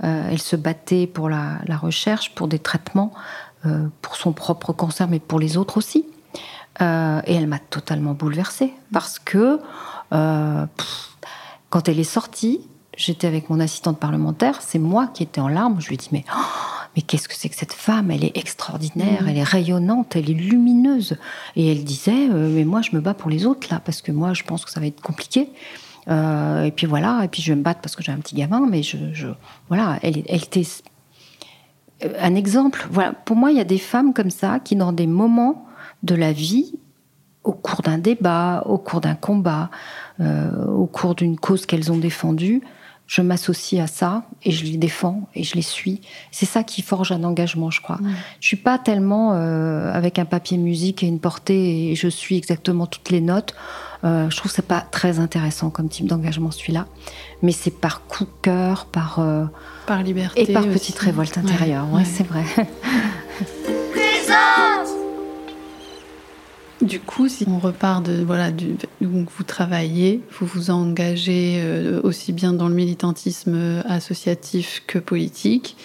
Euh, 0.03 0.29
elle 0.31 0.41
se 0.41 0.55
battait 0.55 1.07
pour 1.07 1.29
la, 1.29 1.59
la 1.65 1.77
recherche, 1.77 2.33
pour 2.35 2.47
des 2.47 2.59
traitements, 2.59 3.13
pour 4.01 4.17
son 4.17 4.33
propre 4.33 4.73
cancer, 4.73 5.07
mais 5.07 5.19
pour 5.19 5.39
les 5.39 5.55
autres 5.55 5.77
aussi. 5.77 6.05
Et 6.81 7.33
elle 7.33 7.47
m'a 7.47 7.59
totalement 7.59 8.11
bouleversée 8.13 8.73
parce 8.91 9.19
que 9.19 9.57
pff, 10.09 11.09
quand 11.69 11.87
elle 11.87 11.97
est 11.97 12.03
sortie, 12.03 12.59
j'étais 12.97 13.27
avec 13.27 13.49
mon 13.49 13.59
assistante 13.59 13.99
parlementaire, 13.99 14.61
c'est 14.61 14.79
moi 14.79 15.07
qui 15.07 15.23
étais 15.23 15.41
en 15.41 15.47
larmes. 15.47 15.77
Je 15.79 15.87
lui 15.87 15.95
ai 15.95 15.97
dit 15.97 16.09
mais, 16.11 16.25
oh, 16.35 16.39
mais 16.95 17.01
qu'est-ce 17.01 17.27
que 17.27 17.35
c'est 17.35 17.49
que 17.49 17.55
cette 17.55 17.73
femme? 17.73 18.11
Elle 18.11 18.23
est 18.23 18.37
extraordinaire, 18.37 19.23
mmh. 19.23 19.27
elle 19.27 19.37
est 19.37 19.43
rayonnante, 19.43 20.15
elle 20.15 20.29
est 20.29 20.33
lumineuse. 20.33 21.17
Et 21.55 21.71
elle 21.71 21.83
disait 21.83 22.29
euh, 22.29 22.49
mais 22.53 22.65
moi 22.65 22.81
je 22.81 22.95
me 22.95 23.01
bats 23.01 23.13
pour 23.13 23.29
les 23.29 23.45
autres 23.45 23.67
là 23.71 23.79
parce 23.83 24.01
que 24.01 24.11
moi 24.11 24.33
je 24.33 24.43
pense 24.43 24.65
que 24.65 24.71
ça 24.71 24.79
va 24.79 24.87
être 24.87 25.01
compliqué. 25.01 25.49
Euh, 26.09 26.65
et 26.65 26.71
puis 26.71 26.85
voilà, 26.85 27.21
et 27.23 27.27
puis 27.29 27.41
je 27.41 27.51
vais 27.51 27.55
me 27.55 27.63
battre 27.63 27.79
parce 27.79 27.95
que 27.95 28.03
j'ai 28.03 28.11
un 28.11 28.17
petit 28.17 28.35
gamin, 28.35 28.67
mais 28.69 28.83
je, 28.83 28.97
je 29.13 29.27
voilà, 29.69 29.99
elle, 30.01 30.23
elle 30.27 30.43
était 30.43 30.67
un 32.19 32.35
exemple. 32.35 32.87
Voilà, 32.91 33.13
pour 33.13 33.35
moi 33.35 33.51
il 33.51 33.57
y 33.57 33.61
a 33.61 33.65
des 33.65 33.77
femmes 33.77 34.13
comme 34.13 34.29
ça 34.29 34.59
qui 34.59 34.75
dans 34.75 34.91
des 34.91 35.07
moments 35.07 35.65
de 36.03 36.15
la 36.15 36.33
vie 36.33 36.73
au 37.43 37.51
cours 37.51 37.81
d'un 37.81 37.97
débat, 37.97 38.63
au 38.65 38.77
cours 38.77 39.01
d'un 39.01 39.15
combat, 39.15 39.69
euh, 40.19 40.65
au 40.67 40.85
cours 40.85 41.15
d'une 41.15 41.37
cause 41.37 41.65
qu'elles 41.65 41.91
ont 41.91 41.97
défendue, 41.97 42.61
je 43.07 43.21
m'associe 43.21 43.83
à 43.83 43.87
ça 43.87 44.23
et 44.43 44.51
je 44.51 44.63
les 44.63 44.77
défends 44.77 45.27
et 45.35 45.43
je 45.43 45.55
les 45.55 45.61
suis. 45.61 46.01
C'est 46.31 46.45
ça 46.45 46.63
qui 46.63 46.81
forge 46.81 47.11
un 47.11 47.23
engagement, 47.23 47.69
je 47.69 47.81
crois. 47.81 47.97
Mmh. 47.97 48.15
Je 48.39 48.47
suis 48.47 48.57
pas 48.57 48.77
tellement 48.79 49.33
euh, 49.33 49.91
avec 49.93 50.19
un 50.19 50.25
papier 50.25 50.57
musique 50.57 51.03
et 51.03 51.07
une 51.07 51.19
portée 51.19 51.91
et 51.91 51.95
je 51.95 52.07
suis 52.07 52.37
exactement 52.37 52.87
toutes 52.87 53.09
les 53.09 53.21
notes. 53.21 53.53
Euh, 54.03 54.29
je 54.29 54.35
trouve 54.35 54.51
que 54.51 54.55
c'est 54.55 54.67
pas 54.67 54.81
très 54.81 55.19
intéressant 55.19 55.69
comme 55.69 55.87
type 55.87 56.07
d'engagement 56.07 56.51
celui-là, 56.51 56.87
mais 57.41 57.51
c'est 57.53 57.71
par 57.71 58.05
coup 58.05 58.25
de 58.25 58.31
cœur, 58.41 58.85
par 58.85 59.19
euh, 59.19 59.45
par 59.85 60.03
liberté 60.03 60.49
et 60.49 60.53
par 60.53 60.63
aussi. 60.63 60.73
petite 60.73 60.99
révolte 60.99 61.37
intérieure. 61.37 61.87
Ouais, 61.91 61.99
ouais. 61.99 62.05
c'est 62.05 62.27
vrai. 62.27 62.43
Du 66.83 66.99
coup, 66.99 67.29
si 67.29 67.45
on 67.47 67.59
repart 67.59 68.05
de 68.05 68.21
voilà, 68.21 68.51
du, 68.51 68.75
où 69.01 69.25
vous 69.25 69.43
travaillez, 69.43 70.21
vous 70.37 70.45
vous 70.45 70.69
engagez 70.69 71.61
euh, 71.63 72.01
aussi 72.03 72.33
bien 72.33 72.51
dans 72.51 72.67
le 72.67 72.75
militantisme 72.75 73.81
associatif 73.87 74.83
que 74.85 74.99
politique. 74.99 75.77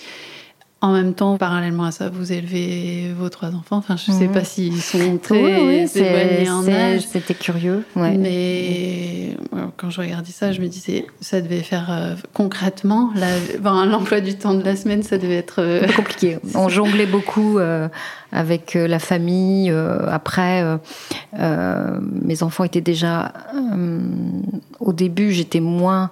En 0.81 0.93
même 0.93 1.15
temps, 1.15 1.37
parallèlement 1.39 1.85
à 1.85 1.91
ça, 1.91 2.09
vous 2.09 2.33
élevez 2.33 3.13
vos 3.13 3.29
trois 3.31 3.49
enfants. 3.49 3.79
Enfin, 3.79 3.97
je 3.97 4.13
ne 4.13 4.17
sais 4.17 4.29
mmh. 4.29 4.33
pas 4.33 4.45
s'ils 4.45 4.81
sont 4.81 5.19
très 5.19 5.43
oui, 5.43 5.87
oui, 5.93 6.01
éloignés 6.01 6.51
en 6.51 6.69
âge. 6.69 7.01
C'était 7.01 7.35
curieux. 7.35 7.85
Ouais. 7.97 8.17
Mais 8.17 9.37
quand 9.77 9.91
je 9.91 10.01
regardais 10.01 10.31
ça, 10.31 10.53
je 10.53 10.61
me 10.61 10.69
disais, 10.69 11.07
ça 11.21 11.41
devait 11.41 11.63
faire 11.63 11.89
euh, 11.91 12.15
concrètement 12.33 13.11
l'emploi 13.63 14.21
du 14.21 14.37
temps 14.37 14.55
de 14.55 14.63
la 14.63 14.77
semaine, 14.77 15.03
ça 15.03 15.19
devait 15.19 15.37
être 15.37 15.61
euh... 15.61 15.87
compliqué. 15.97 16.39
On 16.55 16.69
jonglait 16.69 17.07
beaucoup 17.07 17.59
euh, 17.59 17.89
avec 18.33 18.77
euh, 18.77 18.87
la 18.87 18.99
famille. 18.99 19.71
Euh, 19.71 20.07
après, 20.09 20.65
mes 21.35 22.43
enfants 22.43 22.65
étaient 22.65 22.81
déjà. 22.81 23.33
au 24.81 24.93
début, 24.93 25.33
j'étais 25.33 25.61
moins 25.61 26.11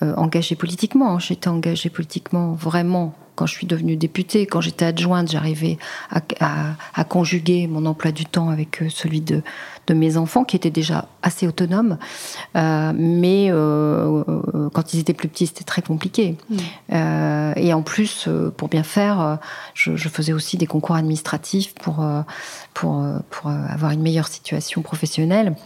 engagée 0.00 0.56
politiquement. 0.56 1.18
J'étais 1.18 1.48
engagée 1.48 1.90
politiquement 1.90 2.52
vraiment 2.52 3.14
quand 3.34 3.46
je 3.46 3.54
suis 3.54 3.66
devenue 3.66 3.96
députée, 3.96 4.46
quand 4.46 4.60
j'étais 4.60 4.84
adjointe, 4.84 5.30
j'arrivais 5.30 5.78
à, 6.10 6.20
à, 6.40 6.74
à, 6.94 7.04
conjuguer 7.04 7.66
mon 7.66 7.86
emploi 7.86 8.12
du 8.12 8.26
temps 8.26 8.50
avec 8.50 8.82
euh, 8.82 8.88
celui 8.90 9.20
de, 9.20 9.42
de 9.86 9.94
mes 9.94 10.16
enfants, 10.16 10.44
qui 10.44 10.56
étaient 10.56 10.70
déjà 10.70 11.08
assez 11.22 11.46
autonomes. 11.46 11.98
Euh, 12.56 12.92
mais 12.94 13.48
euh, 13.50 14.22
quand 14.72 14.94
ils 14.94 15.00
étaient 15.00 15.14
plus 15.14 15.28
petits, 15.28 15.46
c'était 15.46 15.64
très 15.64 15.82
compliqué. 15.82 16.36
Mmh. 16.48 16.56
Euh, 16.92 17.52
et 17.56 17.72
en 17.72 17.82
plus, 17.82 18.28
pour 18.56 18.68
bien 18.68 18.82
faire, 18.82 19.38
je, 19.74 19.96
je, 19.96 20.08
faisais 20.08 20.32
aussi 20.32 20.56
des 20.56 20.66
concours 20.66 20.96
administratifs 20.96 21.74
pour, 21.74 22.04
pour, 22.74 23.04
pour 23.30 23.50
avoir 23.50 23.92
une 23.92 24.02
meilleure 24.02 24.28
situation 24.28 24.82
professionnelle. 24.82 25.56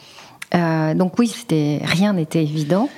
donc 0.52 1.18
oui, 1.18 1.28
c'était 1.28 1.80
rien 1.84 2.12
n'était 2.12 2.42
évident. 2.42 2.88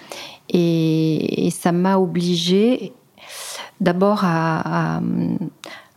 Et, 0.50 1.46
et 1.46 1.50
ça 1.50 1.72
m'a 1.72 1.98
obligée 1.98 2.92
d'abord 3.80 4.24
à, 4.24 4.96
à, 4.96 5.00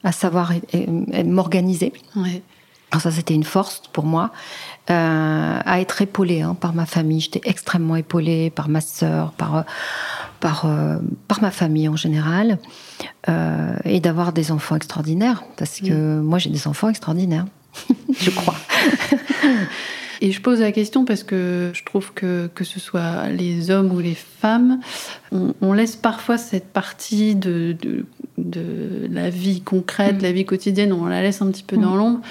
à, 0.04 0.12
savoir 0.12 0.54
m'organiser. 1.26 1.94
Ouais. 2.16 2.42
Alors 2.92 3.02
ça, 3.02 3.12
c'était 3.12 3.34
une 3.34 3.46
force 3.46 3.82
pour 3.94 4.04
moi, 4.04 4.32
euh, 4.90 5.60
à 5.66 5.80
être 5.80 6.02
épaulée 6.02 6.42
hein, 6.42 6.58
par 6.60 6.74
ma 6.74 6.86
famille. 6.86 7.22
J'étais 7.22 7.42
extrêmement 7.46 7.96
épaulée 7.96 8.50
par 8.50 8.68
ma 8.68 8.82
sœur, 8.82 9.32
par 9.32 9.64
par 10.42 10.66
euh, 10.66 10.98
par 11.30 11.42
ma 11.42 11.52
famille 11.52 11.88
en 11.88 11.96
général, 11.96 12.60
euh, 13.30 13.76
et 13.86 14.02
d'avoir 14.02 14.34
des 14.34 14.52
enfants 14.52 14.76
extraordinaires, 14.76 15.44
parce 15.56 15.80
que 15.80 15.94
mmh. 15.94 16.22
moi 16.22 16.38
j'ai 16.38 16.50
des 16.50 16.68
enfants 16.68 16.90
extraordinaires, 16.90 17.46
je 18.20 18.30
crois. 18.30 18.56
Et 20.24 20.32
je 20.32 20.40
pose 20.40 20.60
la 20.60 20.72
question 20.72 21.04
parce 21.04 21.24
que 21.24 21.72
je 21.74 21.84
trouve 21.84 22.14
que 22.14 22.48
que 22.54 22.64
ce 22.64 22.80
soit 22.80 23.28
les 23.30 23.72
hommes 23.72 23.92
ou 23.92 24.00
les 24.00 24.14
femmes, 24.14 24.80
on, 25.32 25.56
on 25.62 25.74
laisse 25.74 25.96
parfois 25.96 26.38
cette 26.38 26.68
partie 26.68 27.34
de, 27.36 27.76
de, 27.82 28.06
de 28.38 29.08
la 29.10 29.32
vie 29.32 29.62
concrète, 29.62 30.20
mmh. 30.20 30.24
la 30.24 30.32
vie 30.32 30.46
quotidienne, 30.46 30.94
on 30.94 31.08
la 31.08 31.24
laisse 31.24 31.42
un 31.42 31.50
petit 31.50 31.64
peu 31.64 31.76
mmh. 31.76 31.82
dans 31.82 31.96
l'ombre, 31.96 32.22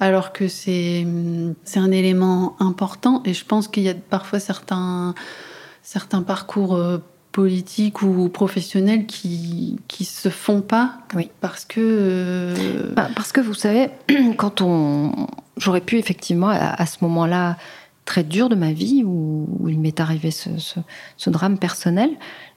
alors 0.00 0.32
que 0.32 0.48
c'est 0.48 1.06
c'est 1.64 1.78
un 1.78 1.92
élément 1.92 2.56
important. 2.58 3.22
Et 3.24 3.32
je 3.32 3.44
pense 3.44 3.68
qu'il 3.68 3.84
y 3.84 3.88
a 3.88 3.94
parfois 3.94 4.40
certains 4.40 5.14
certains 5.82 6.22
parcours 6.22 6.74
euh, 6.74 6.98
politiques 7.30 8.02
ou 8.02 8.28
professionnels 8.28 9.06
qui 9.06 9.78
qui 9.86 10.04
se 10.04 10.30
font 10.30 10.62
pas 10.62 10.98
oui. 11.14 11.30
parce 11.40 11.64
que 11.64 11.80
euh... 11.80 12.92
bah, 12.96 13.08
parce 13.14 13.30
que 13.30 13.40
vous 13.40 13.54
savez 13.54 13.90
quand 14.36 14.62
on 14.62 15.28
j'aurais 15.56 15.80
pu 15.80 15.98
effectivement 15.98 16.48
à, 16.48 16.80
à 16.80 16.86
ce 16.86 16.98
moment-là 17.02 17.56
très 18.06 18.22
dur 18.22 18.48
de 18.48 18.54
ma 18.54 18.72
vie 18.72 19.02
où, 19.04 19.46
où 19.58 19.68
il 19.68 19.78
m'est 19.78 20.00
arrivé 20.00 20.30
ce, 20.30 20.58
ce, 20.58 20.80
ce, 21.16 21.28
drame 21.28 21.58
personnel, 21.58 22.10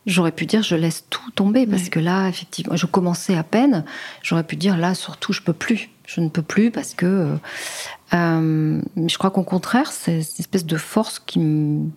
j'aurais 0.05 0.31
pu 0.31 0.45
dire 0.45 0.61
je 0.61 0.75
laisse 0.75 1.05
tout 1.09 1.31
tomber 1.31 1.65
parce 1.65 1.89
que 1.89 1.99
là 1.99 2.29
effectivement 2.29 2.75
je 2.75 2.85
commençais 2.85 3.35
à 3.35 3.43
peine, 3.43 3.83
j'aurais 4.21 4.43
pu 4.43 4.55
dire 4.55 4.77
là 4.77 4.93
surtout 4.93 5.33
je 5.33 5.41
peux 5.41 5.53
plus, 5.53 5.89
je 6.05 6.21
ne 6.21 6.29
peux 6.29 6.43
plus 6.43 6.71
parce 6.71 6.93
que 6.93 7.35
euh, 8.13 8.81
je 8.95 9.17
crois 9.17 9.31
qu'au 9.31 9.43
contraire 9.43 9.91
c'est 9.91 10.21
cette 10.21 10.39
espèce 10.39 10.65
de 10.65 10.77
force 10.77 11.19
qui 11.19 11.39
me 11.39 11.89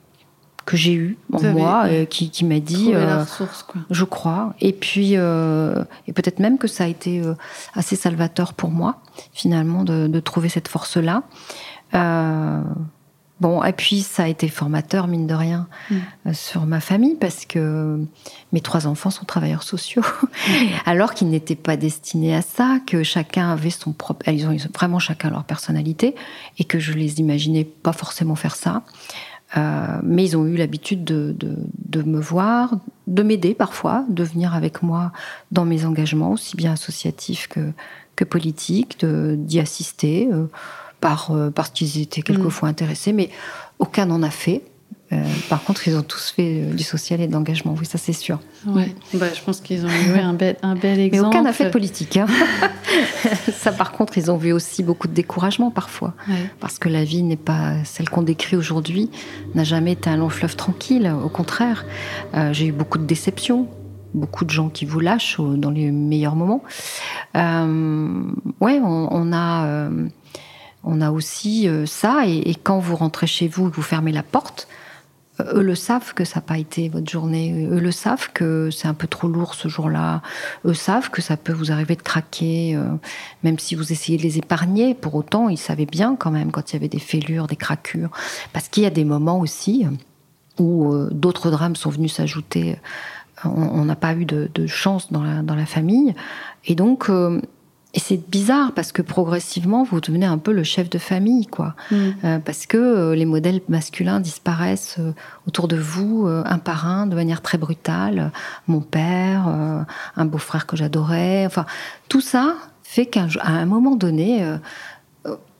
que 0.65 0.77
j'ai 0.77 0.95
eu 0.95 1.19
en 1.33 1.39
Vous 1.39 1.49
moi 1.51 1.85
euh, 1.87 2.05
qui, 2.05 2.31
qui 2.31 2.45
m'a 2.45 2.61
dit 2.61 2.91
euh, 2.93 3.21
ressource, 3.21 3.63
quoi. 3.63 3.81
je 3.91 4.05
crois 4.05 4.55
et 4.61 4.73
puis 4.73 5.13
euh, 5.17 5.85
et 6.07 6.13
peut-être 6.13 6.39
même 6.39 6.59
que 6.59 6.69
ça 6.69 6.85
a 6.85 6.87
été 6.87 7.21
euh, 7.21 7.35
assez 7.75 7.97
salvateur 7.97 8.55
pour 8.55 8.71
moi 8.71 9.01
finalement 9.33 9.85
de, 9.85 10.07
de 10.07 10.21
trouver 10.21 10.49
cette 10.49 10.69
force 10.69 10.97
là 10.97 11.23
bon 13.41 13.63
et 13.65 13.73
puis 13.73 14.03
ça 14.03 14.23
a 14.23 14.29
été 14.29 14.49
formateur 14.49 15.09
mine 15.09 15.27
de 15.27 15.35
rien 15.35 15.67
mm. 15.91 16.33
sur 16.33 16.65
ma 16.65 16.79
famille 16.81 17.17
parce 17.17 17.45
que 17.45 17.99
mes 18.53 18.61
trois 18.61 18.87
enfants 18.87 19.11
sont 19.11 19.25
travailleurs 19.25 19.65
sociaux 19.65 20.03
mm. 20.03 20.53
alors 20.87 21.13
qu'ils 21.13 21.29
n'étaient 21.29 21.57
pas 21.57 21.77
destinés 21.77 22.37
à 22.37 22.43
ça 22.43 22.79
que 22.87 23.03
chacun 23.03 23.51
avait 23.51 23.71
son 23.71 23.93
propre 23.93 24.29
ils 24.29 24.47
ont 24.47 24.57
vraiment 24.73 25.01
chacun 25.01 25.31
leur 25.31 25.45
personnalité 25.45 26.15
et 26.59 26.65
que 26.65 26.79
je 26.79 26.93
les 26.93 27.19
imaginais 27.19 27.65
pas 27.65 27.93
forcément 27.93 28.37
faire 28.37 28.55
ça 28.55 28.83
euh, 29.57 29.99
mais 30.03 30.25
ils 30.25 30.37
ont 30.37 30.47
eu 30.47 30.57
l'habitude 30.57 31.05
de, 31.05 31.35
de, 31.39 31.57
de, 31.85 32.03
me 32.03 32.21
voir, 32.21 32.75
de 33.07 33.23
m'aider 33.23 33.55
parfois, 33.55 34.05
de 34.09 34.25
venir 34.25 34.55
avec 34.55 34.83
moi 34.83 35.13
dans 35.51 35.65
mes 35.65 35.85
engagements, 35.85 36.33
aussi 36.33 36.57
bien 36.57 36.73
associatifs 36.73 37.49
que, 37.49 37.73
que 38.17 38.25
politiques, 38.25 39.05
d'y 39.05 39.61
assister 39.61 40.29
euh, 40.33 40.47
par, 41.01 41.33
euh, 41.33 41.51
parce 41.51 41.71
qu'ils 41.71 42.01
étaient 42.01 42.23
quelquefois 42.23 42.69
mmh. 42.69 42.71
intéressés, 42.71 43.13
mais 43.13 43.31
aucun 43.79 44.07
n'en 44.07 44.23
a 44.23 44.31
fait. 44.31 44.63
Euh, 45.13 45.23
par 45.51 45.63
contre, 45.65 45.87
ils 45.89 45.97
ont 45.97 46.03
tous 46.03 46.31
fait 46.31 46.63
euh, 46.63 46.75
du 46.75 46.83
social 46.83 47.21
et 47.21 47.27
de 47.27 47.33
l'engagement, 47.33 47.75
oui, 47.79 47.85
ça 47.85 47.99
c'est 47.99 48.13
sûr. 48.13 48.39
Ouais. 48.67 48.95
Bah, 49.15 49.27
je 49.35 49.41
pense 49.43 49.61
qu'ils 49.61 49.85
ont 49.85 49.89
eu 49.89 50.19
un 50.19 50.33
bel, 50.33 50.57
un 50.63 50.75
bel 50.75 50.99
exemple. 51.01 51.29
Mais 51.33 51.39
aucun 51.39 51.43
n'a 51.43 51.53
fait 51.53 51.67
de 51.67 51.71
politique. 51.71 52.17
Hein. 52.17 52.27
ça, 53.53 53.73
par 53.73 53.93
contre, 53.93 54.17
ils 54.17 54.31
ont 54.31 54.37
vu 54.37 54.53
aussi 54.53 54.83
beaucoup 54.83 55.09
de 55.09 55.13
découragement 55.13 55.71
parfois. 55.71 56.15
Ouais. 56.29 56.51
Parce 56.61 56.79
que 56.79 56.89
la 56.89 57.05
vie 57.05 57.23
n'est 57.23 57.37
pas 57.37 57.75
celle 57.85 58.09
qu'on 58.09 58.23
décrit 58.23 58.57
aujourd'hui, 58.57 59.11
n'a 59.55 59.65
jamais 59.65 59.93
été 59.93 60.09
un 60.09 60.17
long 60.17 60.31
fleuve 60.31 60.57
tranquille. 60.57 61.13
Au 61.23 61.29
contraire, 61.29 61.85
euh, 62.35 62.53
j'ai 62.53 62.67
eu 62.67 62.73
beaucoup 62.73 62.99
de 62.99 63.05
déceptions, 63.05 63.69
beaucoup 64.15 64.45
de 64.45 64.51
gens 64.51 64.71
qui 64.71 64.87
vous 64.87 65.01
lâchent 65.01 65.39
dans 65.41 65.71
les 65.71 65.91
meilleurs 65.91 66.37
moments. 66.37 66.63
Euh, 67.37 68.23
ouais, 68.61 68.81
on, 68.83 69.09
on 69.11 69.33
a. 69.33 69.67
Euh, 69.67 70.07
on 70.85 71.01
a 71.01 71.13
aussi 71.13 71.69
ça, 71.87 72.27
et, 72.27 72.39
et, 72.39 72.57
quand 72.57 72.81
vous 72.81 72.97
rentrez 72.97 73.29
chez 73.29 73.47
vous 73.47 73.69
et 73.69 73.71
que 73.71 73.77
vous 73.77 73.83
fermez 73.83 74.11
la 74.11 74.25
porte, 74.25 74.67
eux 75.41 75.63
le 75.63 75.75
savent 75.75 76.13
que 76.15 76.25
ça 76.25 76.37
n'a 76.37 76.43
pas 76.43 76.59
été 76.59 76.89
votre 76.89 77.11
journée. 77.11 77.67
Eux 77.71 77.81
le 77.81 77.91
savent 77.91 78.31
que 78.33 78.71
c'est 78.71 78.89
un 78.89 78.95
peu 78.95 79.07
trop 79.07 79.29
lourd 79.29 79.55
ce 79.55 79.69
jour-là. 79.69 80.23
Eux 80.65 80.75
savent 80.75 81.11
que 81.11 81.23
ça 81.23 81.37
peut 81.37 81.53
vous 81.53 81.73
arriver 81.73 81.97
de 81.97 82.03
craquer, 82.03 82.77
euh, 82.77 82.85
même 83.43 83.59
si 83.59 83.75
vous 83.75 83.93
essayez 83.93 84.19
de 84.19 84.23
les 84.23 84.39
épargner. 84.39 84.95
Pour 84.95 85.15
autant, 85.15 85.49
ils 85.49 85.59
savaient 85.59 85.87
bien 85.87 86.17
quand 86.17 86.31
même 86.31 86.53
quand 86.53 86.71
il 86.71 86.75
y 86.75 86.77
avait 86.77 86.89
des 86.89 86.99
fêlures, 86.99 87.47
des 87.47 87.57
craquures. 87.57 88.11
Parce 88.53 88.69
qu'il 88.69 88.83
y 88.83 88.87
a 88.87 88.91
des 88.91 89.05
moments 89.05 89.41
aussi 89.41 89.87
où 90.59 90.93
euh, 90.93 91.09
d'autres 91.11 91.51
drames 91.51 91.77
sont 91.77 91.91
venus 91.91 92.15
s'ajouter. 92.15 92.77
On 93.45 93.85
n'a 93.85 93.97
pas 93.97 94.15
eu 94.15 94.25
de, 94.25 94.67
chance 94.67 95.11
dans 95.11 95.23
la, 95.23 95.67
famille. 95.67 96.15
Et 96.67 96.77
donc, 96.77 97.09
euh, 97.09 97.41
et 97.95 98.01
c'est 98.01 98.17
bizarre 98.31 98.73
parce 98.73 98.91
que 98.91 99.03
progressivement, 99.03 99.85
vous 99.85 100.01
devenez 100.01 100.25
un 100.25 100.39
peu 100.39 100.53
le 100.53 100.63
chef 100.63 100.89
de 100.89 100.99
famille, 100.99 101.47
quoi. 101.47 101.75
Mm. 101.91 101.97
Euh, 102.25 102.39
parce 102.39 102.67
que 102.67 102.79
euh, 102.79 103.15
les 103.15 103.27
modèles 103.27 103.61
masculins 103.69 104.19
disparaissent 104.19 104.97
euh, 104.99 105.13
autour 105.47 105.69
de 105.69 105.77
vous, 105.77 106.27
un 106.27 106.59
par 106.59 106.87
un, 106.87 107.07
de 107.07 107.15
manière 107.15 107.43
très 107.43 107.59
brutale. 107.59 108.33
Mon 108.67 108.81
père, 108.81 109.47
un 110.17 110.25
beau-frère 110.25 110.67
que 110.67 110.77
j'adorais. 110.77 111.45
Enfin, 111.47 111.67
tout 112.09 112.21
ça 112.21 112.55
fait 112.83 113.07
qu'à 113.07 113.27
un 113.43 113.67
moment 113.67 113.97
donné, 113.97 114.45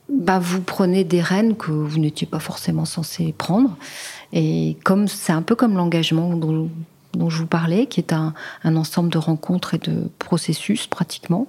bah, 0.09 0.39
vous 0.39 0.61
prenez 0.61 1.03
des 1.03 1.21
rênes 1.21 1.55
que 1.55 1.71
vous 1.71 1.99
n'étiez 1.99 2.27
pas 2.27 2.39
forcément 2.39 2.85
censé 2.85 3.33
prendre. 3.37 3.75
Et 4.31 4.77
comme 4.83 5.07
c'est 5.07 5.33
un 5.33 5.41
peu 5.41 5.55
comme 5.55 5.75
l'engagement 5.75 6.35
dont, 6.35 6.69
dont, 7.13 7.29
je 7.29 7.37
vous 7.37 7.47
parlais, 7.47 7.85
qui 7.85 7.99
est 7.99 8.13
un, 8.13 8.33
un 8.63 8.75
ensemble 8.75 9.09
de 9.09 9.17
rencontres 9.17 9.73
et 9.73 9.79
de 9.79 10.09
processus 10.19 10.87
pratiquement 10.87 11.47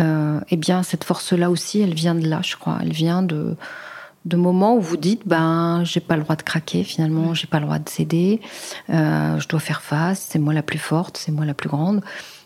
euh, 0.00 0.40
eh 0.50 0.56
bien, 0.56 0.82
cette 0.82 1.04
force-là 1.04 1.50
aussi, 1.50 1.80
elle 1.80 1.94
vient 1.94 2.14
de 2.14 2.28
là, 2.28 2.40
je 2.42 2.56
crois. 2.56 2.78
Elle 2.80 2.92
vient 2.92 3.22
de, 3.22 3.56
de 4.24 4.36
moments 4.36 4.76
où 4.76 4.80
vous 4.80 4.96
dites, 4.96 5.22
ben, 5.26 5.82
j'ai 5.84 6.00
pas 6.00 6.16
le 6.16 6.22
droit 6.22 6.36
de 6.36 6.42
craquer, 6.42 6.84
finalement, 6.84 7.34
j'ai 7.34 7.46
pas 7.46 7.58
le 7.58 7.64
droit 7.64 7.78
de 7.78 7.88
céder, 7.88 8.40
euh, 8.90 9.38
je 9.38 9.48
dois 9.48 9.60
faire 9.60 9.82
face, 9.82 10.26
c'est 10.30 10.38
moi 10.38 10.54
la 10.54 10.62
plus 10.62 10.78
forte, 10.78 11.16
c'est 11.16 11.32
moi 11.32 11.44
la 11.44 11.54
plus 11.54 11.68
grande. 11.68 12.02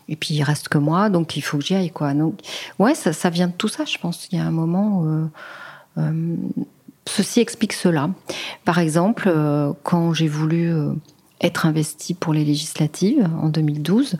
Et 0.09 0.15
puis, 0.15 0.33
il 0.33 0.43
reste 0.43 0.67
que 0.67 0.77
moi, 0.77 1.09
donc 1.09 1.37
il 1.37 1.41
faut 1.41 1.57
que 1.57 1.63
j'y 1.63 1.75
aille, 1.75 1.91
quoi. 1.91 2.13
Donc, 2.13 2.39
ouais, 2.79 2.95
ça, 2.95 3.13
ça, 3.13 3.29
vient 3.29 3.47
de 3.47 3.53
tout 3.53 3.69
ça, 3.69 3.85
je 3.85 3.97
pense. 3.97 4.27
Il 4.31 4.37
y 4.37 4.41
a 4.41 4.45
un 4.45 4.51
moment 4.51 4.99
où, 4.99 5.29
euh, 5.97 6.35
ceci 7.05 7.39
explique 7.39 7.73
cela. 7.73 8.09
Par 8.65 8.79
exemple, 8.79 9.31
quand 9.83 10.13
j'ai 10.13 10.27
voulu 10.27 10.73
être 11.39 11.65
investie 11.65 12.13
pour 12.13 12.33
les 12.33 12.43
législatives 12.43 13.29
en 13.41 13.49
2012, 13.49 14.17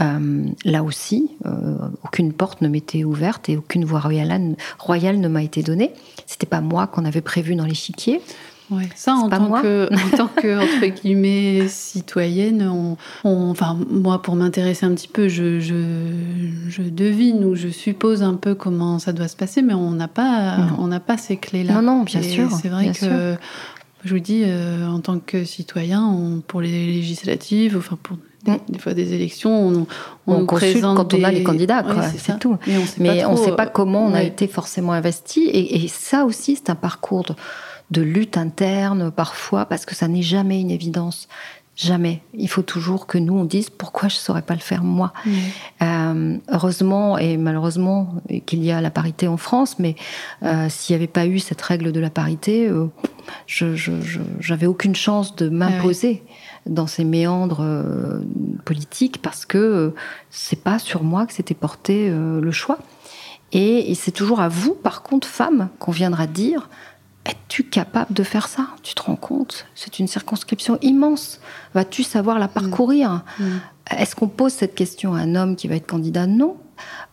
euh, 0.00 0.44
là 0.64 0.82
aussi, 0.82 1.30
euh, 1.46 1.76
aucune 2.04 2.32
porte 2.32 2.62
ne 2.62 2.68
m'était 2.68 3.04
ouverte 3.04 3.48
et 3.48 3.56
aucune 3.56 3.84
voie 3.84 4.00
royale, 4.00 4.56
royale 4.78 5.20
ne 5.20 5.28
m'a 5.28 5.42
été 5.42 5.62
donnée. 5.62 5.92
C'était 6.26 6.46
pas 6.46 6.60
moi 6.60 6.86
qu'on 6.86 7.04
avait 7.04 7.20
prévu 7.20 7.54
dans 7.54 7.66
l'échiquier. 7.66 8.20
Ouais, 8.70 8.88
ça 8.94 9.14
en 9.14 9.28
tant, 9.28 9.60
que, 9.60 9.88
en 9.92 10.16
tant 10.16 10.28
que 10.28 10.60
entre 10.60 10.86
guillemets 10.94 11.66
citoyenne, 11.66 12.62
on, 12.70 12.96
enfin 13.24 13.76
moi 13.90 14.22
pour 14.22 14.36
m'intéresser 14.36 14.86
un 14.86 14.94
petit 14.94 15.08
peu, 15.08 15.26
je, 15.26 15.58
je, 15.58 15.74
je, 16.68 16.82
devine 16.82 17.44
ou 17.44 17.56
je 17.56 17.66
suppose 17.66 18.22
un 18.22 18.34
peu 18.34 18.54
comment 18.54 19.00
ça 19.00 19.12
doit 19.12 19.26
se 19.26 19.34
passer, 19.34 19.60
mais 19.62 19.74
on 19.74 19.90
n'a 19.90 20.06
pas 20.06 20.68
on 20.78 20.86
n'a 20.86 21.00
pas 21.00 21.16
ces 21.16 21.36
clés 21.36 21.64
là. 21.64 21.74
Non 21.74 21.82
non 21.82 22.02
bien 22.04 22.22
sûr. 22.22 22.48
C'est 22.52 22.68
vrai 22.68 22.92
que 22.92 23.36
je 24.04 24.14
vous 24.14 24.20
dis 24.20 24.44
euh, 24.44 24.86
en 24.86 25.00
tant 25.00 25.18
que 25.18 25.44
citoyen, 25.44 26.06
on, 26.06 26.40
pour 26.40 26.60
les 26.60 26.86
législatives, 26.86 27.76
enfin 27.76 27.98
pour. 28.02 28.16
Des, 28.44 28.78
fois, 28.78 28.94
des 28.94 29.12
élections, 29.12 29.68
on, 29.68 29.86
on, 30.26 30.46
présente 30.46 30.96
quand 30.96 31.12
on 31.12 31.22
a 31.24 31.30
les 31.30 31.42
candidats, 31.42 31.84
c'est 32.16 32.38
tout. 32.38 32.56
Mais 32.98 33.24
on 33.26 33.32
ne 33.32 33.36
sait 33.36 33.52
pas 33.52 33.66
euh, 33.66 33.70
comment 33.72 34.06
on 34.06 34.14
a 34.14 34.22
été 34.22 34.46
forcément 34.46 34.92
investi. 34.92 35.50
Et, 35.52 35.88
ça 35.88 36.24
aussi, 36.24 36.56
c'est 36.56 36.70
un 36.70 36.74
parcours 36.74 37.24
de, 37.90 38.02
lutte 38.02 38.38
interne, 38.38 39.10
parfois, 39.10 39.66
parce 39.66 39.84
que 39.84 39.94
ça 39.94 40.08
n'est 40.08 40.22
jamais 40.22 40.60
une 40.60 40.70
évidence. 40.70 41.28
Jamais. 41.76 42.22
Il 42.34 42.48
faut 42.48 42.62
toujours 42.62 43.06
que 43.06 43.16
nous, 43.16 43.34
on 43.34 43.44
dise 43.44 43.70
pourquoi 43.70 44.08
je 44.08 44.16
ne 44.16 44.20
saurais 44.20 44.42
pas 44.42 44.54
le 44.54 44.60
faire 44.60 44.84
moi? 44.84 45.12
Mm. 45.24 45.30
Euh, 45.82 46.36
heureusement 46.48 47.16
et 47.16 47.38
malheureusement 47.38 48.14
qu'il 48.44 48.62
y 48.62 48.70
a 48.70 48.82
la 48.82 48.90
parité 48.90 49.28
en 49.28 49.38
France, 49.38 49.78
mais 49.78 49.96
euh, 50.42 50.66
s'il 50.68 50.94
n'y 50.94 51.02
avait 51.02 51.10
pas 51.10 51.26
eu 51.26 51.38
cette 51.38 51.62
règle 51.62 51.92
de 51.92 52.00
la 52.00 52.10
parité, 52.10 52.70
je 53.46 53.92
n'avais 54.48 54.66
aucune 54.66 54.94
chance 54.94 55.36
de 55.36 55.48
m'imposer. 55.48 56.22
Ah 56.26 56.30
dans 56.66 56.86
ces 56.86 57.04
méandres 57.04 57.62
euh, 57.62 58.20
politiques 58.64 59.22
parce 59.22 59.44
que 59.44 59.58
euh, 59.58 59.94
c'est 60.30 60.62
pas 60.62 60.78
sur 60.78 61.02
moi 61.02 61.26
que 61.26 61.32
s'était 61.32 61.54
porté 61.54 62.08
euh, 62.08 62.40
le 62.40 62.50
choix. 62.50 62.78
Et, 63.52 63.94
c'est 63.96 64.12
toujours 64.12 64.40
à 64.40 64.48
vous, 64.48 64.74
par 64.74 65.02
contre, 65.02 65.26
femme, 65.26 65.70
qu'on 65.80 65.90
viendra 65.90 66.26
dire 66.28 66.68
es-tu 67.26 67.64
capable 67.64 68.14
de 68.14 68.22
faire 68.22 68.48
ça? 68.48 68.68
Tu 68.82 68.94
te 68.94 69.02
rends 69.02 69.16
compte? 69.16 69.66
C'est 69.74 69.98
une 69.98 70.06
circonscription 70.06 70.78
immense. 70.82 71.40
Vas-tu 71.74 72.02
savoir 72.02 72.38
la 72.38 72.48
parcourir? 72.48 73.24
Mm. 73.38 73.44
Mm. 73.44 73.60
Est-ce 73.98 74.16
qu'on 74.16 74.28
pose 74.28 74.52
cette 74.52 74.74
question 74.74 75.14
à 75.14 75.18
un 75.18 75.34
homme 75.34 75.56
qui 75.56 75.68
va 75.68 75.74
être 75.74 75.86
candidat? 75.86 76.26
Non. 76.26 76.56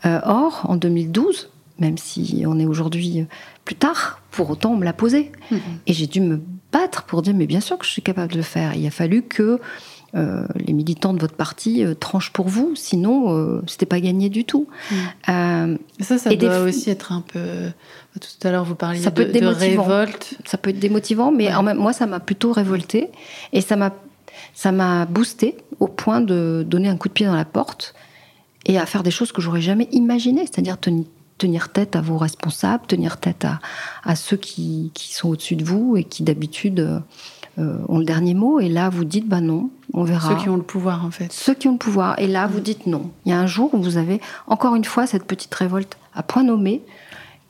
or, 0.05 0.62
en 0.69 0.77
2012, 0.77 1.49
même 1.79 1.97
si 1.97 2.43
on 2.47 2.57
est 2.60 2.65
aujourd'hui 2.65 3.25
plus 3.65 3.75
tard, 3.75 4.21
pour 4.31 4.49
autant 4.49 4.71
on 4.73 4.77
me 4.77 4.86
l'a 4.86 4.93
posé. 4.93 5.31
Mm. 5.51 5.57
Et 5.88 5.93
j'ai 5.93 6.07
dû 6.07 6.21
me 6.21 6.41
battre 6.71 7.03
pour 7.03 7.21
dire 7.21 7.34
mais 7.34 7.47
bien 7.47 7.62
sûr 7.62 7.77
que 7.77 7.86
je 7.86 7.91
suis 7.91 8.01
capable 8.01 8.32
de 8.32 8.38
le 8.38 8.43
faire. 8.43 8.75
Il 8.75 8.86
a 8.86 8.91
fallu 8.91 9.23
que 9.23 9.60
euh, 10.15 10.45
les 10.56 10.73
militants 10.73 11.13
de 11.13 11.19
votre 11.19 11.36
parti 11.36 11.84
euh, 11.84 11.93
tranchent 11.93 12.32
pour 12.32 12.47
vous, 12.47 12.73
sinon 12.75 13.36
euh, 13.36 13.62
c'était 13.67 13.86
pas 13.86 13.99
gagné 13.99 14.30
du 14.30 14.45
tout. 14.45 14.67
Mm. 14.89 15.75
ça, 15.99 16.17
ça 16.17 16.36
doit 16.36 16.60
aussi 16.62 16.89
être 16.89 17.12
un 17.12 17.21
peu. 17.21 17.69
Tout 18.19 18.47
à 18.47 18.51
l'heure, 18.51 18.63
vous 18.63 18.75
parliez 18.75 19.01
ça 19.01 19.12
de, 19.12 19.21
être 19.21 19.47
révolte. 19.49 20.36
Ça 20.45 20.58
peut 20.58 20.69
être 20.69 20.80
démotivant, 20.80 21.32
mais 21.32 21.53
en 21.53 21.62
même, 21.62 21.77
moi, 21.77 21.93
ça 21.93 22.08
m'a 22.08 22.19
plutôt 22.19 22.51
révolté 22.51 23.10
et 23.53 23.62
ça 23.62 23.75
m'a 23.75 23.93
ça 24.53 24.71
m'a 24.71 25.06
boosté 25.06 25.58
au 25.80 25.88
point 25.88 26.21
de 26.21 26.65
donner 26.65 26.88
un 26.88 26.97
coup 26.97 27.10
de 27.10 27.13
pied 27.13 27.25
dans 27.25 27.36
la 27.36 27.45
porte 27.45 27.93
et 28.65 28.80
à 28.80 28.86
faire 28.86 29.03
des 29.03 29.12
choses 29.12 29.32
que 29.32 29.41
j'aurais 29.41 29.62
jamais 29.62 29.88
imaginées, 29.91 30.45
c'est-à-dire 30.45 30.80
tenir 30.80 31.06
tenir 31.38 31.69
tête 31.69 31.95
à 31.95 32.02
vos 32.02 32.17
responsables, 32.17 32.86
tenir 32.88 33.17
tête 33.17 33.45
à, 33.45 33.60
à 34.04 34.15
ceux 34.15 34.38
qui, 34.38 34.91
qui 34.93 35.13
sont 35.13 35.30
au-dessus 35.30 35.56
de 35.56 35.63
vous 35.63 35.97
et 35.97 36.04
qui 36.04 36.23
d'habitude 36.23 37.02
euh, 37.60 37.78
ont 37.88 37.97
le 38.00 38.06
dernier 38.06 38.34
mot. 38.34 38.60
Et 38.60 38.69
là, 38.69 38.89
vous 38.89 39.06
dites, 39.06 39.28
bah 39.28 39.41
non, 39.41 39.69
on 39.93 40.04
verra. 40.04 40.30
Ceux 40.30 40.36
qui 40.36 40.50
ont 40.50 40.58
le 40.58 40.63
pouvoir, 40.63 41.06
en 41.06 41.12
fait. 41.12 41.32
Ceux 41.32 41.54
qui 41.54 41.67
ont 41.67 41.73
le 41.73 41.78
pouvoir. 41.78 42.19
Et 42.19 42.28
là, 42.28 42.47
vous 42.47 42.60
dites 42.60 42.86
non. 42.86 43.12
Il 43.26 43.32
y 43.32 43.34
a 43.34 43.39
un 43.39 43.47
jour 43.47 43.73
où 43.73 43.82
vous 43.82 43.97
avez, 43.97 44.21
encore 44.47 44.76
une 44.76 44.86
fois, 44.86 45.08
cette 45.08 45.26
petite 45.26 45.54
révolte 45.54 45.97
à 46.13 46.23
point 46.23 46.43
nommé 46.43 46.84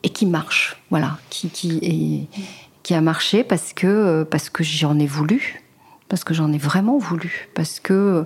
et 0.02 0.10
qui 0.10 0.26
marche. 0.26 0.80
Voilà. 0.90 1.18
Qui, 1.30 1.50
qui, 1.50 1.78
est, 1.82 2.40
qui 2.82 2.94
a 2.94 3.00
marché 3.00 3.44
parce 3.44 3.72
que, 3.72 4.22
parce 4.24 4.48
que 4.50 4.64
j'en 4.64 4.98
ai 4.98 5.06
voulu. 5.06 5.62
Parce 6.08 6.24
que 6.24 6.32
j'en 6.32 6.52
ai 6.52 6.58
vraiment 6.58 6.96
voulu. 6.96 7.48
Parce 7.54 7.80
que 7.80 8.24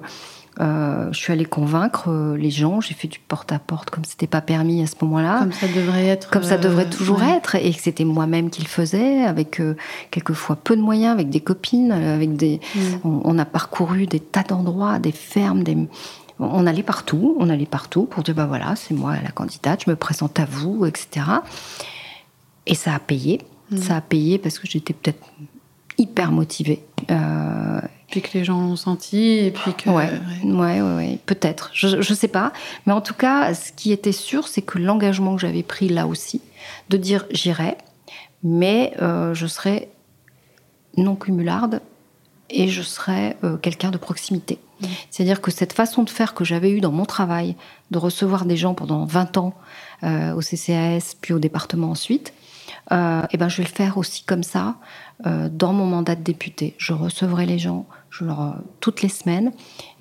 euh, 0.61 1.11
je 1.13 1.19
suis 1.19 1.33
allée 1.33 1.47
convaincre 1.47 2.11
euh, 2.11 2.37
les 2.37 2.51
gens, 2.51 2.83
j'ai 2.83 2.93
fait 2.93 3.09
du 3.09 3.19
porte-à-porte 3.19 3.89
comme 3.89 4.05
c'était 4.05 4.27
pas 4.27 4.43
permis 4.43 4.83
à 4.83 4.87
ce 4.87 4.95
moment-là. 5.01 5.39
Comme 5.41 5.53
ça 5.53 5.67
devrait 5.67 6.07
être. 6.07 6.31
Comme 6.31 6.43
ça 6.43 6.59
devrait 6.59 6.87
euh, 6.87 6.91
toujours 6.91 7.23
être, 7.23 7.55
et 7.55 7.73
que 7.73 7.81
c'était 7.81 8.05
moi-même 8.05 8.51
qui 8.51 8.61
le 8.61 8.69
faisais, 8.69 9.23
avec 9.23 9.63
quelquefois 10.11 10.57
peu 10.57 10.77
de 10.77 10.83
moyens, 10.83 11.13
avec 11.13 11.31
des 11.31 11.41
copines, 11.41 11.93
avec 11.93 12.37
des. 12.37 12.61
Mm. 12.75 12.81
On, 13.05 13.39
a 13.39 13.47
parcouru 13.47 14.07
des 14.07 14.21
tas 14.21 14.43
d'endroits, 14.43 14.99
des 14.99 15.13
fermes, 15.13 15.63
des. 15.63 15.77
On 16.39 16.67
allait 16.67 16.83
partout, 16.83 17.35
on 17.39 17.49
allait 17.49 17.67
partout 17.67 18.05
pour 18.05 18.23
dire 18.23 18.35
bah 18.35 18.47
voilà, 18.47 18.75
c'est 18.77 18.95
moi 18.95 19.15
la 19.23 19.31
candidate, 19.31 19.85
je 19.87 19.91
me 19.91 19.97
présente 19.97 20.39
à 20.39 20.45
vous, 20.45 20.85
etc. 20.85 21.27
Et 22.67 22.75
ça 22.75 22.95
a 22.95 22.99
payé. 22.99 23.41
Mm. 23.71 23.77
Ça 23.79 23.97
a 23.97 24.01
payé 24.03 24.37
parce 24.37 24.59
que 24.59 24.67
j'étais 24.67 24.93
peut-être 24.93 25.25
hyper 25.97 26.31
motivée. 26.31 26.85
Euh, 28.13 28.21
puis 28.21 28.23
que 28.23 28.37
les 28.37 28.45
gens 28.45 28.61
l'ont 28.61 28.77
senti, 28.77 29.39
et 29.39 29.51
puis 29.51 29.73
que... 29.75 29.89
Ouais, 29.89 30.11
ouais, 30.45 30.81
ouais, 30.81 31.19
peut-être. 31.27 31.71
Je 31.73 31.97
ne 31.97 32.03
sais 32.03 32.29
pas. 32.29 32.53
Mais 32.87 32.93
en 32.93 33.01
tout 33.01 33.15
cas, 33.15 33.55
ce 33.55 33.73
qui 33.73 33.93
était 33.93 34.13
sûr, 34.13 34.49
c'est 34.49 34.63
que 34.63 34.79
l'engagement 34.79 35.35
que 35.35 35.41
j'avais 35.41 35.63
pris 35.63 35.89
là 35.89 36.07
aussi, 36.07 36.41
de 36.91 36.97
dire 36.97 37.25
j'irai, 37.31 37.77
mais 38.43 38.93
euh, 39.01 39.35
je 39.35 39.47
serai 39.47 39.89
non 40.97 41.17
cumularde 41.17 41.81
et 42.51 42.69
je 42.69 42.83
serai 42.83 43.37
euh, 43.45 43.57
quelqu'un 43.57 43.91
de 43.91 43.97
proximité. 43.97 44.59
Mmh. 44.81 44.87
C'est-à-dire 45.11 45.41
que 45.41 45.51
cette 45.51 45.73
façon 45.73 46.03
de 46.03 46.11
faire 46.11 46.35
que 46.35 46.45
j'avais 46.45 46.71
eue 46.71 46.81
dans 46.81 46.93
mon 46.93 47.07
travail, 47.07 47.57
de 47.91 47.99
recevoir 47.99 48.45
des 48.45 48.57
gens 48.57 48.75
pendant 48.75 49.05
20 49.05 49.39
ans 49.39 49.55
au 50.03 50.41
CCAS, 50.41 51.15
puis 51.21 51.33
au 51.33 51.39
département 51.39 51.93
ensuite, 51.93 52.35
et 52.91 52.95
eh 53.31 53.37
ben 53.37 53.49
je 53.49 53.59
vais 53.59 53.63
le 53.63 53.69
faire 53.69 53.99
aussi 53.99 54.25
comme 54.25 54.43
ça 54.43 54.75
dans 55.25 55.73
mon 55.73 55.87
mandat 55.87 56.17
de 56.17 56.25
député. 56.25 56.75
Je 56.77 56.93
recevrai 56.93 57.47
les 57.47 57.61
gens, 57.61 57.87
je 58.13 58.25
leur, 58.25 58.57
toutes 58.81 59.03
les 59.03 59.09
semaines. 59.09 59.53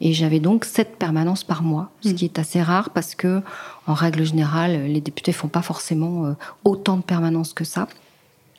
Et 0.02 0.14
j'avais 0.14 0.40
donc 0.40 0.66
sept 0.66 0.98
permanences 0.98 1.44
par 1.44 1.64
mois, 1.64 1.90
ce 2.02 2.10
mm. 2.10 2.16
qui 2.16 2.26
est 2.26 2.38
assez 2.38 2.62
rare 2.62 2.92
parce 2.92 3.16
que, 3.16 3.42
en 3.88 3.94
règle 3.94 4.24
générale, 4.26 4.86
les 4.86 5.02
députés 5.02 5.32
font 5.32 5.48
pas 5.48 5.62
forcément 5.62 6.26
euh, 6.26 6.34
autant 6.66 6.98
de 6.98 7.04
permanences 7.04 7.54
que 7.54 7.64
ça. 7.64 7.88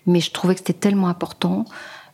Mais 0.06 0.20
je 0.20 0.32
trouvais 0.32 0.54
que 0.54 0.60
c'était 0.60 0.72
tellement 0.72 1.08
important 1.08 1.66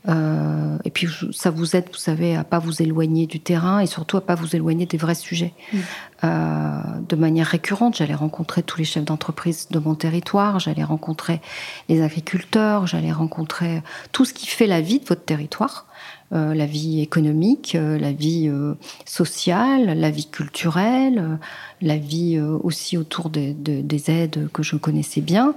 Euh, 0.08 0.78
et 0.84 0.90
puis 0.90 1.08
ça 1.32 1.50
vous 1.50 1.76
aide, 1.76 1.86
vous 1.92 1.98
savez, 1.98 2.36
à 2.36 2.44
pas 2.44 2.58
vous 2.58 2.80
éloigner 2.82 3.26
du 3.26 3.40
terrain 3.40 3.80
et 3.80 3.86
surtout 3.86 4.16
à 4.16 4.20
pas 4.20 4.36
vous 4.36 4.54
éloigner 4.54 4.86
des 4.86 4.96
vrais 4.96 5.16
sujets. 5.16 5.52
Mm. 5.72 5.78
Euh, 6.24 6.80
de 7.08 7.16
manière 7.16 7.46
récurrente, 7.46 7.96
j'allais 7.96 8.14
rencontrer 8.14 8.62
tous 8.62 8.78
les 8.78 8.84
chefs 8.84 9.04
d'entreprise 9.04 9.68
de 9.70 9.78
mon 9.78 9.94
territoire, 9.94 10.60
j'allais 10.60 10.84
rencontrer 10.84 11.40
les 11.88 12.00
agriculteurs, 12.00 12.86
j'allais 12.86 13.12
rencontrer 13.12 13.82
tout 14.12 14.24
ce 14.24 14.32
qui 14.32 14.46
fait 14.46 14.66
la 14.66 14.80
vie 14.80 15.00
de 15.00 15.04
votre 15.04 15.24
territoire. 15.24 15.87
Euh, 16.34 16.52
la 16.54 16.66
vie 16.66 17.00
économique, 17.00 17.74
euh, 17.74 17.98
la 17.98 18.12
vie 18.12 18.48
euh, 18.48 18.74
sociale, 19.06 19.98
la 19.98 20.10
vie 20.10 20.26
culturelle, 20.26 21.38
la 21.80 21.96
vie 21.96 22.38
aussi 22.38 22.98
autour 22.98 23.30
des- 23.30 23.54
de- 23.54 23.80
des 23.80 24.10
aides 24.10 24.48
que 24.52 24.62
je 24.62 24.76
connaissais 24.76 25.22
bien. 25.22 25.54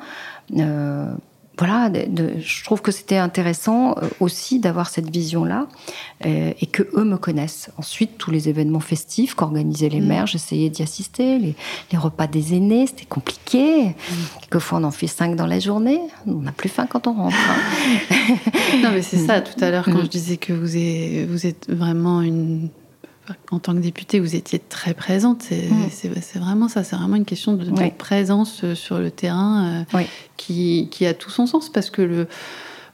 Voilà, 1.58 1.90
de- 1.90 2.06
de- 2.10 2.40
je 2.40 2.64
trouve 2.64 2.82
que 2.82 2.92
c'était 2.92 3.18
intéressant 3.18 3.92
euh, 3.98 4.08
aussi 4.20 4.60
d'avoir 4.60 4.90
cette 4.90 5.10
vision-là 5.12 5.68
euh, 6.26 6.54
et 6.60 6.66
que 6.66 6.84
eux 6.96 7.04
me 7.04 7.18
connaissent. 7.18 7.70
Ensuite, 7.78 8.18
tous 8.18 8.32
les 8.32 8.50
événements 8.50 8.80
festifs 8.80 9.36
qu'organisaient 9.36 9.90
les 9.90 10.00
Mm. 10.02 10.08
maires, 10.08 10.28
j'essayais 10.28 10.70
d'y 10.70 10.82
assister. 10.82 11.38
Les, 11.38 11.56
les 11.92 11.98
repas 11.98 12.26
des 12.28 12.56
aînés, 12.56 12.88
c'était 12.88 13.06
compliqué. 13.06 13.96
Quelquefois, 14.40 14.80
on 14.80 14.84
en 14.86 14.92
fait 14.92 15.08
cinq 15.08 15.36
dans 15.36 15.46
la 15.46 15.60
journée. 15.60 16.00
On 16.26 16.40
n'a 16.42 16.52
plus 16.54 16.70
faim 16.70 16.88
quand 16.90 17.06
on 17.08 17.14
rentre. 17.14 17.36
hein. 17.50 18.16
Non, 18.82 18.90
mais 18.94 19.02
c'est 19.04 19.18
ça, 19.26 19.42
tout 19.42 19.64
à 19.64 19.70
l'heure, 19.70 19.86
quand 19.86 19.92
Mm. 20.00 20.04
je 20.06 20.08
disais 20.10 20.38
que 20.38 20.54
vous 20.54 20.76
êtes, 20.78 21.30
vous 21.30 21.46
êtes 21.46 21.70
vraiment 21.70 22.22
une. 22.22 22.70
En 23.52 23.60
tant 23.60 23.74
que 23.74 23.80
députée, 23.80 24.20
vous 24.20 24.36
étiez 24.36 24.60
très 24.60 24.94
présente. 24.94 25.44
C'est 25.44 25.70
Mm. 25.70 25.90
c'est- 26.22 26.40
vraiment 26.40 26.68
ça, 26.68 26.84
c'est 26.84 26.96
vraiment 26.96 27.16
une 27.16 27.26
question 27.26 27.54
de, 27.54 27.64
de 27.66 27.72
Oui. 27.72 27.92
présence 27.98 28.64
euh, 28.64 28.76
sur 28.76 28.98
le 29.00 29.12
terrain 29.12 29.84
euh, 29.94 29.98
Oui. 29.98 30.04
qui, 30.38 30.88
qui 30.92 31.06
a 31.06 31.14
tout 31.14 31.30
son 31.30 31.46
sens 31.46 31.70
parce 31.70 31.90
que 31.90 32.02
le, 32.02 32.28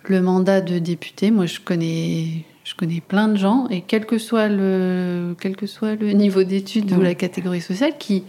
le 0.06 0.22
mandat 0.22 0.62
de 0.62 0.80
député, 0.80 1.32
moi 1.32 1.46
je 1.46 1.60
connais, 1.60 2.46
je 2.66 2.76
connais 2.76 3.02
plein 3.02 3.30
de 3.30 3.38
gens 3.38 3.68
et 3.70 3.82
quel 3.82 4.06
que 4.06 4.18
soit 4.18 4.48
le, 4.50 5.36
quel 5.40 5.56
que 5.56 5.66
soit 5.66 5.96
le 5.96 6.12
niveau 6.12 6.44
d'études 6.44 6.92
ou 6.92 7.02
la 7.02 7.16
catégorie 7.16 7.62
sociale 7.62 7.94
qui 7.98 8.24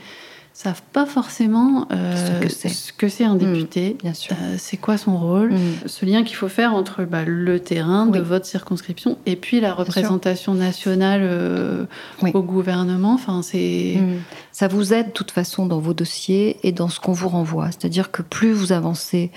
savent 0.61 0.83
pas 0.93 1.07
forcément 1.07 1.87
euh, 1.93 2.43
Ce 2.49 2.93
que 2.93 3.09
c'est. 3.09 3.23
un 3.25 3.37
député, 3.37 3.97
Bien 4.03 4.13
sûr. 4.13 4.35
euh, 4.43 4.57
c'est 4.59 4.77
quoi 4.77 4.99
son 4.99 5.17
rôle, 5.17 5.53
Mm. 5.53 5.59
ce 5.87 6.05
lien 6.05 6.25
qu'il 6.25 6.35
faut 6.35 6.49
faire 6.49 6.75
entre 6.75 7.05
bah, 7.05 7.23
le 7.25 7.61
terrain 7.61 8.07
de 8.07 8.19
votre 8.19 8.45
circonscription 8.45 9.19
et 9.25 9.37
puis 9.37 9.61
la 9.61 9.73
représentation 9.73 10.55
nationale 10.55 11.21
euh, 11.23 11.85
Oui. 12.23 12.33
au 12.35 12.43
gouvernement. 12.43 13.15
Enfin, 13.15 13.43
c'est 13.43 13.99
Mm. 14.01 14.17
Ça 14.51 14.67
vous 14.67 14.93
aide 14.93 15.07
de 15.09 15.13
toute 15.13 15.31
façon 15.31 15.67
dans 15.67 15.79
vos 15.79 15.95
dossiers 15.95 16.57
et 16.65 16.73
dans 16.73 16.89
ce 16.89 16.99
qu'on 16.99 17.13
vous 17.13 17.29
renvoie. 17.29 17.67
C'est-à-dire 17.67 18.11
que 18.11 18.23
plus 18.23 18.53
vous 18.53 18.73
avancez 18.73 19.31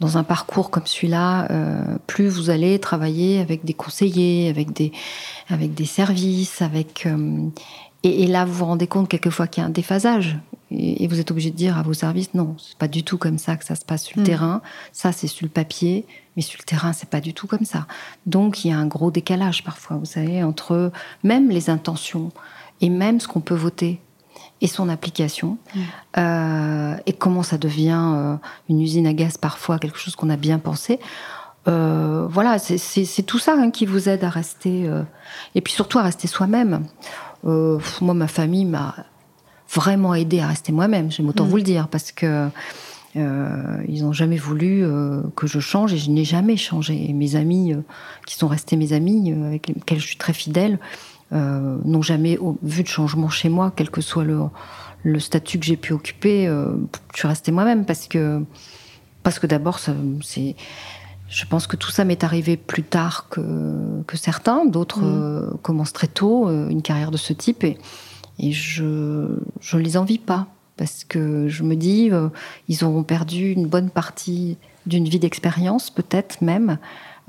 dans 0.00 0.16
un 0.18 0.24
parcours 0.24 0.70
comme 0.70 0.86
celui-là, 0.86 1.48
euh, 1.50 1.82
plus 2.06 2.28
vous 2.28 2.48
allez 2.50 2.78
travailler 2.78 3.40
avec 3.40 3.64
des 3.64 3.72
conseillers, 3.74 4.48
avec 4.50 4.72
des, 4.72 4.92
avec 5.50 5.74
des 5.74 5.86
services, 5.86 6.60
avec 6.62 7.04
euh, 7.06 7.48
et, 8.06 8.22
et 8.22 8.26
là 8.26 8.44
vous 8.44 8.52
vous 8.54 8.64
rendez 8.64 8.86
compte 8.86 9.08
quelquefois 9.08 9.46
qu'il 9.46 9.62
y 9.62 9.64
a 9.64 9.68
un 9.68 9.70
déphasage 9.72 10.38
et, 10.70 11.04
et 11.04 11.08
vous 11.08 11.20
êtes 11.20 11.30
obligé 11.30 11.50
de 11.50 11.56
dire 11.56 11.78
à 11.78 11.82
vos 11.82 11.92
services 11.94 12.34
non, 12.34 12.56
c'est 12.58 12.76
pas 12.78 12.88
du 12.88 13.02
tout 13.04 13.18
comme 13.18 13.38
ça 13.38 13.56
que 13.56 13.64
ça 13.64 13.74
se 13.74 13.84
passe 13.84 14.04
sur 14.04 14.16
le 14.18 14.22
Mm. 14.22 14.26
terrain. 14.26 14.62
Ça 14.92 15.12
c'est 15.12 15.26
sur 15.28 15.44
le 15.46 15.50
papier, 15.50 16.06
mais 16.36 16.42
sur 16.42 16.58
le 16.60 16.64
terrain 16.64 16.92
c'est 16.92 17.08
pas 17.08 17.20
du 17.20 17.32
tout 17.34 17.46
comme 17.46 17.64
ça. 17.64 17.86
Donc 18.26 18.64
il 18.64 18.68
y 18.68 18.72
a 18.72 18.78
un 18.78 18.86
gros 18.86 19.10
décalage 19.10 19.62
parfois, 19.64 19.96
vous 19.96 20.04
savez, 20.06 20.42
entre 20.42 20.90
même 21.22 21.48
les 21.50 21.70
intentions 21.70 22.30
et 22.80 22.90
même 22.90 23.20
ce 23.20 23.28
qu'on 23.28 23.40
peut 23.40 23.54
voter 23.54 24.00
et 24.62 24.66
son 24.68 24.88
application, 24.88 25.58
Mm. 25.74 25.80
euh, 26.18 26.96
et 27.06 27.12
comment 27.12 27.42
ça 27.42 27.58
devient 27.58 28.02
euh, 28.14 28.36
une 28.70 28.80
usine 28.80 29.06
à 29.06 29.12
gaz 29.12 29.36
parfois, 29.36 29.78
quelque 29.78 29.98
chose 29.98 30.16
qu'on 30.16 30.30
a 30.30 30.36
bien 30.36 30.58
pensé. 30.58 30.98
Euh, 31.68 32.26
voilà, 32.30 32.58
c'est- 32.58 33.22
tout 33.26 33.38
ça 33.38 33.54
hein, 33.58 33.70
qui 33.70 33.86
vous 33.86 34.08
aide 34.08 34.22
à 34.24 34.30
rester, 34.30 34.86
euh, 34.88 35.02
et 35.54 35.60
puis 35.60 35.72
surtout 35.72 35.98
à 35.98 36.02
rester 36.02 36.28
soi-même. 36.28 36.86
Euh, 37.44 37.78
moi, 38.00 38.14
ma 38.14 38.28
famille 38.28 38.64
m'a 38.64 38.94
vraiment 39.74 40.14
aidé 40.14 40.40
à 40.40 40.46
rester 40.46 40.70
moi-même, 40.72 41.10
j'aime 41.10 41.28
autant 41.28 41.44
Mm. 41.44 41.48
vous 41.48 41.56
le 41.56 41.62
dire, 41.62 41.88
parce 41.88 42.12
que 42.12 42.48
ils 43.88 44.02
n'ont 44.04 44.12
jamais 44.12 44.36
voulu 44.36 44.84
que 45.36 45.46
je 45.46 45.58
change 45.58 45.94
et 45.94 45.96
je 45.96 46.10
n'ai 46.10 46.24
jamais 46.24 46.58
changé. 46.58 47.08
Et 47.08 47.14
mes 47.14 47.34
amis, 47.34 47.74
qui 48.26 48.36
sont 48.36 48.46
restés 48.46 48.76
mes 48.76 48.92
amis, 48.92 49.32
avec 49.32 49.68
lesquels 49.68 49.98
je 50.00 50.06
suis 50.06 50.18
très 50.18 50.34
fidèle, 50.34 50.78
n'ont 51.32 52.02
jamais 52.02 52.38
vu 52.62 52.82
de 52.82 52.88
changement 52.88 53.30
chez 53.30 53.48
moi, 53.48 53.72
quel 53.74 53.88
que 53.90 54.02
soit 54.02 54.24
le, 54.24 54.40
le 55.02 55.18
statut 55.18 55.58
que 55.58 55.64
j'ai 55.64 55.78
pu 55.78 55.94
occuper. 55.94 56.44
je 57.14 57.18
suis 57.18 57.26
restée 57.26 57.52
moi-même 57.52 57.86
parce 57.86 58.06
que, 58.06 58.42
parce 59.22 59.38
que 59.38 59.46
d'abord, 59.46 59.78
c'est. 60.22 60.54
Je 61.28 61.44
pense 61.44 61.66
que 61.66 61.76
tout 61.76 61.90
ça 61.90 62.04
m'est 62.04 62.22
arrivé 62.24 62.56
plus 62.56 62.82
tard 62.82 63.26
que, 63.28 63.40
que 64.06 64.16
certains. 64.16 64.64
D'autres 64.66 65.00
Mhm. 65.00 65.22
euh, 65.22 65.50
commencent 65.62 65.92
très 65.92 66.06
tôt 66.06 66.48
euh, 66.48 66.68
une 66.68 66.82
carrière 66.82 67.10
de 67.10 67.16
ce 67.16 67.32
type 67.32 67.64
et, 67.64 67.78
et 68.38 68.52
je 68.52 69.38
je 69.60 69.76
les 69.78 69.96
envie 69.96 70.18
pas 70.18 70.46
parce 70.76 71.04
que 71.04 71.48
je 71.48 71.62
me 71.62 71.74
dis 71.74 72.10
euh, 72.12 72.28
ils 72.68 72.84
auront 72.84 73.02
perdu 73.02 73.50
une 73.50 73.66
bonne 73.66 73.90
partie 73.90 74.56
d'une 74.86 75.08
vie 75.08 75.18
d'expérience 75.18 75.90
peut-être 75.90 76.42
même 76.42 76.78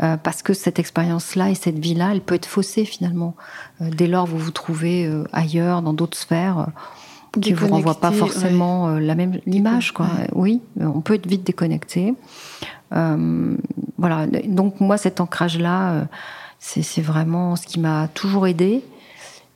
euh, 0.03 0.15
parce 0.17 0.43
que 0.43 0.53
cette 0.53 0.77
expérience-là 0.77 1.49
et 1.49 1.55
cette 1.55 1.79
vie-là, 1.79 2.09
elle 2.11 2.21
peut 2.21 2.35
être 2.35 2.45
faussée 2.45 2.85
finalement. 2.85 3.35
Euh, 3.81 3.89
dès 3.89 4.05
lors, 4.05 4.27
vous 4.27 4.37
vous 4.37 4.51
trouvez 4.51 5.11
ailleurs, 5.33 5.81
dans 5.81 5.93
d'autres 5.93 6.17
sphères, 6.19 6.67
qui 7.41 7.51
vous 7.53 7.67
renvoient 7.67 7.99
pas 7.99 8.11
forcément 8.11 8.89
la 8.99 9.15
même 9.15 9.39
l'image, 9.47 9.93
quoi. 9.93 10.05
Ouais. 10.05 10.29
Oui, 10.33 10.61
on 10.79 11.01
peut 11.01 11.15
être 11.15 11.25
vite 11.25 11.43
déconnecté. 11.43 12.13
Euh, 12.93 13.57
voilà. 13.97 14.27
Donc 14.45 14.79
moi, 14.79 14.97
cet 14.97 15.19
ancrage-là, 15.21 15.91
euh, 15.91 16.05
c'est 16.59 17.01
vraiment 17.01 17.55
ce 17.55 17.65
qui 17.65 17.79
m'a 17.79 18.07
toujours 18.09 18.47
aidé. 18.47 18.83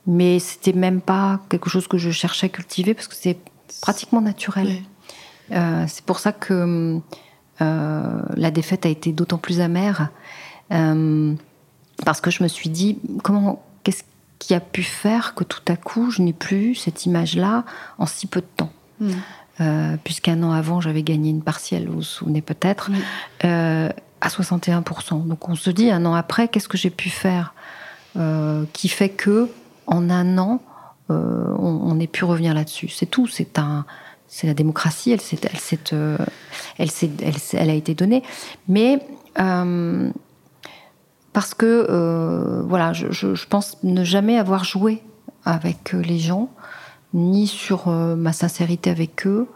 Mais 0.06 0.40
c'était 0.40 0.72
même 0.72 1.00
pas 1.00 1.40
quelque 1.48 1.70
chose 1.70 1.86
que 1.86 1.96
je 1.96 2.10
cherchais 2.10 2.46
à 2.46 2.48
cultiver 2.48 2.92
parce 2.94 3.06
que 3.06 3.14
c'est 3.14 3.38
pratiquement 3.80 4.20
naturel. 4.20 4.82
Euh, 5.52 5.84
c'est 5.86 6.04
pour 6.04 6.18
ça 6.18 6.32
que 6.32 6.98
euh, 7.60 8.22
la 8.36 8.50
défaite 8.50 8.86
a 8.86 8.88
été 8.88 9.12
d'autant 9.12 9.38
plus 9.38 9.60
amère. 9.60 10.08
euh, 10.72 11.34
parce 12.04 12.20
que 12.20 12.30
je 12.30 12.42
me 12.42 12.48
suis 12.48 12.68
dit, 12.68 12.98
comment, 13.22 13.62
qu'est-ce 13.84 14.02
qui 14.38 14.54
a 14.54 14.60
pu 14.60 14.82
faire 14.82 15.34
que 15.34 15.44
tout 15.44 15.60
à 15.68 15.76
coup, 15.76 16.10
je 16.10 16.22
n'ai 16.22 16.32
plus 16.32 16.74
cette 16.74 17.06
image-là 17.06 17.64
en 17.98 18.06
si 18.06 18.26
peu 18.26 18.40
de 18.40 18.46
temps? 18.56 18.72
Mm. 19.00 19.10
Euh, 19.60 19.96
Puisqu'un 20.02 20.42
an 20.42 20.52
avant, 20.52 20.80
j'avais 20.80 21.02
gagné 21.02 21.30
une 21.30 21.42
partielle, 21.42 21.86
vous 21.88 21.96
vous 21.96 22.02
souvenez 22.02 22.40
peut-être, 22.42 22.90
Oui. 22.92 22.98
euh, 23.44 23.88
à 24.20 24.28
61%. 24.28 25.26
Donc 25.26 25.48
on 25.48 25.54
se 25.54 25.70
dit, 25.70 25.90
un 25.90 26.04
an 26.06 26.14
après, 26.14 26.48
qu'est-ce 26.48 26.68
que 26.68 26.78
j'ai 26.78 26.90
pu 26.90 27.10
faire 27.10 27.54
euh, 28.16 28.64
qui 28.72 28.88
fait 28.88 29.08
que, 29.10 29.48
en 29.86 30.08
un 30.10 30.38
an, 30.38 30.60
on, 31.08 31.14
on 31.84 32.00
ait 32.00 32.06
pu 32.06 32.24
revenir 32.24 32.54
là-dessus 32.54 32.88
C'est 32.88 33.04
tout. 33.06 33.26
C'est 33.26 33.58
un, 33.58 33.84
c'est 34.28 34.46
la 34.46 34.54
démocratie. 34.54 35.10
Elle 35.12 35.20
s'est, 35.20 35.38
elle 35.42 35.58
s'est, 35.58 35.78
elle 36.78 37.38
s'est, 37.38 37.56
elle 37.58 37.68
a 37.70 37.74
été 37.74 37.94
donnée, 37.94 38.22
mais 38.68 38.98
parce 41.32 41.54
que, 41.54 42.62
voilà, 42.66 42.92
je, 42.92 43.10
je- 43.10 43.34
je 43.34 43.46
pense 43.46 43.76
ne 43.82 44.04
jamais 44.04 44.38
avoir 44.38 44.64
joué 44.64 45.02
avec 45.44 45.92
les 45.92 46.18
gens, 46.18 46.50
ni 47.14 47.46
sur 47.46 47.88
euh, 47.88 48.16
ma 48.16 48.32
sincérité 48.32 48.90
avec 48.90 49.26
eux, 49.26 49.46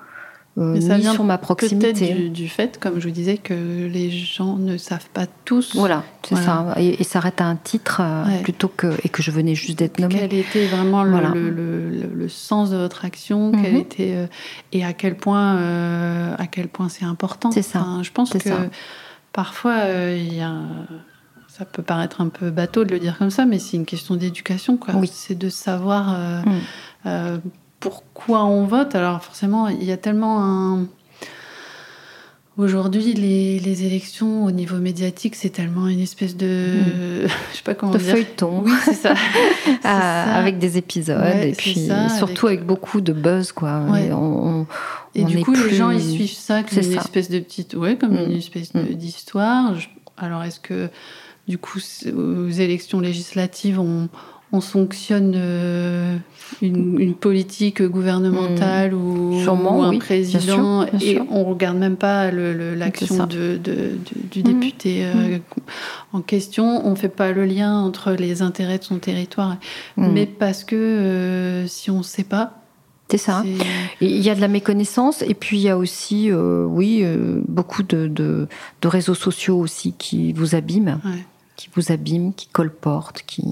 euh, 0.58 0.80
ça 0.80 0.94
ni 0.96 1.02
vient 1.02 1.12
sur 1.12 1.24
ma 1.24 1.36
Peut-être 1.36 1.44
proximité. 1.56 2.14
du, 2.14 2.30
du 2.30 2.48
fait, 2.48 2.78
comme 2.80 2.98
je 2.98 3.08
vous 3.08 3.14
disais, 3.14 3.36
que 3.36 3.86
les 3.88 4.10
gens 4.10 4.56
ne 4.56 4.78
savent 4.78 5.08
pas 5.12 5.26
tous 5.44 5.74
Voilà, 5.76 6.02
c'est 6.26 6.34
Voilà. 6.34 6.72
ça. 6.74 6.80
Et, 6.80 7.00
et 7.00 7.04
s'arrête 7.04 7.40
à 7.42 7.44
un 7.44 7.56
titre 7.56 8.00
euh, 8.02 8.24
Ouais. 8.24 8.42
plutôt 8.42 8.68
que 8.68 8.94
et 9.04 9.10
que 9.10 9.22
je 9.22 9.30
venais 9.30 9.54
juste 9.54 9.78
d'être 9.78 9.98
nommée. 9.98 10.16
quel 10.18 10.32
était 10.32 10.66
vraiment 10.66 11.02
le, 11.04 11.10
Voilà. 11.10 11.28
le- 11.30 11.50
le- 11.50 11.90
le- 11.90 12.10
le 12.14 12.28
sens 12.30 12.70
de 12.70 12.76
votre 12.76 13.04
action, 13.04 13.52
Mhm. 13.52 13.62
quel 13.62 13.76
était, 13.76 14.12
euh, 14.14 14.26
et 14.72 14.82
à 14.84 14.94
quel 14.94 15.16
point, 15.16 15.56
à 16.38 16.46
quel 16.46 16.68
point 16.68 16.88
c'est 16.88 17.04
important? 17.04 17.50
C'est 17.52 17.60
ça. 17.62 17.80
Enfin, 17.80 18.02
je 18.02 18.10
pense 18.12 18.30
que 18.30 18.38
ça. 18.38 18.56
parfois, 19.32 19.76
il 20.16 20.32
y 20.34 20.40
a, 20.40 20.54
ça 21.48 21.64
peut 21.66 21.82
paraître 21.82 22.20
un 22.22 22.28
peu 22.28 22.50
bateau 22.50 22.84
de 22.84 22.92
le 22.92 22.98
dire 22.98 23.18
comme 23.18 23.30
ça, 23.30 23.44
mais 23.44 23.58
c'est 23.58 23.76
une 23.76 23.84
question 23.86 24.14
d'éducation. 24.16 24.76
quoi. 24.78 24.94
Oui. 24.96 25.10
C'est 25.12 25.36
de 25.38 25.48
savoir 25.50 26.14
euh, 26.14 26.40
Mm. 26.42 26.60
Euh, 27.06 27.38
pourquoi 27.80 28.44
on 28.44 28.64
vote? 28.66 28.94
Alors 28.94 29.22
forcément, 29.22 29.68
il 29.68 29.84
y 29.84 29.92
a 29.92 29.96
tellement 29.96 30.42
un... 30.44 30.86
Aujourd'hui, 32.58 33.12
les, 33.12 33.58
les 33.60 33.84
élections 33.84 34.46
au 34.46 34.50
niveau 34.50 34.76
médiatique, 34.78 35.34
c'est 35.34 35.50
tellement 35.50 35.88
une 35.88 36.00
espèce 36.00 36.38
de... 36.38 37.26
je 37.26 37.56
sais 37.56 37.62
pas 37.62 37.74
comment 37.74 37.92
De 37.92 37.98
dire. 37.98 38.12
feuilleton. 38.12 38.62
Oui, 38.64 38.72
c'est 38.84 38.94
ça. 38.94 39.14
Ah, 39.84 40.24
ça. 40.26 40.34
avec 40.36 40.58
des 40.58 40.78
épisodes 40.78 41.20
Ouais, 41.20 41.50
et 41.50 41.52
puis 41.52 41.74
ça, 41.86 42.08
surtout 42.08 42.46
avec- 42.46 42.60
avec... 42.60 42.66
beaucoup 42.66 43.00
de 43.02 43.12
buzz 43.12 43.52
quoi. 43.52 43.80
Ouais. 43.90 44.06
Et 44.06 44.12
on- 44.12 44.60
on- 44.62 44.66
Et 45.14 45.22
on 45.24 45.26
du 45.26 45.40
coup, 45.44 45.52
les 45.52 45.74
gens, 45.74 45.90
ils 45.90 46.02
suivent 46.02 46.32
ça 46.32 46.62
comme 46.62 46.78
une 46.78 46.94
ça. 46.94 47.00
espèce 47.02 47.28
de 47.30 47.40
petite... 47.40 47.74
Ouais, 47.74 47.96
comme 47.96 48.14
Mm. 48.14 48.30
une 48.30 48.36
espèce 48.38 48.72
Mm. 48.74 48.84
d'histoire. 48.94 49.78
Je- 49.78 49.88
Alors, 50.16 50.42
est-ce 50.42 50.58
que, 50.60 50.88
du 51.46 51.58
coup, 51.58 51.78
aux 52.16 52.48
élections 52.48 53.00
législatives, 53.00 53.78
on, 53.78 54.08
on 54.52 54.60
sanctionne 54.60 55.32
euh, 55.36 56.16
une, 56.62 57.00
une 57.00 57.14
politique 57.14 57.82
gouvernementale 57.82 58.94
ou, 58.94 59.40
Sûrement, 59.42 59.78
ou 59.78 59.82
un 59.82 59.88
oui, 59.90 59.96
bien 59.96 60.04
président 60.06 60.86
sûr, 60.86 60.98
bien 60.98 61.08
et 61.08 61.20
on 61.30 61.44
regarde 61.44 61.76
même 61.78 61.96
pas 61.96 62.30
l'action 62.30 63.26
de, 63.26 63.58
de- 63.62 63.96
du, 64.30 64.42
Mhm. 64.42 64.44
député 64.60 65.04
euh, 65.04 65.38
en 66.12 66.20
question. 66.20 66.86
On 66.86 66.94
fait 66.94 67.08
pas 67.08 67.32
le 67.32 67.44
lien 67.44 67.80
entre 67.80 68.12
les 68.12 68.40
intérêts 68.42 68.78
de 68.78 68.84
son 68.84 68.98
territoire, 68.98 69.56
mais 69.96 70.26
parce 70.26 70.62
que 70.64 70.76
euh, 70.76 71.66
si 71.66 71.90
on 71.90 72.02
sait 72.02 72.24
pas, 72.24 72.52
C'est 73.08 73.18
ça. 73.18 73.44
Il 74.00 74.20
y 74.20 74.30
a 74.30 74.34
de 74.34 74.40
la 74.40 74.48
méconnaissance 74.48 75.22
et 75.22 75.34
puis 75.34 75.58
il 75.58 75.62
y 75.62 75.68
a 75.68 75.76
aussi, 75.78 76.30
oui, 76.32 77.04
beaucoup 77.48 77.82
de, 77.82 78.46
réseaux 78.84 79.14
sociaux 79.14 79.58
aussi 79.58 79.92
qui 79.98 80.32
vous 80.32 80.54
abîment, 80.54 81.00
ouais. 81.04 81.24
Qui 81.56 81.68
vous 81.74 81.90
abîment, 81.92 82.32
qui 82.34 82.48
colportent, 82.48 83.22
qui 83.26 83.44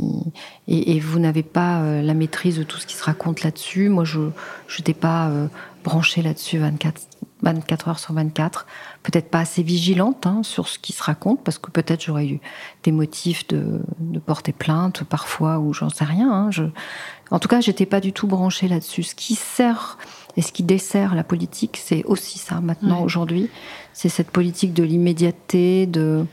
et, 0.68 0.96
et 0.96 1.00
vous 1.00 1.18
n'avez 1.18 1.42
pas 1.42 1.80
euh, 1.80 2.02
la 2.02 2.14
maîtrise 2.14 2.58
de 2.58 2.62
tout 2.62 2.78
ce 2.78 2.86
qui 2.86 2.94
se 2.94 3.04
raconte 3.04 3.42
là-dessus. 3.42 3.88
Moi, 3.88 4.04
je 4.04 4.20
n'étais 4.78 4.94
pas 4.94 5.28
euh, 5.28 5.46
branchée 5.84 6.22
là-dessus 6.22 6.58
24, 6.58 7.00
24 7.42 7.88
heures 7.88 7.98
sur 7.98 8.14
24. 8.14 8.66
Peut-être 9.02 9.30
pas 9.30 9.40
assez 9.40 9.62
vigilante 9.62 10.26
hein, 10.26 10.42
sur 10.42 10.68
ce 10.68 10.78
qui 10.78 10.92
se 10.92 11.02
raconte 11.02 11.42
parce 11.44 11.58
que 11.58 11.70
peut-être 11.70 12.02
j'aurais 12.04 12.26
eu 12.26 12.40
des 12.84 12.92
motifs 12.92 13.46
de, 13.48 13.80
de 14.00 14.18
porter 14.18 14.52
plainte 14.52 15.04
parfois 15.04 15.58
ou 15.58 15.72
j'en 15.72 15.88
sais 15.90 16.04
rien. 16.04 16.30
hein. 16.32 16.50
Je, 16.50 16.64
en 17.30 17.38
tout 17.38 17.48
cas, 17.48 17.60
j'étais 17.60 17.86
pas 17.86 18.00
du 18.00 18.12
tout 18.12 18.26
branchée 18.26 18.68
là-dessus. 18.68 19.02
Ce 19.02 19.14
qui 19.14 19.34
sert 19.34 19.98
et 20.36 20.42
ce 20.42 20.52
qui 20.52 20.62
dessert 20.62 21.14
la 21.14 21.24
politique, 21.24 21.78
c'est 21.82 22.02
aussi 22.04 22.38
ça 22.38 22.60
maintenant 22.60 22.98
Ouais. 22.98 23.04
aujourd'hui. 23.04 23.50
C'est 23.92 24.08
cette 24.08 24.30
politique 24.30 24.74
de 24.74 24.82
l'immédiateté, 24.82 25.86
de 25.86 26.26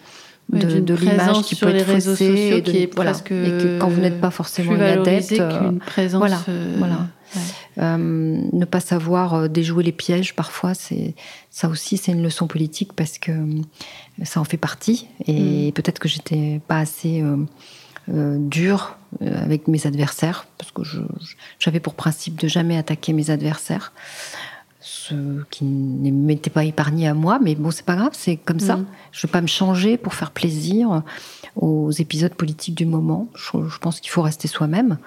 de, 0.52 0.94
l'image 0.96 1.42
qui 1.44 1.56
peut 1.56 1.70
être 1.76 1.86
faussée 2.00 2.26
et 2.58 2.62
de- 2.62 2.72
qui 2.72 2.78
est 2.84 2.94
voilà. 2.96 3.12
et 3.12 3.24
que 3.24 3.80
quand 3.80 3.88
vous 3.88 4.02
n'êtes 4.02 4.20
pas 4.22 4.32
forcément 4.32 4.72
plus 4.74 4.78
une 4.78 4.84
adepte, 4.84 5.32
euh, 5.40 5.72
présence. 5.86 6.20
voilà, 6.20 6.40
euh, 6.50 6.76
voilà. 6.78 7.08
ouais. 7.36 7.42
euh, 7.80 7.98
ne 8.52 8.66
pas 8.66 8.80
savoir 8.82 9.34
euh, 9.34 9.48
déjouer 9.48 9.84
les 9.84 9.92
pièges, 9.92 10.36
parfois, 10.36 10.74
c'est 10.74 11.16
ça 11.50 11.70
aussi, 11.70 11.98
c'est 11.98 12.12
une 12.12 12.24
leçon 12.24 12.48
politique 12.48 12.94
parce 12.94 13.18
que 13.18 13.32
euh, 13.32 13.62
ça 14.24 14.40
en 14.42 14.44
fait 14.44 14.58
partie. 14.58 15.08
Et 15.28 15.70
Mm. 15.70 15.72
peut-être 15.74 16.00
que 16.00 16.10
j'étais 16.10 16.60
pas 16.68 16.80
assez 16.80 17.22
euh, 17.22 17.38
euh, 18.14 18.38
dure 18.40 18.98
euh, 19.22 19.42
avec 19.44 19.68
mes 19.68 19.86
adversaires 19.88 20.46
parce 20.58 20.72
que 20.72 20.82
j'avais 21.60 21.80
pour 21.80 21.94
principe 21.94 22.40
de 22.42 22.48
jamais 22.48 22.78
attaquer 22.78 23.14
mes 23.14 23.30
adversaires, 23.30 23.94
ce 24.82 25.44
qui 25.52 25.64
ne 25.64 26.12
m'était 26.12 26.50
pas 26.50 26.66
épargné 26.66 27.08
à 27.08 27.14
moi. 27.14 27.40
Mais 27.42 27.56
bon, 27.56 27.72
c'est 27.72 27.86
pas 27.86 27.96
grave, 27.96 28.12
c'est 28.14 28.36
comme 28.36 28.60
ça. 28.60 28.78
Mm. 28.78 28.86
Je 29.12 29.28
veux 29.28 29.32
pas 29.32 29.42
me 29.42 29.48
changer 29.48 29.98
pour 29.98 30.16
faire 30.16 30.32
plaisir 30.32 31.04
aux 31.56 31.92
épisodes 31.92 32.34
politiques 32.34 32.76
du 32.76 32.86
moment. 32.86 33.28
Je, 33.36 33.68
je 33.70 33.78
pense 33.78 34.00
qu'il 34.00 34.10
faut 34.12 34.24
rester 34.24 34.48
soi-même, 34.48 34.98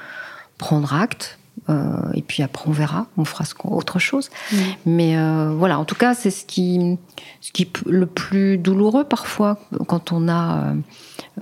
prendre 0.59 0.95
acte. 0.95 1.39
euh, 1.69 2.13
et 2.15 2.23
puis 2.23 2.43
après, 2.43 2.69
on 2.69 2.73
verra, 2.73 3.07
on 3.17 3.25
fera 3.25 3.45
ce 3.45 3.55
autre 3.65 3.99
chose. 3.99 4.31
Mm. 4.53 4.57
Mais 4.87 5.17
euh, 5.17 5.53
voilà, 5.57 5.79
en 5.79 5.85
tout 5.85 5.95
cas, 5.97 6.15
c'est 6.15 6.31
ce 6.31 6.45
qui, 6.45 6.97
ce 7.41 7.51
qui 7.53 7.63
est 7.63 7.87
le 7.87 8.07
plus 8.07 8.59
douloureux 8.59 9.05
parfois 9.05 9.59
quand 9.89 10.13
on 10.13 10.29
a 10.29 10.75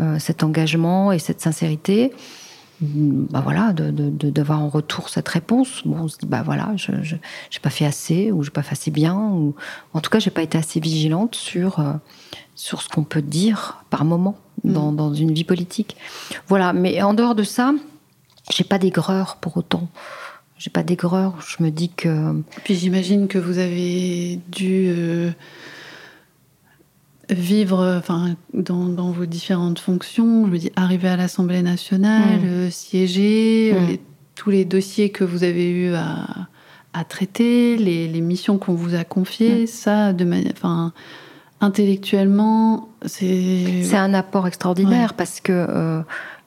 euh, 0.01 0.19
cet 0.19 0.43
engagement 0.43 1.13
et 1.13 1.19
cette 1.19 1.41
sincérité. 1.41 2.13
Mm, 2.83 3.27
Bah 3.31 3.41
voilà, 3.43 3.73
de- 3.73 3.91
de- 3.91 4.11
de- 4.11 4.31
d'avoir 4.31 4.61
en 4.61 4.69
retour 4.69 5.09
cette 5.09 5.29
réponse. 5.29 5.83
Bon, 5.87 5.97
on 6.01 6.09
se 6.09 6.19
dit 6.19 6.27
bah 6.27 6.43
voilà, 6.45 6.73
je 6.77 6.91
je- 7.03 7.17
j'ai 7.51 7.61
pas 7.61 7.71
fait 7.71 7.87
assez 7.87 8.33
ou 8.33 8.43
j'ai 8.43 8.51
pas 8.51 8.63
fait 8.63 8.73
assez 8.73 8.91
bien 8.91 9.17
ou 9.17 9.55
en 9.95 10.01
tout 10.01 10.11
cas 10.11 10.19
j'ai 10.19 10.31
pas 10.31 10.43
été 10.43 10.59
assez 10.59 10.81
vigilante 10.81 11.35
sur 11.37 11.79
euh, 11.79 11.93
sur 12.57 12.83
ce 12.83 12.89
qu'on 12.89 13.05
peut 13.05 13.23
dire 13.23 13.85
par 13.91 14.05
moment 14.05 14.37
dans, 14.65 14.93
dans 14.93 15.15
une 15.15 15.33
vie 15.33 15.45
politique. 15.45 15.97
Voilà, 16.49 16.73
mais 16.73 17.01
en 17.03 17.15
dehors 17.15 17.35
de 17.35 17.43
ça, 17.45 17.73
j'ai 18.53 18.65
pas 18.65 18.79
d'aigreur 18.79 19.37
pour 19.41 19.57
autant. 19.57 19.89
J'ai 20.59 20.71
pas 20.71 20.83
d'aigreur. 20.85 21.35
Je 21.47 21.63
me 21.65 21.71
dis 21.71 21.89
que 21.89 22.43
Puis 22.65 22.75
j'imagine 22.77 23.27
que 23.29 23.39
vous 23.39 23.59
avez 23.59 24.39
dû 24.53 24.85
euh, 24.89 25.31
vivre, 27.39 27.97
enfin, 27.99 28.35
dans, 28.55 28.87
dans 28.87 29.11
vos 29.11 29.27
différentes 29.27 29.79
fonctions, 29.79 30.47
je 30.47 30.51
veux 30.53 30.59
dire, 30.59 30.71
arriver 30.77 31.09
à 31.09 31.17
l'Assemblée 31.17 31.63
nationale, 31.63 32.41
Mm. 32.41 32.45
euh, 32.47 32.71
siéger, 32.71 33.73
euh, 33.75 33.81
Mm. 33.81 33.87
les- 33.89 34.01
tous 34.35 34.51
les 34.51 34.65
dossiers 34.65 35.11
que 35.11 35.25
vous 35.25 35.45
avez 35.45 35.71
eu 35.71 35.95
à, 35.95 36.27
à 36.95 37.05
traiter, 37.05 37.77
les, 37.77 38.09
les 38.09 38.21
missions 38.21 38.59
qu'on 38.59 38.75
vous 38.75 38.95
a 38.95 39.05
confiées, 39.05 39.67
ça, 39.67 40.13
de 40.13 40.25
manière, 40.25 40.53
enfin, 40.57 40.93
intellectuellement, 41.61 42.89
c'est. 43.07 43.83
C'est 43.83 43.97
un 43.97 44.15
apport 44.15 44.47
extraordinaire 44.47 45.15
parce 45.15 45.41
que, 45.41 45.53
euh, 45.53 46.03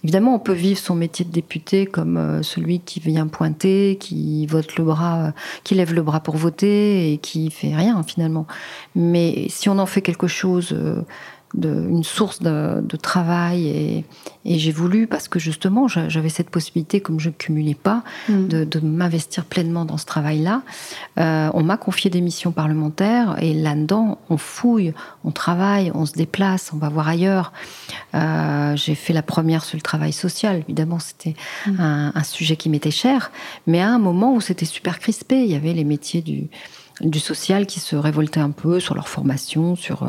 évidemment, 0.06 0.36
on 0.36 0.40
peut 0.40 0.54
vivre 0.54 0.78
son 0.78 0.94
métier 0.94 1.26
de 1.26 1.32
député 1.32 1.88
comme 1.88 2.18
euh, 2.18 2.44
celui 2.44 2.80
qui 2.80 3.00
vient 3.00 3.26
pointer, 3.26 3.98
qui 4.00 4.46
vote 4.46 4.76
le 4.76 4.84
bras, 4.84 5.26
euh, 5.26 5.32
qui 5.64 5.74
lève 5.74 5.96
le 5.96 6.04
bras 6.04 6.20
pour 6.20 6.38
voter 6.38 7.12
et 7.12 7.18
qui 7.18 7.50
fait 7.50 7.76
rien 7.76 8.04
finalement. 8.04 8.46
Mais 8.94 9.48
si 9.50 9.68
on 9.68 9.80
en 9.80 9.88
fait 9.88 10.04
quelque 10.04 10.28
chose, 10.28 10.74
euh, 10.74 11.02
de, 11.56 11.88
une 11.90 12.04
source 12.04 12.42
de, 12.42 12.82
de 12.82 12.98
travail, 12.98 13.68
et, 13.68 14.06
et 14.46 14.60
j'ai 14.60 14.72
voulu, 14.72 15.08
parce 15.08 15.28
que 15.28 15.40
justement, 15.40 15.88
j'a- 15.88 16.10
j'avais 16.10 16.30
cette 16.30 16.50
possibilité, 16.50 17.00
comme 17.02 17.20
je 17.20 17.30
ne 17.30 17.34
cumulais 17.34 17.74
pas, 17.76 18.04
Mm. 18.30 18.48
de, 18.48 18.64
de 18.64 18.80
m'investir 18.80 19.46
pleinement 19.46 19.86
dans 19.86 19.98
ce 19.98 20.06
travail-là. 20.06 20.62
Euh, 21.20 21.50
on 21.54 21.64
m'a 21.64 21.78
confié 21.78 22.10
des 22.10 22.22
missions 22.22 22.52
parlementaires 22.52 23.36
et 23.42 23.54
là-dedans, 23.54 24.18
on 24.30 24.38
fouille, 24.38 24.94
on 25.24 25.32
travaille, 25.32 25.92
on 25.96 26.06
se 26.06 26.14
déplace, 26.14 26.72
on 26.74 26.78
va 26.78 26.90
voir 26.90 27.08
ailleurs. 27.08 27.54
Euh, 28.14 28.76
J'ai 28.76 28.96
fait 28.96 29.14
la 29.14 29.22
première 29.24 29.64
sur 29.64 29.78
le 29.78 29.82
travail 29.82 30.14
social. 30.14 30.58
Évidemment, 30.68 31.00
c'était 31.00 31.36
Mm. 31.68 31.80
un, 31.80 32.12
un 32.16 32.24
sujet 32.24 32.56
qui 32.58 32.70
m'était 32.70 32.92
cher, 32.92 33.32
mais 33.68 33.80
à 33.82 33.90
un 33.90 34.00
moment 34.00 34.34
où 34.36 34.42
c'était 34.42 34.66
super 34.66 35.00
crispé, 35.00 35.44
il 35.44 35.52
y 35.52 35.56
avait 35.56 35.74
les 35.74 35.84
métiers 35.84 36.22
du 36.22 36.48
du 37.02 37.20
social 37.20 37.66
qui 37.66 37.80
se 37.82 37.96
révoltaient 37.98 38.40
un 38.40 38.52
peu 38.52 38.80
sur 38.80 38.96
leur 38.96 39.10
formation, 39.10 39.76
sur 39.76 40.04
euh, 40.04 40.08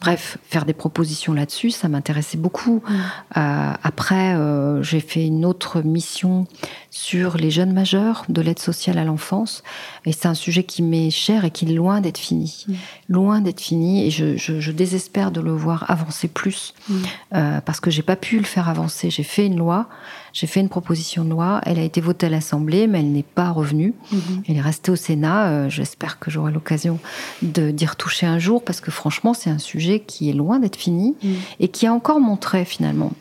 bref 0.00 0.38
faire 0.48 0.64
des 0.64 0.72
propositions 0.72 1.32
là-dessus, 1.32 1.70
ça 1.72 1.88
m'intéressait 1.88 2.38
beaucoup. 2.38 2.80
Mm. 2.88 2.94
Euh, 3.38 3.72
après, 3.82 4.34
euh, 4.36 4.80
j'ai 4.82 5.00
fait 5.00 5.26
une 5.26 5.44
autre 5.44 5.82
mission 5.82 6.46
sur 6.90 7.36
les 7.36 7.50
jeunes 7.50 7.72
majeurs 7.72 8.24
de 8.28 8.40
l'aide 8.40 8.58
sociale 8.60 8.98
à 8.98 9.04
l'enfance. 9.04 9.62
Et 10.04 10.12
c'est 10.12 10.26
un 10.26 10.34
sujet 10.34 10.62
qui 10.62 10.82
m'est 10.82 11.10
cher 11.10 11.44
et 11.44 11.50
qui 11.50 11.64
est 11.64 11.74
loin 11.74 12.00
d'être 12.00 12.18
fini. 12.18 12.64
Mm. 12.68 12.74
Loin 13.08 13.40
d'être 13.40 13.60
fini. 13.60 14.06
Et 14.06 14.10
je, 14.10 14.36
je- 14.36 14.60
je 14.60 14.72
désespère 14.72 15.32
de 15.32 15.40
le 15.40 15.52
voir 15.52 15.90
avancer 15.90 16.28
plus. 16.28 16.72
Mm. 16.88 16.94
Euh, 17.34 17.60
parce 17.62 17.80
que 17.80 17.90
j'ai 17.90 18.02
pas 18.02 18.16
pu 18.16 18.38
le 18.38 18.44
faire 18.44 18.68
avancer. 18.68 19.10
J'ai 19.10 19.24
fait 19.24 19.46
une 19.46 19.56
loi, 19.58 19.88
j'ai 20.32 20.46
fait 20.46 20.60
une 20.60 20.68
proposition 20.68 21.24
de 21.24 21.30
loi. 21.30 21.60
Elle 21.64 21.78
a 21.78 21.82
été 21.82 22.00
votée 22.00 22.26
à 22.26 22.30
l'Assemblée, 22.30 22.86
mais 22.86 23.00
elle 23.00 23.12
n'est 23.12 23.22
pas 23.22 23.50
revenue. 23.50 23.94
Mhm. 24.12 24.42
Elle 24.48 24.56
est 24.56 24.60
restée 24.60 24.90
au 24.90 24.96
Sénat. 24.96 25.48
Euh, 25.48 25.68
J'espère 25.68 26.18
que 26.18 26.30
j'aurai 26.30 26.52
l'occasion 26.52 26.98
d'y 27.42 27.86
retoucher 27.86 28.26
un 28.26 28.38
jour 28.38 28.62
parce 28.64 28.80
que 28.80 28.90
franchement, 28.90 29.34
c'est 29.34 29.50
un 29.50 29.58
sujet 29.58 30.00
qui 30.00 30.30
est 30.30 30.34
loin 30.34 30.58
d'être 30.58 30.76
fini 30.76 31.16
Mm. 31.22 31.28
et 31.60 31.68
qui 31.68 31.86
a 31.86 31.92
encore 31.92 32.20
montré 32.20 32.64
finalement 32.64 33.12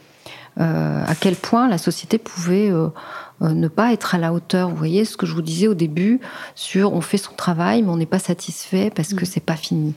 euh, 0.60 1.04
à 1.06 1.14
quel 1.16 1.36
point 1.36 1.68
la 1.70 1.78
société 1.78 2.18
pouvait 2.18 2.70
euh, 2.72 2.88
euh, 3.44 3.50
ne 3.54 3.68
pas 3.68 3.94
être 3.94 4.16
à 4.16 4.18
la 4.18 4.34
hauteur. 4.34 4.70
Vous 4.70 4.76
voyez 4.76 5.06
ce 5.06 5.16
que 5.16 5.26
je 5.28 5.34
vous 5.34 5.44
disais 5.44 5.68
au 5.68 5.76
début 5.76 6.20
sur 6.56 6.94
on 6.94 7.02
fait 7.02 7.18
son 7.20 7.34
travail 7.34 7.84
mais 7.84 7.90
on 7.90 7.98
n'est 7.98 8.08
pas 8.08 8.18
satisfait 8.20 8.92
parce 8.94 9.14
que 9.14 9.24
Mm. 9.24 9.28
c'est 9.28 9.44
pas 9.46 9.56
fini. 9.56 9.94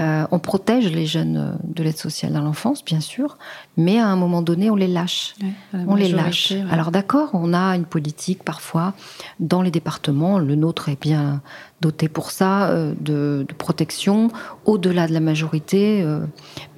Euh, 0.00 0.26
on 0.30 0.38
protège 0.38 0.90
les 0.90 1.04
jeunes 1.04 1.36
euh, 1.36 1.52
de 1.64 1.82
l'aide 1.82 1.98
sociale 1.98 2.32
dans 2.32 2.40
l'enfance, 2.40 2.84
bien 2.84 3.00
sûr, 3.00 3.36
mais 3.76 3.98
à 3.98 4.06
un 4.06 4.16
moment 4.16 4.40
donné, 4.40 4.70
on 4.70 4.76
les 4.76 4.86
lâche 4.88 5.34
on 5.74 5.94
les 5.94 6.08
lâche. 6.08 6.52
ouais. 6.52 6.64
Alors 6.70 6.90
d'accord, 6.90 7.30
on 7.34 7.52
a 7.52 7.76
une 7.76 7.84
politique 7.84 8.42
parfois 8.42 8.94
dans 9.40 9.60
les 9.62 9.70
départements, 9.70 10.38
le 10.38 10.54
nôtre 10.54 10.88
est 10.88 11.00
bien 11.00 11.42
doté 11.80 12.08
pour 12.08 12.30
ça, 12.30 12.68
euh, 12.70 12.94
de, 13.00 13.44
de 13.46 13.54
protection 13.54 14.28
au-delà 14.64 15.06
de 15.06 15.12
la 15.12 15.20
majorité, 15.20 16.02
euh, 16.02 16.20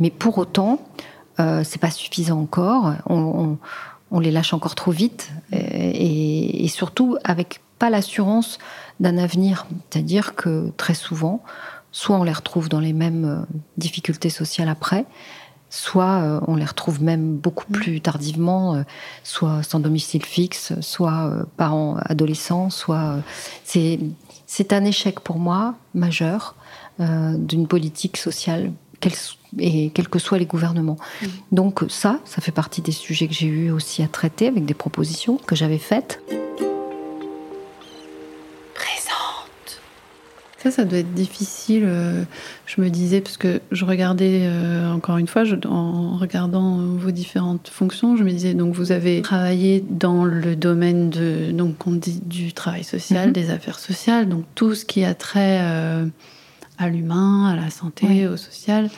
mais 0.00 0.10
pour 0.10 0.38
autant, 0.38 0.80
c'est 1.64 1.80
pas 1.80 1.90
suffisant 1.90 2.38
encore. 2.40 2.92
On, 3.06 3.16
on- 3.16 3.58
on 4.14 4.20
les 4.20 4.30
lâche 4.30 4.52
encore 4.52 4.74
trop 4.74 4.90
vite 4.92 5.30
et 5.52 6.68
surtout 6.68 7.16
avec 7.24 7.60
pas 7.78 7.90
l'assurance 7.90 8.58
d'un 9.00 9.16
avenir. 9.18 9.66
C'est-à-dire 9.90 10.34
que 10.34 10.70
très 10.76 10.94
souvent, 10.94 11.42
soit 11.92 12.16
on 12.16 12.24
les 12.24 12.32
retrouve 12.32 12.68
dans 12.68 12.80
les 12.80 12.92
mêmes 12.92 13.24
euh, 13.24 13.56
difficultés 13.76 14.30
sociales 14.30 14.68
après, 14.68 15.06
soit 15.70 16.20
euh, 16.20 16.40
on 16.48 16.56
les 16.56 16.64
retrouve 16.64 17.02
même 17.02 17.36
beaucoup 17.36 17.70
plus 17.70 18.00
tardivement, 18.00 18.74
euh, 18.74 18.82
soit 19.22 19.62
sans 19.62 19.80
domicile 19.80 20.24
fixe, 20.24 20.74
soit 20.80 21.46
parents 21.56 21.96
adolescents, 22.04 22.68
soit 22.68 23.16
c'est 23.64 23.98
c'est 24.52 24.74
un 24.74 24.84
échec 24.84 25.20
pour 25.20 25.38
moi 25.38 25.76
majeur 25.94 26.56
euh, 27.00 27.38
d'une 27.38 27.66
politique 27.66 28.18
sociale 28.18 28.70
et 29.58 29.88
quels 29.94 30.08
que 30.08 30.18
soient 30.18 30.36
les 30.36 30.44
gouvernements. 30.44 30.98
Donc 31.52 31.84
ça, 31.88 32.20
ça 32.26 32.42
fait 32.42 32.52
partie 32.52 32.82
des 32.82 32.92
sujets 32.92 33.28
que 33.28 33.34
j'ai 33.34 33.46
eu 33.46 33.70
aussi 33.70 34.02
à 34.02 34.08
traiter 34.08 34.48
avec 34.48 34.66
des 34.66 34.74
propositions 34.74 35.38
que 35.38 35.56
j'avais 35.56 35.78
faites. 35.78 36.20
Ça, 40.62 40.70
ça 40.70 40.84
doit 40.84 40.98
être 40.98 41.12
difficile. 41.12 41.82
euh, 41.84 42.22
je 42.66 42.80
me 42.80 42.88
disais, 42.88 43.20
parce 43.20 43.36
que 43.36 43.60
je 43.72 43.84
regardais, 43.84 44.42
euh, 44.44 44.92
encore 44.92 45.16
une 45.18 45.26
fois, 45.26 45.42
je- 45.44 45.56
en 45.66 46.16
regardant 46.16 46.78
euh, 46.78 46.84
vos 46.96 47.10
différentes 47.10 47.68
fonctions, 47.68 48.16
je 48.16 48.22
me 48.22 48.30
disais, 48.30 48.54
donc 48.54 48.72
vous 48.74 48.92
avez 48.92 49.22
travaillé 49.22 49.84
dans 49.90 50.24
le 50.24 50.54
domaine 50.54 51.10
de, 51.10 51.50
donc 51.50 51.84
on 51.86 51.92
dit 51.92 52.20
du 52.24 52.52
travail 52.52 52.84
social, 52.84 53.28
Mhm. 53.28 53.32
des 53.32 53.50
affaires 53.50 53.80
sociales, 53.80 54.28
donc 54.28 54.44
tout 54.54 54.74
ce 54.76 54.84
qui 54.84 55.04
a 55.04 55.14
trait 55.14 55.58
euh, 55.62 56.06
à 56.78 56.88
l'humain, 56.88 57.46
à 57.46 57.56
la 57.56 57.70
santé, 57.70 58.06
Oui. 58.08 58.26
au 58.26 58.36
social. 58.36 58.88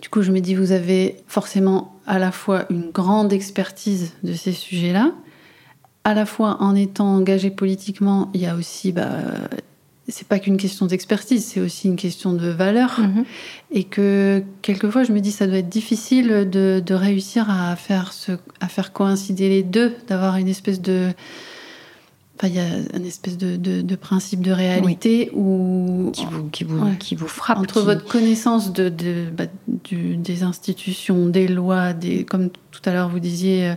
Du 0.00 0.08
coup, 0.08 0.22
je 0.22 0.30
me 0.30 0.38
dis, 0.40 0.54
vous 0.54 0.70
avez 0.70 1.16
forcément 1.26 1.92
à 2.06 2.20
la 2.20 2.30
fois 2.30 2.66
une 2.70 2.90
grande 2.92 3.32
expertise 3.32 4.12
de 4.22 4.32
ces 4.34 4.52
sujets-là, 4.52 5.10
à 6.04 6.14
la 6.14 6.24
fois 6.24 6.58
en 6.62 6.76
étant 6.76 7.16
engagé 7.16 7.50
politiquement, 7.50 8.30
il 8.32 8.42
y 8.42 8.46
a 8.46 8.54
aussi, 8.54 8.92
bah, 8.92 9.08
c'est 10.08 10.28
pas 10.28 10.38
qu'une 10.38 10.56
question 10.56 10.86
d'expertise, 10.86 11.44
c'est 11.44 11.60
aussi 11.60 11.88
une 11.88 11.96
question 11.96 12.32
de 12.32 12.48
valeur. 12.48 13.00
Mhm. 13.00 13.24
Et 13.72 13.84
que 13.84 14.42
quelquefois, 14.62 15.02
je 15.04 15.12
me 15.12 15.20
dis, 15.20 15.32
ça 15.32 15.46
doit 15.46 15.58
être 15.58 15.68
difficile 15.68 16.48
de, 16.50 16.80
de 16.84 16.94
réussir 16.94 17.50
à 17.50 17.74
faire, 17.76 18.12
ce, 18.12 18.32
à 18.60 18.68
faire 18.68 18.92
coïncider 18.92 19.48
les 19.48 19.62
deux, 19.62 19.92
d'avoir 20.08 20.36
une 20.36 20.48
espèce 20.48 20.80
de. 20.80 21.08
Enfin, 22.38 22.48
il 22.48 22.54
y 22.54 22.60
a 22.60 22.66
une 22.96 23.06
espèce 23.06 23.38
de, 23.38 23.56
de- 23.56 23.80
de 23.80 23.96
principe 23.96 24.42
de 24.42 24.52
réalité 24.52 25.30
où. 25.32 26.10
Qui 26.12 26.26
vous, 26.26 26.48
qui 26.50 26.64
vous, 26.64 26.78
Ouais. 26.84 26.96
qui 26.98 27.14
vous 27.16 27.28
frappe. 27.28 27.58
Entre 27.58 27.80
qui- 27.80 27.86
votre 27.86 28.04
connaissance 28.04 28.72
de, 28.74 28.90
bah, 29.36 29.44
du- 29.84 30.16
des 30.18 30.42
institutions, 30.42 31.26
des 31.28 31.48
lois, 31.48 31.94
des, 31.94 32.24
comme 32.24 32.50
tout 32.50 32.82
à 32.84 32.92
l'heure 32.92 33.08
vous 33.08 33.20
disiez, 33.20 33.70
euh, 33.70 33.74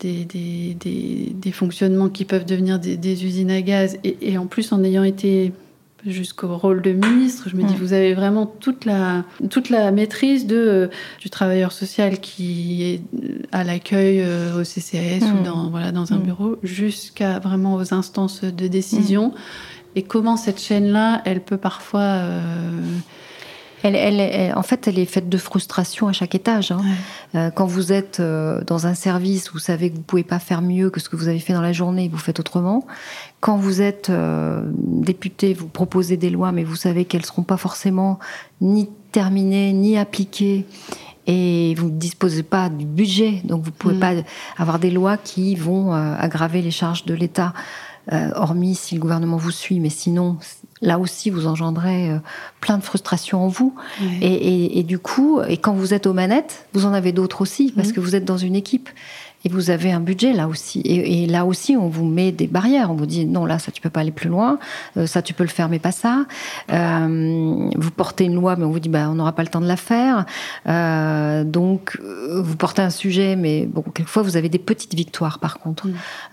des, 0.00 0.24
des- 0.24 0.76
des- 0.78 1.32
des 1.34 1.52
fonctionnements 1.52 2.08
qui 2.08 2.24
peuvent 2.24 2.44
devenir 2.46 2.78
des, 2.78 3.24
usines 3.24 3.50
à 3.50 3.62
gaz, 3.62 3.96
et, 4.04 4.16
et 4.32 4.38
en 4.38 4.46
plus 4.46 4.72
en 4.72 4.82
ayant 4.84 5.04
été 5.04 5.52
jusqu'au 6.06 6.54
rôle 6.58 6.82
de 6.82 6.92
ministre, 6.92 7.48
je 7.48 7.56
me 7.56 7.62
dis, 7.62 7.72
Mm. 7.74 7.78
vous 7.78 7.92
avez 7.94 8.12
vraiment 8.12 8.44
toute 8.46 8.84
la, 8.84 9.24
toute 9.48 9.70
la 9.70 9.90
maîtrise 9.90 10.46
de, 10.46 10.56
euh, 10.56 10.86
du 11.20 11.30
travailleur 11.30 11.72
social 11.72 12.18
qui 12.20 12.82
est 12.82 13.00
à 13.52 13.64
l'accueil 13.64 14.20
euh, 14.20 14.60
au 14.60 14.64
CCAS 14.64 15.24
ou 15.24 15.40
Mm. 15.40 15.44
dans, 15.44 15.70
voilà, 15.70 15.92
dans 15.92 16.12
un 16.12 16.18
Mm. 16.18 16.22
bureau, 16.22 16.56
jusqu'à 16.62 17.38
vraiment 17.38 17.76
aux 17.76 17.94
instances 17.94 18.44
de 18.44 18.66
décision. 18.68 19.32
Et 19.96 20.02
comment 20.02 20.36
cette 20.36 20.60
chaîne-là, 20.60 21.22
elle 21.24 21.40
peut 21.40 21.56
parfois... 21.56 22.00
euh, 22.00 22.80
Elle, 23.84 23.96
elle- 23.96 24.18
elle- 24.20 24.54
en 24.56 24.62
fait, 24.62 24.88
elle 24.88 24.98
est 24.98 25.04
faite 25.04 25.28
de 25.28 25.36
frustration 25.38 26.08
à 26.08 26.12
chaque 26.12 26.34
étage. 26.34 26.72
hein. 26.72 26.80
Euh, 27.34 27.50
quand 27.50 27.66
vous 27.66 27.92
êtes 27.92 28.18
euh, 28.18 28.62
dans 28.64 28.86
un 28.86 28.94
service, 28.94 29.50
vous 29.52 29.58
savez 29.58 29.90
que 29.90 29.96
vous 29.96 30.02
pouvez 30.02 30.24
pas 30.24 30.38
faire 30.38 30.62
mieux 30.62 30.88
que 30.88 31.00
ce 31.00 31.08
que 31.10 31.16
vous 31.16 31.28
avez 31.28 31.38
fait 31.38 31.52
dans 31.52 31.60
la 31.60 31.72
journée, 31.74 32.08
vous 32.10 32.18
faites 32.18 32.40
autrement. 32.40 32.86
Quand 33.40 33.56
vous 33.58 33.82
êtes 33.82 34.08
euh, 34.08 34.62
député, 34.74 35.52
vous 35.52 35.68
proposez 35.68 36.16
des 36.16 36.30
lois, 36.30 36.50
mais 36.50 36.64
vous 36.64 36.76
savez 36.76 37.04
qu'elles 37.04 37.26
seront 37.26 37.42
pas 37.42 37.58
forcément 37.58 38.18
ni 38.62 38.88
terminées 39.12 39.72
ni 39.74 39.98
appliquées. 39.98 40.64
Et 41.26 41.74
vous 41.78 41.86
ne 41.86 41.98
disposez 41.98 42.42
pas 42.42 42.68
du 42.68 42.84
budget, 42.84 43.40
donc 43.44 43.62
vous 43.64 43.70
pouvez 43.70 43.94
Mm. 43.94 44.00
pas 44.00 44.12
avoir 44.58 44.78
des 44.78 44.90
lois 44.90 45.16
qui 45.16 45.54
vont 45.56 45.94
euh, 45.94 46.14
aggraver 46.18 46.60
les 46.62 46.70
charges 46.70 47.04
de 47.06 47.14
l'État, 47.14 47.54
euh, 48.12 48.30
hormis 48.34 48.74
si 48.74 48.94
le 48.94 49.00
gouvernement 49.00 49.38
vous 49.38 49.50
suit, 49.50 49.80
mais 49.80 49.88
sinon, 49.88 50.36
là 50.84 50.98
aussi, 50.98 51.30
vous 51.30 51.46
engendrez 51.46 52.10
euh, 52.10 52.18
plein 52.60 52.76
de 52.78 52.82
frustrations 52.84 53.42
en 53.44 53.48
vous. 53.48 53.74
Et, 54.20 54.26
et- 54.26 54.78
et 54.78 54.82
du 54.82 54.98
coup, 54.98 55.40
et 55.48 55.56
quand 55.56 55.72
vous 55.74 55.94
êtes 55.94 56.06
aux 56.06 56.12
manettes, 56.12 56.66
vous 56.74 56.84
en 56.86 56.92
avez 56.92 57.10
d'autres 57.12 57.40
aussi, 57.40 57.72
parce 57.74 57.88
Mhm. 57.88 57.94
que 57.94 58.00
vous 58.00 58.14
êtes 58.14 58.24
dans 58.24 58.36
une 58.36 58.54
équipe. 58.54 58.88
Et 59.44 59.48
vous 59.50 59.70
avez 59.70 59.92
un 59.92 60.00
budget 60.00 60.32
là 60.32 60.48
aussi. 60.48 60.80
Et, 60.80 61.24
et 61.24 61.26
là 61.26 61.44
aussi, 61.44 61.76
on 61.76 61.88
vous 61.88 62.04
met 62.06 62.32
des 62.32 62.46
barrières. 62.46 62.90
On 62.90 62.94
vous 62.94 63.06
dit 63.06 63.26
non, 63.26 63.44
là, 63.44 63.58
ça, 63.58 63.70
tu 63.72 63.80
peux 63.82 63.90
pas 63.90 64.00
aller 64.00 64.10
plus 64.10 64.28
loin. 64.30 64.58
Euh, 64.96 65.06
ça, 65.06 65.20
tu 65.22 65.34
peux 65.34 65.44
le 65.44 65.50
faire, 65.50 65.68
mais 65.68 65.78
pas 65.78 65.92
ça. 65.92 66.24
Euh, 66.72 67.68
vous 67.76 67.90
portez 67.90 68.24
une 68.24 68.34
loi, 68.34 68.56
mais 68.56 68.64
on 68.64 68.70
vous 68.70 68.80
dit 68.80 68.88
bah, 68.88 69.08
on 69.10 69.14
n'aura 69.14 69.32
pas 69.32 69.42
le 69.42 69.48
temps 69.48 69.60
de 69.60 69.66
la 69.66 69.76
faire. 69.76 70.24
Euh, 70.66 71.44
donc, 71.44 71.98
euh, 72.02 72.40
vous 72.42 72.56
portez 72.56 72.82
un 72.82 72.90
sujet, 72.90 73.36
mais 73.36 73.66
bon, 73.66 73.82
quelquefois, 73.82 74.22
vous 74.22 74.36
avez 74.36 74.48
des 74.48 74.58
petites 74.58 74.94
victoires 74.94 75.38
par 75.38 75.58
contre. 75.58 75.86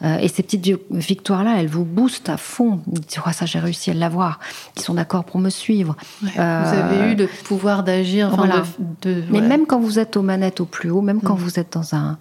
Euh, 0.03 0.17
et 0.19 0.27
ces 0.27 0.43
petites 0.43 0.63
vi- 0.65 0.77
victoires-là, 0.91 1.55
elles 1.59 1.67
vous 1.67 1.85
boostent 1.85 2.29
à 2.29 2.37
fond. 2.37 2.79
Vous 2.87 2.93
dites, 2.99 3.19
Oh, 3.25 3.29
ça, 3.33 3.45
j'ai 3.45 3.59
réussi 3.59 3.91
à 3.91 3.93
l'avoir. 3.93 4.39
Ils 4.77 4.81
sont 4.81 4.93
d'accord 4.93 5.25
pour 5.25 5.39
me 5.39 5.49
suivre. 5.49 5.95
Ouais. 6.23 6.29
Euh, 6.39 6.63
Vous 6.65 6.73
avez 6.79 7.11
eu 7.11 7.15
le 7.15 7.27
pouvoir 7.43 7.83
d'agir. 7.83 8.27
enfin, 8.27 8.37
voilà. 8.37 8.63
de- 9.01 9.13
de- 9.15 9.23
Mais 9.29 9.41
même 9.41 9.65
quand 9.65 9.79
vous 9.79 9.99
êtes 9.99 10.17
aux 10.17 10.21
manettes 10.21 10.59
au 10.61 10.65
plus 10.65 10.89
haut, 10.89 11.01
même 11.01 11.21
quand 11.21 11.35
Mm. 11.35 11.39
vous 11.39 11.59
êtes 11.59 11.73
dans 11.73 11.93
un- 11.95 12.17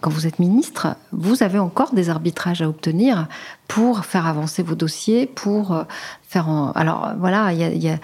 quand 0.00 0.10
vous 0.10 0.26
êtes 0.26 0.38
ministre, 0.38 0.88
vous 1.12 1.42
avez 1.42 1.58
encore 1.58 1.92
des 1.94 2.08
arbitrages 2.10 2.62
à 2.62 2.68
obtenir 2.68 3.26
pour 3.68 4.04
faire 4.04 4.26
avancer 4.26 4.62
vos 4.62 4.74
dossiers, 4.74 5.26
pour 5.26 5.72
euh, 5.72 5.84
faire. 6.22 6.48
en- 6.48 6.72
Alors 6.72 7.12
voilà, 7.18 7.52
il 7.52 7.82
y 7.82 7.88
a- 7.88 7.96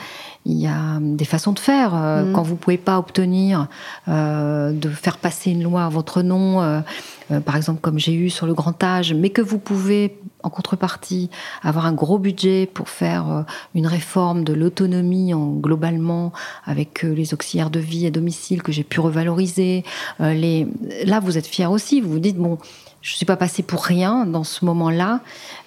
il 0.49 0.59
y 0.59 0.67
a 0.67 0.99
des 1.01 1.25
façons 1.25 1.53
de 1.53 1.59
faire. 1.61 1.95
Euh, 1.95 2.19
Mm. 2.29 2.33
Quand 2.33 2.43
vous 2.43 2.57
pouvez 2.57 2.79
pas 2.79 2.99
obtenir 2.99 3.69
euh, 4.09 4.73
de 4.73 4.89
faire 4.89 5.19
passer 5.19 5.51
une 5.51 5.63
loi 5.63 5.85
à 5.85 5.89
votre 5.89 6.23
nom, 6.23 6.63
euh, 6.63 6.81
euh, 7.31 7.41
par 7.41 7.57
exemple 7.57 7.81
comme 7.81 7.99
j'ai 7.99 8.15
eu 8.15 8.31
sur 8.31 8.47
le 8.47 8.55
grand 8.55 8.83
âge, 8.83 9.15
mais 9.15 9.31
que 9.31 9.43
vous 9.43 9.59
pouvez 9.59 10.19
en 10.43 10.51
contrepartie 10.51 11.31
avoir 11.63 11.87
un 11.87 11.93
gros 11.93 12.19
budget 12.19 12.71
pour 12.73 12.89
faire 12.89 13.45
une 13.75 13.89
réforme 13.89 14.45
de 14.45 14.53
l'autonomie 14.53 15.35
en 15.35 15.49
globalement 15.49 16.33
avec 16.65 17.03
les 17.03 17.35
auxiliaires 17.35 17.71
de 17.71 17.81
vie 17.81 18.07
à 18.07 18.11
domicile 18.11 18.63
que 18.63 18.71
j'ai 18.71 18.85
pu 18.85 19.01
revaloriser. 19.01 19.83
les... 20.21 20.69
Là, 21.05 21.19
vous 21.19 21.39
êtes 21.39 21.47
fiers 21.47 21.67
aussi. 21.67 22.01
Vous 22.01 22.11
vous 22.11 22.19
dites 22.21 22.37
bon, 22.37 22.57
je 23.09 23.17
suis 23.17 23.27
pas 23.27 23.37
passée 23.37 23.63
pour 23.63 23.85
rien 23.85 24.27
dans 24.27 24.45
ce 24.45 24.65
moment-là 24.67 25.21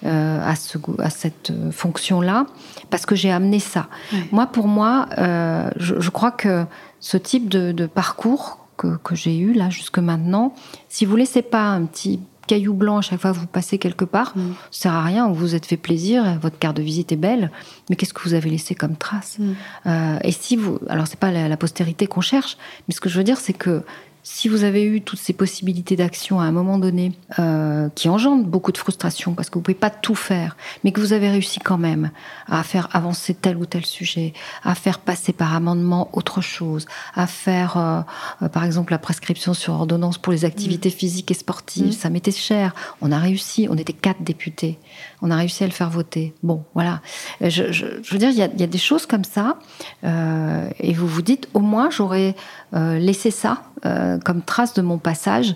euh, 0.04 0.40
à, 0.46 0.54
ce, 0.54 0.78
go- 0.78 0.96
à 0.98 1.10
cette 1.10 1.50
euh, 1.50 1.70
fonction-là 1.72 2.46
parce 2.90 3.04
que 3.06 3.14
j'ai 3.16 3.30
amené 3.32 3.58
ça. 3.58 3.88
Moi, 4.30 4.46
pour 4.46 4.68
moi, 4.68 5.08
euh, 5.18 5.68
je, 5.76 5.98
je 6.00 6.10
crois 6.10 6.30
que 6.30 6.64
ce 7.00 7.16
type 7.16 7.48
de, 7.48 7.72
de 7.72 7.86
parcours 7.86 8.58
que, 8.76 8.96
que 8.98 9.14
j'ai 9.14 9.36
eu 9.38 9.52
là 9.54 9.70
jusque 9.70 9.98
maintenant, 9.98 10.54
si 10.88 11.04
vous 11.04 11.16
laissez 11.16 11.42
pas 11.42 11.64
un 11.70 11.84
petit 11.84 12.20
caillou 12.46 12.74
blanc 12.74 12.98
à 12.98 13.00
chaque 13.02 13.20
fois 13.20 13.32
que 13.32 13.38
vous 13.38 13.46
passez 13.46 13.78
quelque 13.78 14.04
part, 14.04 14.32
Mm. 14.36 14.52
ça 14.70 14.82
sert 14.82 14.92
à 14.94 15.02
rien. 15.02 15.28
Vous 15.28 15.34
vous 15.34 15.54
êtes 15.54 15.66
fait 15.66 15.76
plaisir, 15.76 16.38
votre 16.40 16.58
carte 16.58 16.76
de 16.76 16.82
visite 16.82 17.10
est 17.12 17.16
belle, 17.16 17.50
mais 17.88 17.96
qu'est-ce 17.96 18.12
que 18.14 18.22
vous 18.22 18.34
avez 18.34 18.50
laissé 18.50 18.74
comme 18.74 18.96
trace? 18.96 19.38
Mm. 19.38 19.52
Euh, 19.86 20.18
Et 20.24 20.32
si 20.32 20.56
vous, 20.56 20.78
alors 20.88 21.06
c'est 21.06 21.18
pas 21.18 21.30
la, 21.32 21.48
la 21.48 21.56
postérité 21.56 22.06
qu'on 22.06 22.20
cherche, 22.20 22.56
mais 22.86 22.94
ce 22.94 23.00
que 23.00 23.08
je 23.08 23.16
veux 23.18 23.24
dire, 23.24 23.38
c'est 23.38 23.52
que 23.52 23.82
si 24.24 24.48
vous 24.48 24.62
avez 24.64 24.84
eu 24.84 25.00
toutes 25.00 25.18
ces 25.18 25.32
possibilités 25.32 25.96
d'action 25.96 26.40
à 26.40 26.44
un 26.44 26.52
moment 26.52 26.78
donné, 26.78 27.12
euh, 27.38 27.88
qui 27.94 28.08
engendrent 28.08 28.44
beaucoup 28.44 28.70
de 28.72 28.78
frustration 28.78 29.34
parce 29.34 29.50
que 29.50 29.54
vous 29.54 29.62
pouvez 29.62 29.74
pas 29.74 29.90
tout 29.90 30.14
faire, 30.14 30.56
mais 30.84 30.92
que 30.92 31.00
vous 31.00 31.12
avez 31.12 31.28
réussi 31.28 31.58
quand 31.58 31.78
même 31.78 32.10
à 32.46 32.62
faire 32.62 32.88
avancer 32.92 33.34
tel 33.34 33.56
ou 33.56 33.66
tel 33.66 33.84
sujet, 33.84 34.32
à 34.62 34.74
faire 34.76 35.00
passer 35.00 35.32
par 35.32 35.54
amendement 35.54 36.08
autre 36.12 36.40
chose, 36.40 36.86
à 37.14 37.26
faire, 37.26 37.76
euh, 37.76 38.00
euh, 38.44 38.48
par 38.48 38.64
exemple, 38.64 38.92
la 38.92 38.98
prescription 38.98 39.54
sur 39.54 39.72
ordonnance 39.74 40.18
pour 40.18 40.32
les 40.32 40.44
activités 40.44 40.90
physiques 40.90 41.30
et 41.30 41.34
sportives, 41.34 41.88
Mm. 41.88 41.92
ça 41.92 42.08
m'était 42.10 42.30
cher. 42.30 42.74
On 43.00 43.10
a 43.10 43.18
réussi, 43.18 43.66
on 43.70 43.76
était 43.76 43.92
quatre 43.92 44.22
députés, 44.22 44.78
on 45.20 45.30
a 45.30 45.36
réussi 45.36 45.64
à 45.64 45.66
le 45.66 45.72
faire 45.72 45.90
voter. 45.90 46.32
Bon, 46.42 46.64
voilà. 46.74 47.00
Je, 47.40 47.72
je- 47.72 47.86
je 48.02 48.12
veux 48.12 48.18
dire, 48.18 48.30
il 48.30 48.36
y 48.36 48.42
a, 48.42 48.48
y 48.56 48.62
a 48.62 48.66
des 48.68 48.78
choses 48.78 49.06
comme 49.06 49.24
ça, 49.24 49.58
euh, 50.04 50.68
et 50.78 50.92
vous 50.92 51.06
vous 51.08 51.22
dites, 51.22 51.48
au 51.54 51.60
moins, 51.60 51.90
j'aurais 51.90 52.34
euh, 52.74 52.98
laissé 52.98 53.30
ça 53.30 53.62
euh, 53.86 54.18
comme 54.18 54.42
trace 54.42 54.74
de 54.74 54.82
mon 54.82 54.98
passage 54.98 55.54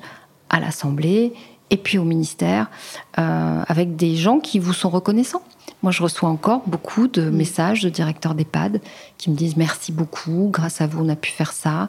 à 0.51 0.61
l'Assemblée 0.61 1.33
et 1.71 1.77
puis 1.77 1.99
au 1.99 2.05
ministère, 2.05 2.71
euh, 3.19 3.63
avec 3.67 3.97
des 3.97 4.15
gens 4.15 4.39
qui 4.39 4.61
vous 4.61 4.73
sont 4.73 4.89
reconnaissants. 4.89 5.43
Moi, 5.83 5.91
je 5.93 6.01
reçois 6.03 6.29
encore 6.29 6.63
beaucoup 6.67 7.09
de 7.09 7.29
messages 7.29 7.83
de 7.83 7.89
directeurs 7.89 8.35
d'EHPAD 8.35 8.81
qui 9.19 9.31
me 9.31 9.37
disent 9.37 9.57
merci 9.57 9.91
beaucoup, 9.91 10.49
grâce 10.53 10.81
à 10.81 10.87
vous, 10.87 11.05
on 11.05 11.09
a 11.09 11.17
pu 11.17 11.31
faire 11.33 11.53
ça. 11.53 11.89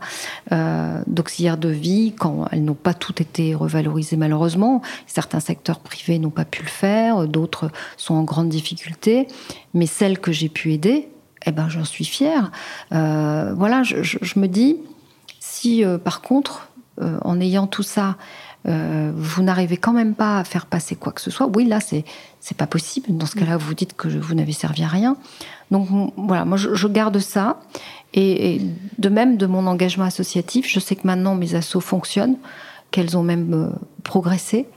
Euh, 0.51 1.01
D'auxiliaires 1.05 1.57
de 1.57 1.69
vie, 1.69 2.13
quand 2.17 2.45
elles 2.51 2.63
n'ont 2.65 2.73
pas 2.73 2.95
toutes 2.95 3.21
été 3.21 3.53
revalorisées 3.53 4.17
malheureusement, 4.17 4.81
certains 5.05 5.39
secteurs 5.39 5.79
privés 5.79 6.17
n'ont 6.17 6.31
pas 6.31 6.45
pu 6.45 6.63
le 6.63 6.69
faire, 6.69 7.27
d'autres 7.27 7.69
sont 7.97 8.15
en 8.15 8.23
grande 8.23 8.49
difficulté, 8.49 9.27
mais 9.75 9.85
celles 9.85 10.19
que 10.19 10.31
j'ai 10.31 10.49
pu 10.49 10.73
aider, 10.73 11.07
eh 11.45 11.51
ben, 11.51 11.69
j'en 11.69 11.85
suis 11.85 12.05
fière. 12.05 12.51
Euh, 12.93 13.53
voilà, 13.55 13.83
je, 13.83 14.01
je- 14.01 14.17
je 14.21 14.39
me 14.39 14.47
dis, 14.47 14.77
si 15.57 15.83
euh, 15.83 15.97
par 15.97 16.21
contre, 16.21 16.69
euh, 17.01 17.17
en 17.23 17.39
ayant 17.39 17.67
tout 17.67 17.83
ça, 17.83 18.15
euh, 18.67 19.11
vous 19.15 19.43
n'arrivez 19.43 19.77
quand 19.77 19.93
même 19.93 20.13
pas 20.15 20.39
à 20.39 20.43
faire 20.43 20.65
passer 20.65 20.95
quoi 20.95 21.11
que 21.13 21.21
ce 21.21 21.31
soit, 21.31 21.47
oui, 21.55 21.65
là, 21.65 21.79
c'est 21.79 22.03
c'est 22.39 22.57
pas 22.57 22.67
possible. 22.67 23.07
Dans 23.09 23.25
ce 23.25 23.35
cas-là, 23.35 23.57
vous 23.57 23.73
dites 23.73 23.95
que 23.95 24.09
je- 24.09 24.19
vous 24.19 24.33
n'avez 24.35 24.53
servi 24.53 24.83
à 24.83 24.87
rien. 24.87 25.15
Donc 25.71 25.87
voilà, 26.17 26.43
moi, 26.45 26.57
je, 26.57 26.73
je 26.73 26.87
garde 26.87 27.19
ça. 27.19 27.59
Et, 28.13 28.55
et 28.55 28.61
de 28.97 29.09
même, 29.09 29.37
de 29.37 29.45
mon 29.45 29.67
engagement 29.67 30.05
associatif, 30.05 30.65
je 30.69 30.79
sais 30.79 30.95
que 30.95 31.05
maintenant 31.05 31.35
mes 31.35 31.55
assos 31.55 31.81
fonctionnent, 31.81 32.37
qu'elles 32.91 33.17
ont 33.17 33.23
même 33.23 33.53
euh, 33.53 33.69
progressé. 34.03 34.67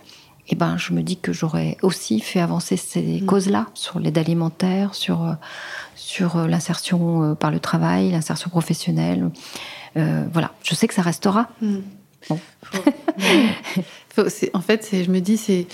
Et 0.52 0.56
ben, 0.56 0.76
je 0.76 0.92
me 0.92 1.02
dis 1.02 1.16
que 1.16 1.32
j'aurais 1.32 1.76
aussi 1.82 2.18
fait 2.20 2.40
avancer 2.40 2.76
ces 2.76 3.20
Mm. 3.20 3.26
causes-là 3.26 3.66
sur 3.74 4.00
l'aide 4.00 4.18
alimentaire, 4.18 4.94
sur 4.94 5.24
euh, 5.24 5.32
sur 5.94 6.36
euh, 6.36 6.46
l'insertion 6.48 7.22
euh, 7.22 7.34
par 7.34 7.50
le 7.52 7.60
travail, 7.60 8.10
l'insertion 8.10 8.50
professionnelle. 8.50 9.30
Euh, 9.96 10.24
voilà, 10.32 10.50
je 10.64 10.74
sais 10.74 10.88
que 10.88 10.94
ça 10.94 11.02
restera. 11.02 11.48
Mm. 11.62 11.76
Bon. 12.28 12.38
Faut- 12.62 12.84
Faut- 14.14 14.28
c'est- 14.28 14.50
en 14.54 14.60
fait, 14.60 14.88
je 14.92 15.10
me 15.10 15.20
dis, 15.20 15.36
c'est 15.36 15.66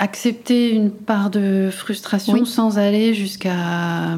accepter 0.00 0.70
une 0.72 0.90
part 0.90 1.30
de 1.30 1.70
frustration 1.72 2.32
Oui. 2.34 2.46
sans 2.46 2.76
aller 2.78 3.14
jusqu'à 3.14 4.16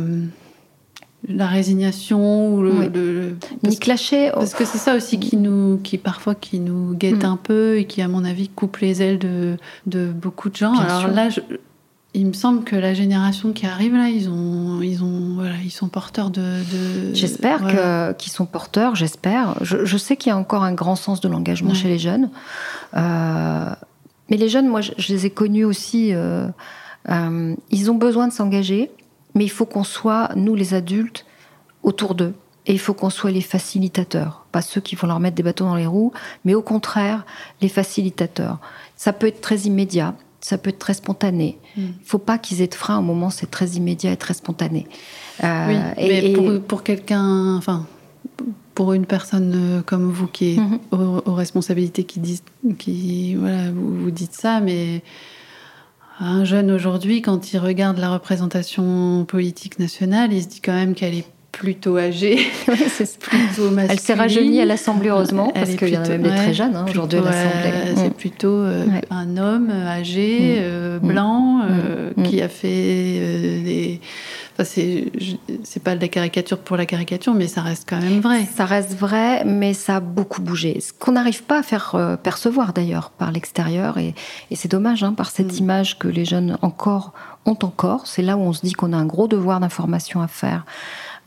la 1.29 1.47
résignation 1.47 2.55
ou 2.55 2.62
le, 2.62 2.70
Oui. 2.72 2.89
le- 2.95 3.20
le- 3.20 3.37
Ni 3.68 3.79
clasher. 3.79 4.31
Parce 4.35 4.55
que 4.55 4.64
c'est 4.64 4.79
ça 4.79 4.95
aussi 4.97 5.18
qui 5.18 5.37
nous, 5.37 5.79
qui 5.83 5.99
parfois 5.99 6.35
qui 6.35 6.61
nous 6.61 6.95
guette 6.95 7.22
Mm. 7.24 7.27
un 7.27 7.37
peu 7.37 7.79
et 7.79 7.85
qui, 7.87 8.01
à 8.03 8.09
mon 8.09 8.24
avis, 8.24 8.49
coupe 8.49 8.77
les 8.79 9.03
ailes 9.03 9.18
de, 9.18 9.57
de 9.87 10.07
beaucoup 10.12 10.49
de 10.51 10.57
gens. 10.57 10.72
Bien 10.72 10.83
Alors 10.83 11.01
sûr. 11.01 11.11
là, 11.11 11.29
je- 11.29 11.41
il 12.14 12.27
me 12.27 12.33
semble 12.33 12.64
que 12.64 12.77
la 12.77 12.95
génération 12.95 13.53
qui 13.53 13.66
arrive 13.66 13.95
là, 13.95 14.09
ils 14.09 14.31
ont, 14.31 14.81
ils 14.81 15.03
ont, 15.05 15.35
voilà, 15.35 15.57
ils 15.64 15.70
sont 15.70 15.89
porteurs 15.89 16.31
de. 16.31 16.41
de- 16.41 17.14
J'espère 17.14 17.59
voilà. 17.61 18.14
qu'ils 18.14 18.33
sont 18.33 18.47
porteurs, 18.47 18.95
j'espère. 18.95 19.55
Je, 19.61 19.85
je 19.85 19.97
sais 19.99 20.16
qu'il 20.16 20.31
y 20.31 20.33
a 20.33 20.37
encore 20.39 20.62
un 20.64 20.72
grand 20.72 20.97
sens 20.97 21.20
de 21.20 21.29
l'engagement 21.29 21.70
Ouais. 21.70 21.74
chez 21.77 21.89
les 21.89 21.99
jeunes. 21.99 22.31
Euh, 22.97 23.66
mais 24.31 24.37
les 24.37 24.49
jeunes, 24.49 24.68
moi, 24.68 24.81
je, 24.81 24.93
je 24.97 25.12
les 25.12 25.27
ai 25.27 25.31
connus 25.31 25.64
aussi. 25.64 26.14
euh, 26.14 26.47
euh, 27.11 27.55
ils 27.70 27.91
ont 27.91 27.95
besoin 27.95 28.27
de 28.29 28.33
s'engager, 28.33 28.91
mais 29.37 29.45
il 29.45 29.51
faut 29.51 29.66
qu'on 29.66 29.84
soit, 29.84 30.30
nous 30.34 30.57
les 30.57 30.74
adultes, 30.74 31.24
autour 31.84 32.16
d'eux. 32.16 32.34
Et 32.68 32.72
il 32.72 32.80
faut 32.80 32.95
qu'on 32.95 33.11
soit 33.11 33.30
les 33.30 33.43
facilitateurs, 33.43 34.45
pas 34.51 34.61
ceux 34.61 34.80
qui 34.80 34.97
vont 34.97 35.07
leur 35.07 35.20
mettre 35.20 35.37
des 35.37 35.45
bâtons 35.45 35.66
dans 35.66 35.76
les 35.76 35.87
roues, 35.87 36.12
mais 36.45 36.55
au 36.55 36.62
contraire, 36.62 37.24
les 37.61 37.68
facilitateurs. 37.68 38.59
Ça 38.97 39.12
peut 39.12 39.28
être 39.28 39.41
très 39.41 39.59
immédiat, 39.61 40.14
ça 40.41 40.59
peut 40.59 40.70
être 40.70 40.80
très 40.80 40.95
spontané. 40.95 41.59
Il 41.76 41.93
faut 42.05 42.18
pas 42.18 42.39
qu'ils 42.39 42.62
aient 42.62 42.66
de 42.66 42.74
frein 42.74 42.99
au 42.99 43.03
moment 43.03 43.30
c'est 43.30 43.49
très 43.51 43.68
immédiat 43.70 44.11
et 44.11 44.16
très 44.16 44.34
spontané. 44.34 44.89
Euh, 45.45 45.66
Oui, 45.68 45.74
et- 46.05 46.09
mais 46.09 46.30
et- 46.32 46.59
pour, 46.59 46.82
quelqu'un, 46.82 47.57
enfin, 47.57 47.87
pour 48.74 48.95
une 48.95 49.07
personne 49.07 49.53
euh, 49.55 49.82
comme 49.82 50.11
vous 50.11 50.26
qui 50.26 50.55
est 50.55 50.59
Mhm. 50.59 50.78
aux, 50.91 51.22
aux 51.30 51.34
responsabilités 51.34 52.03
qui 52.03 52.18
disent, 52.18 52.43
qui, 52.78 53.37
voilà, 53.37 53.70
vous, 53.70 53.95
vous 53.97 54.11
dites 54.11 54.32
ça, 54.34 54.59
mais 54.61 55.03
un 56.21 56.45
jeune 56.45 56.71
aujourd'hui, 56.71 57.21
quand 57.23 57.53
il 57.53 57.59
regarde 57.59 57.99
la 57.99 58.11
représentation 58.11 59.25
politique 59.27 59.79
nationale, 59.79 60.33
il 60.33 60.43
se 60.43 60.49
dit 60.49 60.61
quand 60.61 60.73
même 60.73 60.95
qu'elle 60.95 61.14
est 61.14 61.27
plutôt 61.53 61.97
âgée, 61.97 62.39
c'est- 62.89 63.19
plutôt 63.19 63.71
masculine. 63.71 63.87
Elle 63.91 63.99
s'est 64.01 64.14
rajeunie 64.14 64.61
à 64.61 64.67
l'Assemblée, 64.67 65.09
heureusement, 65.09 65.53
Elle 65.55 65.62
parce 65.62 65.75
qu'il 65.77 65.89
y 65.89 65.97
en 65.97 66.05
a 66.05 66.09
même 66.09 66.23
des 66.23 66.29
ouais, 66.29 66.37
très 66.37 66.53
jeunes 66.55 66.77
hein, 66.77 66.85
aujourd'hui 66.89 67.19
à 67.19 67.23
l'Assemblée. 67.23 67.71
euh, 67.73 67.93
Mm. 67.93 67.97
C'est 67.97 68.14
plutôt 68.14 68.49
euh, 68.49 68.85
Ouais. 68.87 69.01
un 69.11 69.37
homme 69.39 69.71
âgé, 69.71 70.39
Mm. 70.39 70.55
euh, 70.59 70.99
Mm. 71.01 71.07
blanc, 71.09 71.61
euh, 71.69 72.11
qui 72.25 72.43
a 72.43 72.49
fait 72.51 72.69
des. 73.64 74.01
Enfin, 74.59 74.64
c'est 75.64 75.82
pas 75.84 75.94
de 75.96 76.00
la 76.00 76.09
caricature 76.09 76.59
pour 76.59 76.78
la 76.78 76.86
caricature, 76.86 77.34
mais 77.34 77.46
ça 77.46 77.61
reste 77.61 77.86
quand 77.86 78.00
même 78.00 78.20
vrai. 78.20 78.46
Ça 78.57 78.64
reste 78.64 78.94
vrai, 78.96 79.44
mais 79.44 79.74
ça 79.74 79.96
a 79.96 80.00
beaucoup 80.00 80.40
bougé. 80.40 80.80
Ce 80.80 80.94
qu'on 80.94 81.12
n'arrive 81.12 81.42
pas 81.42 81.59
à 81.59 81.62
faire 81.62 81.94
euh, 81.94 82.16
percevoir 82.16 82.72
d'ailleurs 82.72 83.11
par 83.11 83.32
l'extérieur, 83.32 83.98
et, 83.98 84.14
et 84.50 84.57
c'est 84.57 84.70
dommage, 84.70 85.04
hein, 85.04 85.12
par 85.12 85.28
cette 85.30 85.52
Mm. 85.52 85.59
image 85.59 85.98
que 85.98 86.09
les 86.09 86.24
jeunes 86.24 86.57
encore 86.62 87.12
ont 87.44 87.59
encore. 87.62 88.07
C'est 88.07 88.22
là 88.22 88.36
où 88.38 88.40
on 88.40 88.52
se 88.54 88.62
dit 88.64 88.72
qu'on 88.72 88.92
a 88.94 88.96
un 88.96 89.04
gros 89.07 89.28
devoir 89.28 89.61
d'information 89.61 90.22
à 90.22 90.26
faire. 90.28 90.64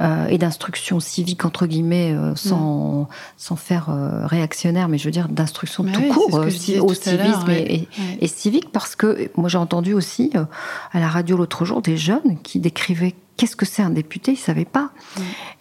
Euh, 0.01 0.27
et 0.27 0.37
d'instruction 0.37 0.99
civique 0.99 1.43
entre 1.45 1.67
guillemets 1.67 2.13
euh, 2.13 2.35
sans, 2.35 3.07
sans 3.37 3.55
faire 3.55 3.89
euh, 3.89 4.25
réactionnaire 4.25 4.87
mais 4.87 4.97
je 4.97 5.05
veux 5.05 5.11
dire 5.11 5.27
d'instruction 5.29 5.83
tout 5.83 5.99
oui, 6.01 6.09
court 6.09 6.33
au 6.35 6.49
civisme 6.93 7.49
et- 7.49 7.53
ouais. 7.53 7.73
et, 7.73 7.79
Ouais. 7.99 8.17
et 8.21 8.27
civique 8.27 8.71
parce 8.71 8.95
que 8.95 9.29
moi 9.35 9.49
j'ai 9.49 9.57
entendu 9.57 9.93
aussi 9.93 10.31
à 10.93 10.99
la 10.99 11.07
radio 11.09 11.35
l'autre 11.37 11.65
jour 11.65 11.81
des 11.81 11.97
jeunes 11.97 12.37
qui 12.43 12.59
décrivaient 12.59 13.15
qu'est-ce 13.37 13.55
que 13.55 13.65
c'est 13.65 13.81
un 13.81 13.89
député, 13.89 14.33
ils 14.33 14.37
savaient 14.37 14.65
pas. 14.65 14.89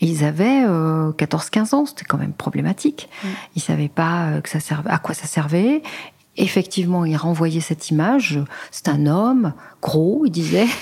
Et 0.01 0.07
ils 0.07 0.24
avaient 0.24 0.64
euh, 0.66 1.12
14-15 1.12 1.74
ans, 1.76 1.86
c'était 1.86 2.05
quand 2.05 2.18
même 2.18 2.32
problématique. 2.32 3.09
Ils 3.55 3.62
savaient 3.62 3.89
pas 3.89 4.41
que 4.43 4.49
ça 4.49 4.59
servait, 4.59 4.91
à 4.91 4.99
quoi 4.99 5.14
ça 5.14 5.28
servait. 5.28 5.82
Effectivement, 6.39 7.05
ils 7.05 7.16
renvoyaient 7.16 7.61
cette 7.61 7.91
image. 7.91 8.39
C'est 8.70 8.89
un 8.89 9.07
homme 9.07 9.53
gros, 9.82 10.22
il 10.24 10.30
disait. 10.30 10.66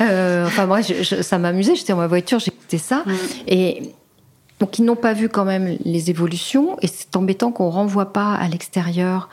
Euh, 0.00 0.44
enfin 0.46 0.66
moi, 0.66 0.80
je- 0.80 1.02
je- 1.04 1.22
ça 1.22 1.38
m'amusait. 1.38 1.76
J'étais 1.76 1.92
dans 1.92 1.98
ma 2.00 2.08
voiture, 2.08 2.40
j'écoutais 2.40 2.78
ça. 2.78 3.04
Ouais. 3.06 3.14
Et 3.46 3.92
donc 4.58 4.78
ils 4.80 4.84
n'ont 4.84 4.96
pas 4.96 5.12
vu 5.12 5.28
quand 5.28 5.44
même 5.44 5.76
les 5.84 6.10
évolutions 6.10 6.76
et 6.82 6.88
c'est 6.88 7.14
embêtant 7.14 7.52
qu'on 7.52 7.70
renvoie 7.70 8.12
pas 8.12 8.34
à 8.34 8.48
l'extérieur 8.48 9.28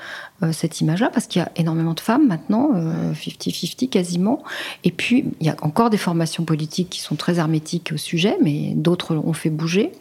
cette 0.52 0.82
image-là 0.82 1.10
parce 1.14 1.28
qu'il 1.28 1.42
y 1.42 1.46
a 1.46 1.52
énormément 1.56 1.94
de 1.94 2.00
femmes 2.00 2.28
maintenant, 2.28 2.72
euh, 2.76 3.14
50-50 3.14 3.90
quasiment. 3.90 4.44
Et 4.84 4.92
puis 4.92 5.26
il 5.40 5.48
y 5.48 5.50
a 5.50 5.56
encore 5.62 5.90
des 5.90 5.98
formations 5.98 6.44
politiques 6.44 6.90
qui 6.90 7.00
sont 7.00 7.16
très 7.16 7.40
hermétiques 7.40 7.92
au 7.94 7.98
sujet, 7.98 8.38
mais 8.42 8.74
d'autres 8.76 9.16
ont 9.16 9.34
fait 9.34 9.50
bouger. 9.50 9.92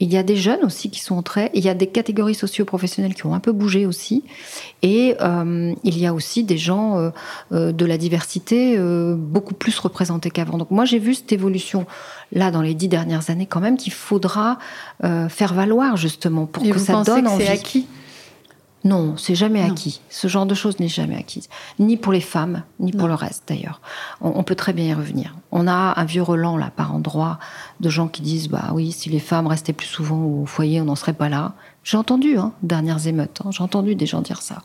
Il 0.00 0.12
y 0.12 0.16
a 0.18 0.22
des 0.22 0.36
jeunes 0.36 0.62
aussi 0.62 0.90
qui 0.90 1.00
sont 1.00 1.14
entrés. 1.16 1.50
Il 1.54 1.64
y 1.64 1.68
a 1.68 1.74
des 1.74 1.86
catégories 1.86 2.34
socio-professionnelles 2.34 3.14
qui 3.14 3.24
ont 3.26 3.34
un 3.34 3.40
peu 3.40 3.52
bougé 3.52 3.86
aussi. 3.86 4.24
Et 4.82 5.14
euh, 5.22 5.74
il 5.84 5.98
y 5.98 6.06
a 6.06 6.12
aussi 6.12 6.44
des 6.44 6.58
gens 6.58 6.98
euh, 6.98 7.10
euh, 7.52 7.72
de 7.72 7.84
la 7.86 7.96
diversité 7.96 8.76
euh, 8.76 9.14
beaucoup 9.16 9.54
plus 9.54 9.78
représentés 9.78 10.30
qu'avant. 10.30 10.58
Donc 10.58 10.70
moi 10.70 10.84
j'ai 10.84 10.98
vu 10.98 11.14
cette 11.14 11.32
évolution 11.32 11.86
là 12.32 12.50
dans 12.50 12.60
les 12.62 12.74
dix 12.74 12.88
dernières 12.88 13.30
années 13.30 13.46
quand 13.46 13.60
même 13.60 13.76
qu'il 13.76 13.92
faudra 13.92 14.58
euh, 15.04 15.28
faire 15.28 15.54
valoir 15.54 15.96
justement 15.96 16.46
pour 16.46 16.64
Et 16.64 16.70
que 16.70 16.78
vous 16.78 16.84
ça 16.84 16.92
pensez 16.94 17.10
donne 17.12 17.24
que 17.24 17.30
envie. 17.30 17.44
c'est 17.46 17.52
acquis? 17.52 17.86
Non, 18.86 19.16
c'est 19.16 19.34
jamais 19.34 19.62
Non. 19.66 19.72
acquis. 19.72 20.00
Ce 20.10 20.28
genre 20.28 20.46
de 20.46 20.54
choses 20.54 20.78
n'est 20.78 20.88
jamais 20.88 21.16
acquise. 21.16 21.48
Ni 21.78 21.96
pour 21.96 22.12
les 22.12 22.20
femmes, 22.20 22.62
ni 22.78 22.92
pour 22.92 23.08
le 23.08 23.14
reste 23.14 23.44
d'ailleurs. 23.48 23.80
On, 24.20 24.32
on 24.36 24.42
peut 24.44 24.54
très 24.54 24.72
bien 24.72 24.84
y 24.86 24.94
revenir. 24.94 25.34
On 25.50 25.66
a 25.66 25.94
un 25.98 26.04
vieux 26.04 26.22
relent 26.22 26.56
là 26.56 26.70
par 26.74 26.94
endroit 26.94 27.38
de 27.80 27.88
gens 27.88 28.06
qui 28.08 28.22
disent 28.22 28.48
bah 28.48 28.70
oui, 28.72 28.92
si 28.92 29.08
les 29.10 29.18
femmes 29.18 29.46
restaient 29.48 29.72
plus 29.72 29.86
souvent 29.88 30.22
au 30.22 30.46
foyer, 30.46 30.80
on 30.80 30.84
n'en 30.84 30.94
serait 30.96 31.12
pas 31.14 31.28
là. 31.28 31.54
J'ai 31.84 31.96
entendu, 31.96 32.38
hein, 32.38 32.52
dernières 32.62 33.06
émeutes, 33.06 33.40
hein, 33.44 33.50
j'ai 33.50 33.62
entendu 33.62 33.94
des 33.96 34.06
gens 34.06 34.20
dire 34.22 34.40
ça. 34.42 34.62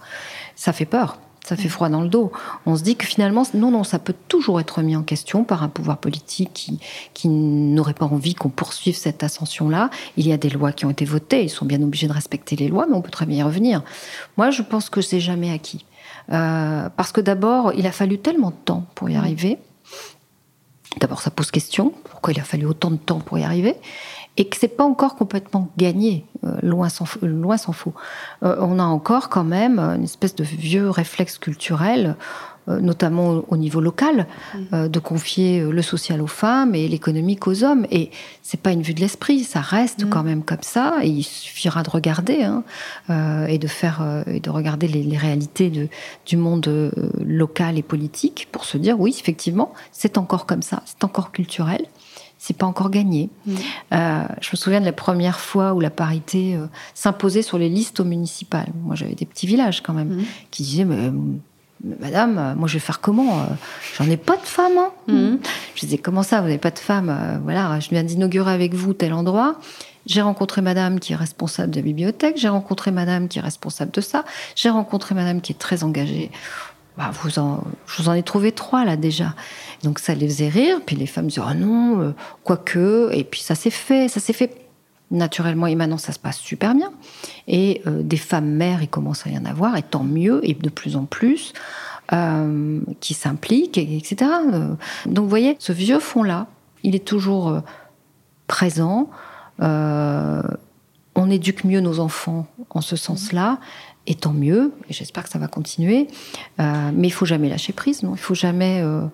Ça 0.56 0.72
fait 0.74 0.86
peur. 0.86 1.18
Ça 1.46 1.56
fait 1.56 1.70
froid 1.70 1.90
dans 1.90 2.02
le 2.02 2.08
dos. 2.08 2.32
On 2.68 2.76
se 2.76 2.84
dit 2.84 2.96
que 2.96 3.06
finalement, 3.06 3.44
non, 3.56 3.72
non, 3.72 3.84
ça 3.84 3.98
peut 3.98 4.14
toujours 4.28 4.60
être 4.60 4.78
remis 4.78 4.96
en 4.96 5.02
question 5.02 5.44
par 5.44 5.64
un 5.64 5.70
pouvoir 5.70 5.98
politique 5.98 6.52
qui, 6.54 6.80
qui 7.16 7.30
n'aurait 7.30 7.96
pas 7.96 8.06
envie 8.06 8.36
qu'on 8.36 8.50
poursuive 8.50 8.96
cette 8.96 9.24
ascension-là. 9.24 9.90
Il 10.18 10.28
y 10.28 10.34
a 10.34 10.38
des 10.38 10.50
lois 10.50 10.72
qui 10.72 10.86
ont 10.86 10.92
été 10.92 11.04
votées, 11.04 11.44
ils 11.44 11.50
sont 11.50 11.66
bien 11.66 11.82
obligés 11.82 12.08
de 12.08 12.14
respecter 12.14 12.56
les 12.56 12.68
lois, 12.68 12.86
mais 12.88 12.96
on 12.96 13.02
peut 13.02 13.10
très 13.10 13.26
bien 13.26 13.40
y 13.40 13.44
revenir. 13.44 13.82
Moi, 14.38 14.52
je 14.52 14.62
pense 14.62 14.90
que 14.90 15.02
c'est 15.02 15.20
jamais 15.20 15.52
acquis. 15.52 15.84
Euh, 16.32 16.90
parce 16.96 17.12
que 17.12 17.22
d'abord, 17.22 17.74
il 17.74 17.88
a 17.88 17.92
fallu 17.92 18.20
tellement 18.20 18.52
de 18.52 18.56
temps 18.64 18.86
pour 18.94 19.10
y 19.10 19.16
arriver. 19.16 19.58
D'abord, 21.00 21.22
ça 21.22 21.32
pose 21.32 21.52
question. 21.52 21.94
Pourquoi 22.10 22.34
il 22.34 22.40
a 22.40 22.44
fallu 22.44 22.66
autant 22.66 22.92
de 22.92 22.98
temps 22.98 23.20
pour 23.20 23.40
y 23.40 23.44
arriver? 23.44 23.76
Et 24.38 24.46
que 24.48 24.56
c'est 24.58 24.70
pas 24.70 24.86
encore 24.86 25.16
complètement 25.16 25.70
gagné, 25.78 26.26
euh, 26.46 26.56
loin 26.64 26.88
s'en 26.90 27.04
f- 27.06 27.24
loin 27.26 27.58
s'en 27.58 27.74
faut. 27.74 27.94
Euh, 28.44 28.56
on 28.62 28.80
a 28.80 28.84
encore 28.84 29.28
quand 29.30 29.44
même 29.44 29.78
une 29.80 30.04
espèce 30.06 30.36
de 30.36 30.44
vieux 30.46 30.90
réflexe 30.90 31.38
culturel, 31.38 32.16
euh, 32.70 32.80
notamment 32.80 33.30
au, 33.32 33.46
au 33.50 33.58
niveau 33.58 33.82
local, 33.82 34.28
euh, 34.72 34.88
de 34.88 35.00
confier 35.00 35.60
euh, 35.60 35.72
le 35.72 35.82
social 35.82 36.22
aux 36.22 36.28
femmes 36.28 36.76
et 36.76 36.88
l'économique 36.88 37.46
aux 37.46 37.64
hommes. 37.66 37.86
Et 37.92 38.10
c'est 38.42 38.62
pas 38.62 38.72
une 38.72 38.84
vue 38.84 38.94
de 38.94 39.02
l'esprit, 39.02 39.44
ça 39.44 39.60
reste 39.60 40.06
Mm. 40.06 40.10
quand 40.10 40.24
même 40.24 40.44
comme 40.44 40.62
ça. 40.62 40.96
Et 41.04 41.10
il 41.10 41.24
suffira 41.24 41.84
de 41.84 41.90
regarder 41.90 42.44
hein, 42.44 42.64
euh, 43.10 43.48
et 43.48 43.58
de 43.58 43.68
faire 43.68 44.00
euh, 44.02 44.24
et 44.28 44.40
de 44.40 44.50
regarder 44.50 44.88
les, 44.88 45.04
les 45.04 45.18
réalités 45.18 45.70
de, 45.70 45.90
du 46.26 46.38
monde 46.38 46.68
euh, 46.70 46.92
local 47.26 47.78
et 47.78 47.84
politique 47.84 48.48
pour 48.54 48.64
se 48.64 48.78
dire 48.78 48.98
oui, 48.98 49.14
effectivement, 49.20 49.74
c'est 49.92 50.18
encore 50.18 50.46
comme 50.46 50.62
ça, 50.62 50.84
c'est 50.86 51.04
encore 51.04 51.32
culturel. 51.34 51.86
C'est 52.44 52.58
pas 52.58 52.66
encore 52.66 52.90
gagné. 52.90 53.30
Mm. 53.46 53.54
Euh, 53.94 54.24
je 54.42 54.50
me 54.52 54.58
souviens 54.58 54.80
de 54.80 54.86
la 54.86 54.94
première 54.94 55.40
fois 55.40 55.74
où 55.76 55.80
la 55.80 55.92
parité 55.92 56.56
euh, 56.56 56.66
s'imposait 56.96 57.44
sur 57.44 57.60
les 57.60 57.70
listes 57.70 58.00
au 58.00 58.04
municipal. 58.04 58.66
Moi, 58.84 58.96
j'avais 58.96 59.14
des 59.14 59.28
petits 59.28 59.46
villages 59.46 59.82
quand 59.84 59.94
même 59.94 60.08
Mhm. 60.16 60.24
qui 60.50 60.64
disaient 60.64 60.86
mais, 60.86 60.96
euh, 60.96 61.12
Madame, 62.00 62.54
moi 62.58 62.68
je 62.68 62.74
vais 62.74 62.80
faire 62.80 63.00
comment 63.00 63.44
J'en 63.98 64.06
ai 64.10 64.18
pas 64.18 64.38
de 64.38 64.42
femme. 64.46 64.74
Hein 64.78 64.90
Mhm. 65.08 65.40
je 65.76 65.82
disais 65.82 65.98
comment 66.00 66.24
ça, 66.24 66.40
vous 66.42 66.48
n'avez 66.48 66.58
pas 66.60 66.72
de 66.72 66.80
femme 66.80 67.10
Euh, 67.10 67.38
Voilà, 67.44 67.80
je 67.80 67.90
viens 67.90 68.04
d'inaugurer 68.04 68.52
avec 68.54 68.74
vous 68.74 68.94
tel 68.94 69.14
endroit. 69.14 69.56
J'ai 70.08 70.22
rencontré 70.22 70.62
Madame 70.64 71.00
qui 71.00 71.14
est 71.14 71.16
responsable 71.16 71.70
de 71.72 71.76
la 71.78 71.84
bibliothèque. 71.84 72.38
J'ai 72.38 72.50
rencontré 72.50 72.90
Madame 72.92 73.28
qui 73.28 73.38
est 73.38 73.42
responsable 73.42 73.92
de 73.92 74.02
ça. 74.02 74.26
J'ai 74.56 74.70
rencontré 74.72 75.14
Madame 75.14 75.42
qui 75.42 75.52
est 75.54 75.60
très 75.60 75.84
engagée. 75.84 76.32
Bah, 76.98 77.12
je 77.14 77.40
vous 78.02 78.10
en 78.10 78.14
ai 78.14 78.24
trouvé 78.24 78.52
trois 78.52 78.84
là 78.86 78.98
déjà. 78.98 79.34
Donc 79.84 80.00
ça 80.00 80.14
les 80.14 80.28
faisait 80.28 80.50
rire. 80.50 80.80
Puis 80.86 80.96
les 80.96 81.08
femmes 81.08 81.28
disaient 81.28 81.42
oh 81.50 81.54
non, 81.54 82.02
euh, 82.02 82.12
quoique. 82.44 83.10
Et 83.14 83.24
puis 83.24 83.42
ça 83.42 83.56
s'est 83.56 83.70
fait, 83.70 84.08
ça 84.08 84.20
s'est 84.20 84.34
fait 84.34 84.56
naturellement. 85.10 85.68
Et 85.68 85.76
maintenant 85.76 85.98
ça 85.98 86.12
se 86.12 86.20
passe 86.20 86.38
super 86.38 86.76
bien. 86.76 86.92
Et 87.48 87.82
euh, 87.88 88.02
des 88.04 88.18
femmes 88.18 88.50
mères, 88.52 88.82
il 88.84 88.90
commence 88.90 89.26
à 89.26 89.30
y 89.30 89.38
en 89.38 89.46
avoir, 89.46 89.78
et 89.78 89.84
tant 89.84 90.04
mieux, 90.04 90.42
et 90.44 90.54
de 90.54 90.70
plus 90.70 90.96
en 90.96 91.06
plus, 91.06 91.54
euh, 92.14 92.82
qui 93.00 93.14
s'impliquent, 93.14 93.78
et- 93.78 93.98
etc. 93.98 94.30
Euh, 94.54 94.74
Donc 95.06 95.24
vous 95.24 95.30
voyez, 95.30 95.56
ce 95.60 95.72
vieux 95.72 96.00
fond-là, 96.00 96.48
il 96.84 96.96
est 96.96 97.06
toujours 97.06 97.62
présent. 98.48 99.10
On 99.60 101.30
éduque 101.30 101.64
mieux 101.66 101.82
nos 101.82 102.00
enfants 102.00 102.48
en 102.70 102.82
ce 102.82 102.96
sens-là, 102.96 103.60
et 104.08 104.16
tant 104.16 104.34
mieux, 104.34 104.74
et 104.90 104.94
j'espère 104.94 105.24
que 105.24 105.30
ça 105.30 105.40
va 105.40 105.48
continuer. 105.48 106.08
Euh, 106.60 106.92
mais 106.94 107.08
il 107.08 107.12
faut 107.12 107.26
jamais 107.26 107.50
lâcher 107.50 107.74
prise, 107.74 108.04
non 108.04 108.14
Il 108.16 108.20
faut 108.20 108.34
jamais. 108.36 108.82
euh, 108.82 109.06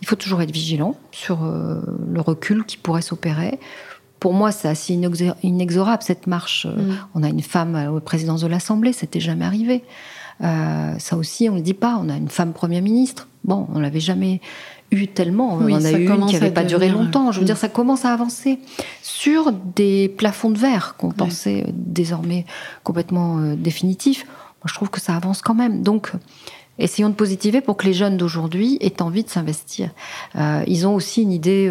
il 0.00 0.06
faut 0.06 0.16
toujours 0.16 0.40
être 0.42 0.52
vigilant 0.52 0.96
sur 1.12 1.44
euh, 1.44 1.80
le 2.10 2.20
recul 2.20 2.64
qui 2.64 2.76
pourrait 2.76 3.02
s'opérer. 3.02 3.58
Pour 4.20 4.32
moi, 4.32 4.52
c'est 4.52 4.68
assez 4.68 4.94
inexor- 4.94 5.34
inexorable 5.42 6.02
cette 6.02 6.26
marche. 6.26 6.66
Mm. 6.66 6.94
On 7.14 7.22
a 7.22 7.28
une 7.28 7.42
femme 7.42 7.74
à 7.74 7.84
la 7.90 8.00
présidence 8.00 8.40
de 8.40 8.46
l'Assemblée, 8.46 8.92
c'était 8.92 9.20
jamais 9.20 9.44
arrivé. 9.44 9.82
Ça 10.40 11.16
aussi, 11.16 11.48
on 11.48 11.54
ne 11.54 11.58
le 11.58 11.64
dit 11.64 11.74
pas. 11.74 11.98
On 12.00 12.08
a 12.08 12.16
une 12.16 12.28
femme 12.28 12.52
première 12.52 12.80
ministre. 12.80 13.26
Bon, 13.42 13.66
on 13.74 13.80
l'avait 13.80 13.98
jamais 13.98 14.40
eu 14.90 15.06
tellement. 15.06 15.54
on 15.54 15.70
en 15.70 15.84
a 15.84 15.92
eu 15.92 16.06
une 16.06 16.26
qui 16.26 16.34
n'avait 16.34 16.50
pas 16.50 16.64
duré 16.64 16.88
longtemps. 16.88 17.32
Je 17.32 17.40
veux 17.40 17.46
dire, 17.46 17.56
ça 17.56 17.68
commence 17.68 18.04
à 18.04 18.12
avancer 18.12 18.58
sur 19.02 19.52
des 19.52 20.08
plafonds 20.08 20.50
de 20.50 20.58
verre 20.58 20.96
qu'on 20.96 21.10
pensait 21.10 21.66
désormais 21.72 22.46
complètement 22.84 23.54
définitifs. 23.54 24.24
Moi, 24.26 24.66
je 24.66 24.74
trouve 24.74 24.90
que 24.90 25.00
ça 25.00 25.14
avance 25.14 25.42
quand 25.42 25.54
même. 25.54 25.82
Donc, 25.82 26.12
essayons 26.78 27.10
de 27.10 27.14
positiver 27.14 27.60
pour 27.60 27.76
que 27.76 27.86
les 27.86 27.92
jeunes 27.92 28.16
d'aujourd'hui 28.16 28.78
aient 28.80 29.02
envie 29.02 29.24
de 29.24 29.30
s'investir. 29.30 29.90
ils 30.66 30.86
ont 30.86 30.94
aussi 30.94 31.22
une 31.22 31.32
idée 31.32 31.70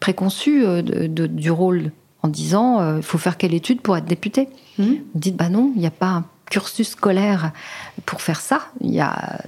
préconçue 0.00 0.62
de, 0.82 1.26
du 1.26 1.50
rôle 1.50 1.92
en 2.22 2.28
disant 2.28 2.96
il 2.96 3.02
faut 3.02 3.18
faire 3.18 3.36
quelle 3.36 3.54
étude 3.54 3.80
pour 3.80 3.96
être 3.96 4.06
député. 4.06 4.48
Mmh. 4.78 4.84
Vous 4.84 5.20
dites 5.20 5.36
bah 5.36 5.48
non, 5.48 5.72
il 5.74 5.80
n'y 5.80 5.86
a 5.86 5.92
pas 5.92 6.08
un 6.08 6.24
cursus 6.50 6.90
scolaire 6.90 7.52
pour 8.06 8.22
faire 8.22 8.40
ça. 8.40 8.62
Il 8.80 8.92
y 8.92 9.00
a 9.00 9.40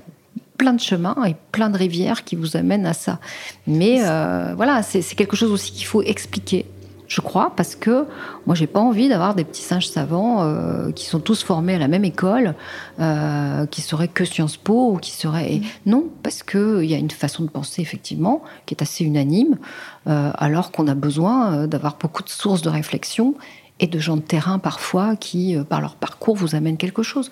plein 0.60 0.74
de 0.74 0.80
chemins 0.80 1.16
et 1.26 1.34
plein 1.52 1.70
de 1.70 1.78
rivières 1.78 2.22
qui 2.22 2.36
vous 2.36 2.54
amènent 2.54 2.84
à 2.84 2.92
ça. 2.92 3.18
Mais 3.66 4.00
euh, 4.02 4.52
voilà, 4.54 4.82
c'est 4.82 5.00
quelque 5.14 5.34
chose 5.34 5.50
aussi 5.50 5.72
qu'il 5.72 5.86
faut 5.86 6.02
expliquer, 6.02 6.66
je 7.08 7.22
crois, 7.22 7.54
parce 7.56 7.74
que 7.74 8.04
moi, 8.46 8.54
j'ai 8.54 8.66
pas 8.66 8.78
envie 8.80 9.08
d'avoir 9.08 9.34
des 9.34 9.44
petits 9.44 9.62
singes 9.62 9.88
savants 9.88 10.42
euh, 10.42 10.92
qui 10.92 11.06
sont 11.06 11.18
tous 11.18 11.42
formés 11.42 11.76
à 11.76 11.78
la 11.78 11.88
même 11.88 12.04
école, 12.04 12.54
euh, 12.98 13.64
qui 13.64 13.80
seraient 13.80 14.08
que 14.08 14.26
Sciences 14.26 14.58
Po 14.58 14.92
ou 14.92 14.96
qui 14.98 15.12
seraient. 15.12 15.62
Mm. 15.86 15.90
Non, 15.90 16.04
parce 16.22 16.42
qu'il 16.42 16.84
y 16.84 16.92
a 16.92 16.98
une 16.98 17.10
façon 17.10 17.42
de 17.42 17.48
penser, 17.48 17.80
effectivement, 17.80 18.42
qui 18.66 18.74
est 18.74 18.82
assez 18.82 19.02
unanime, 19.02 19.56
alors 20.04 20.72
qu'on 20.72 20.88
a 20.88 20.94
besoin 20.94 21.66
d'avoir 21.66 21.96
beaucoup 21.96 22.22
de 22.22 22.28
sources 22.28 22.62
de 22.62 22.68
réflexion 22.68 23.34
et 23.80 23.86
de 23.86 23.98
gens 23.98 24.16
de 24.16 24.22
terrain 24.22 24.58
parfois 24.58 25.16
qui, 25.16 25.56
euh, 25.56 25.64
par 25.64 25.80
leur 25.80 25.96
parcours, 25.96 26.36
vous 26.36 26.54
amènent 26.54 26.76
quelque 26.76 27.02
chose. 27.02 27.30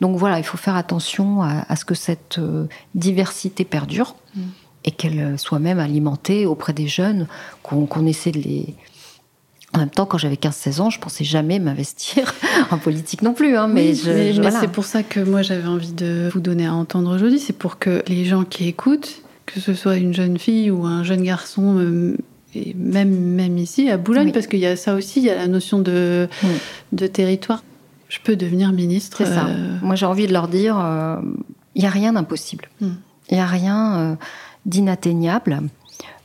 Donc 0.00 0.16
voilà, 0.16 0.38
il 0.38 0.44
faut 0.44 0.56
faire 0.56 0.74
attention 0.74 1.42
à, 1.42 1.76
ce 1.76 1.84
que 1.84 1.94
cette 1.94 2.38
euh, 2.38 2.66
diversité 2.94 3.64
perdure 3.64 4.16
mm. 4.34 4.40
et 4.86 4.90
qu'elle 4.90 5.20
euh, 5.20 5.36
soit 5.36 5.58
même 5.58 5.78
alimentée 5.78 6.46
auprès 6.46 6.72
des 6.72 6.88
jeunes, 6.88 7.28
qu'on 7.62 8.06
essaie 8.06 8.32
de 8.32 8.40
les... 8.40 8.74
En 9.72 9.78
même 9.78 9.90
temps, 9.90 10.04
quand 10.04 10.18
j'avais 10.18 10.34
15-16 10.34 10.80
ans, 10.80 10.90
je 10.90 10.98
pensais 10.98 11.22
jamais 11.22 11.60
m'investir 11.60 12.34
en 12.72 12.78
politique 12.78 13.22
non 13.22 13.34
plus. 13.34 13.56
Hein, 13.56 13.68
mais, 13.68 13.94
c'est 13.94 14.72
pour 14.72 14.84
ça 14.84 15.04
que 15.04 15.20
moi 15.20 15.42
j'avais 15.42 15.68
envie 15.68 15.92
de 15.92 16.28
vous 16.32 16.40
donner 16.40 16.66
à 16.66 16.74
entendre 16.74 17.14
aujourd'hui. 17.14 17.38
C'est 17.38 17.56
pour 17.56 17.78
que 17.78 18.02
les 18.08 18.24
gens 18.24 18.42
qui 18.42 18.66
écoutent, 18.66 19.22
que 19.46 19.60
ce 19.60 19.74
soit 19.74 19.96
une 19.96 20.12
jeune 20.12 20.38
fille 20.38 20.72
ou 20.72 20.86
un 20.86 21.04
jeune 21.04 21.22
garçon, 21.22 22.16
et 22.54 22.74
même, 22.74 23.10
même 23.10 23.58
ici, 23.58 23.90
à 23.90 23.96
Boulogne, 23.96 24.32
parce 24.32 24.46
qu'il 24.46 24.58
y 24.58 24.66
a 24.66 24.76
ça 24.76 24.94
aussi, 24.94 25.20
il 25.20 25.26
y 25.26 25.30
a 25.30 25.36
la 25.36 25.46
notion 25.46 25.78
de, 25.78 26.28
de 26.92 27.06
territoire. 27.06 27.62
Je 28.08 28.18
peux 28.22 28.34
devenir 28.36 28.72
ministre. 28.72 29.18
C'est 29.18 29.26
ça. 29.26 29.46
Euh, 29.46 29.76
Moi, 29.82 29.94
j'ai 29.94 30.06
envie 30.06 30.26
de 30.26 30.32
leur 30.32 30.48
dire, 30.48 30.76
euh, 30.78 31.16
il 31.76 31.82
n'y 31.82 31.86
a 31.86 31.90
rien 31.90 32.12
d'impossible. 32.12 32.68
Hmm. 32.80 32.94
Il 33.30 33.34
n'y 33.34 33.40
a 33.40 33.46
rien 33.46 33.98
euh, 33.98 34.14
d'inatteignable. 34.66 35.60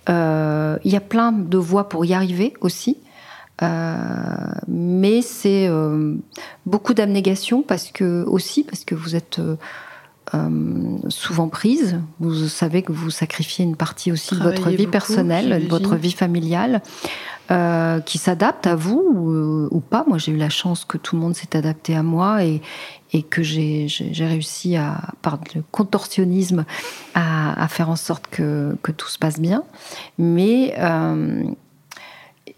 Il 0.07 0.91
y 0.91 0.95
a 0.95 1.01
plein 1.01 1.31
de 1.31 1.57
voies 1.57 1.89
pour 1.89 2.05
y 2.05 2.13
arriver 2.13 2.53
aussi. 2.61 2.97
mais 4.67 5.21
c'est 5.21 5.67
beaucoup 6.67 6.93
d'abnégation 6.93 7.63
parce 7.63 7.91
que 7.91 8.23
aussi 8.25 8.63
parce 8.63 8.85
que 8.85 8.93
vous 8.93 9.15
êtes 9.15 9.39
euh, 10.35 10.97
souvent 11.09 11.47
prise. 11.47 11.99
Vous 12.19 12.47
savez 12.47 12.81
que 12.81 12.91
vous 12.91 13.09
sacrifiez 13.09 13.65
une 13.65 13.75
partie 13.75 14.11
aussi 14.11 14.35
de 14.35 14.43
votre 14.43 14.69
vie 14.69 14.87
personnelle, 14.87 15.63
de 15.63 15.69
votre 15.69 15.95
vie 15.95 16.11
familiale, 16.11 16.81
euh, 17.51 17.99
qui 18.01 18.17
s'adapte 18.17 18.67
à 18.67 18.75
vous 18.75 19.69
ou, 19.71 19.79
pas. 19.79 20.03
Moi, 20.07 20.17
j'ai 20.17 20.31
eu 20.31 20.37
la 20.37 20.49
chance 20.49 20.85
que 20.85 20.97
tout 20.97 21.15
le 21.15 21.21
monde 21.21 21.35
s'est 21.35 21.55
adapté 21.55 21.95
à 21.95 22.03
moi 22.03 22.43
et, 22.43 22.61
et 23.13 23.23
que 23.23 23.43
j'ai 23.43 23.87
réussi 24.19 24.75
à, 24.75 24.99
par 25.21 25.39
le 25.53 25.63
contorsionnisme, 25.71 26.65
à, 27.13 27.63
à, 27.63 27.67
faire 27.67 27.89
en 27.89 27.95
sorte 27.95 28.27
que, 28.27 28.75
que, 28.81 28.91
tout 28.91 29.07
se 29.07 29.19
passe 29.19 29.39
bien. 29.39 29.63
Mais 30.17 30.73
euh, 30.77 31.43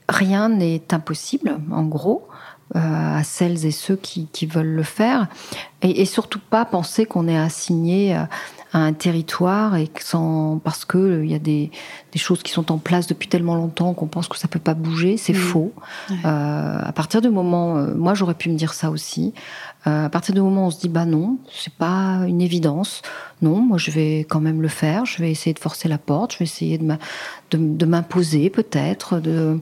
rien 0.09 0.49
n'est 0.49 0.93
impossible, 0.93 1.57
en 1.71 1.83
gros. 1.83 2.27
Euh, 2.75 3.17
à 3.17 3.23
celles 3.23 3.65
et 3.65 3.71
ceux 3.71 3.95
qui, 3.95 4.27
veulent 4.45 4.75
le 4.75 4.83
faire. 4.83 5.27
Et, 5.81 6.03
surtout 6.03 6.39
pas 6.49 6.65
penser 6.65 7.05
qu'on 7.05 7.29
est 7.29 7.37
assigné 7.37 8.13
à 8.13 8.27
un 8.73 8.91
territoire 8.91 9.77
et 9.77 9.87
que 9.87 10.03
sans, 10.03 10.59
parce 10.61 10.83
qu'il 10.83 10.99
euh, 10.99 11.25
y 11.25 11.33
a 11.33 11.39
des, 11.39 11.71
choses 12.17 12.43
qui 12.43 12.51
sont 12.51 12.69
en 12.71 12.77
place 12.77 13.07
depuis 13.07 13.29
tellement 13.29 13.55
longtemps 13.55 13.93
qu'on 13.93 14.07
pense 14.07 14.27
que 14.27 14.37
ça 14.37 14.49
peut 14.49 14.59
pas 14.59 14.73
bouger. 14.73 15.15
C'est 15.15 15.33
faux. 15.33 15.71
Euh, 16.11 16.79
à 16.83 16.91
partir 16.91 17.21
du 17.21 17.29
moment, 17.29 17.75
moi 17.95 18.15
j'aurais 18.15 18.33
pu 18.33 18.49
me 18.49 18.57
dire 18.57 18.73
ça 18.73 18.91
aussi. 18.91 19.33
à 19.85 20.09
partir 20.09 20.35
du 20.35 20.41
moment 20.41 20.65
où 20.65 20.67
on 20.67 20.71
se 20.71 20.79
dit 20.79 20.89
bah 20.89 21.05
non, 21.05 21.37
c'est 21.53 21.73
pas 21.73 22.23
une 22.27 22.41
évidence. 22.41 23.01
Non, 23.41 23.61
moi 23.61 23.77
je 23.77 23.91
vais 23.91 24.25
quand 24.27 24.41
même 24.41 24.61
le 24.61 24.67
faire. 24.67 25.05
Je 25.05 25.19
vais 25.19 25.31
essayer 25.31 25.53
de 25.53 25.59
forcer 25.59 25.87
la 25.87 25.99
porte. 25.99 26.33
Je 26.33 26.39
vais 26.39 26.45
essayer 26.45 26.77
de 26.77 27.85
m'imposer 27.85 28.49
peut-être. 28.49 29.19
De 29.19 29.61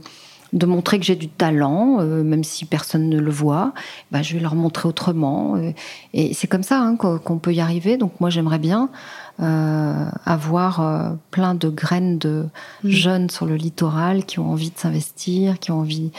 de 0.56 0.66
montrer 0.66 1.00
que 1.00 1.06
j'ai 1.06 1.16
du 1.16 1.28
talent, 1.28 1.98
euh, 2.00 2.24
même 2.24 2.44
si 2.44 2.66
personne 2.66 3.10
ne 3.10 3.20
le 3.20 3.30
voit, 3.30 3.74
bah, 4.12 4.22
je 4.22 4.34
vais 4.34 4.40
leur 4.40 4.56
montrer 4.56 4.88
autrement. 4.88 5.58
Euh, 5.58 5.72
et 6.14 6.34
c'est 6.34 6.48
comme 6.48 6.64
ça 6.64 6.80
hein, 6.80 6.96
qu'on 6.96 7.38
peut 7.38 7.54
y 7.54 7.60
arriver. 7.60 7.98
Donc 7.98 8.14
moi, 8.22 8.30
j'aimerais 8.30 8.58
bien 8.58 8.90
euh, 9.42 10.06
avoir 10.26 10.80
euh, 10.80 11.10
plein 11.30 11.56
de 11.56 11.68
graines 11.68 12.18
de 12.18 12.46
mm. 12.84 12.90
jeunes 12.90 13.30
sur 13.30 13.46
le 13.46 13.56
littoral 13.56 14.24
qui 14.24 14.40
ont 14.40 14.50
envie 14.50 14.70
de 14.70 14.78
s'investir, 14.78 15.60
qui 15.60 15.72
ont 15.72 15.80
envie, 15.80 16.12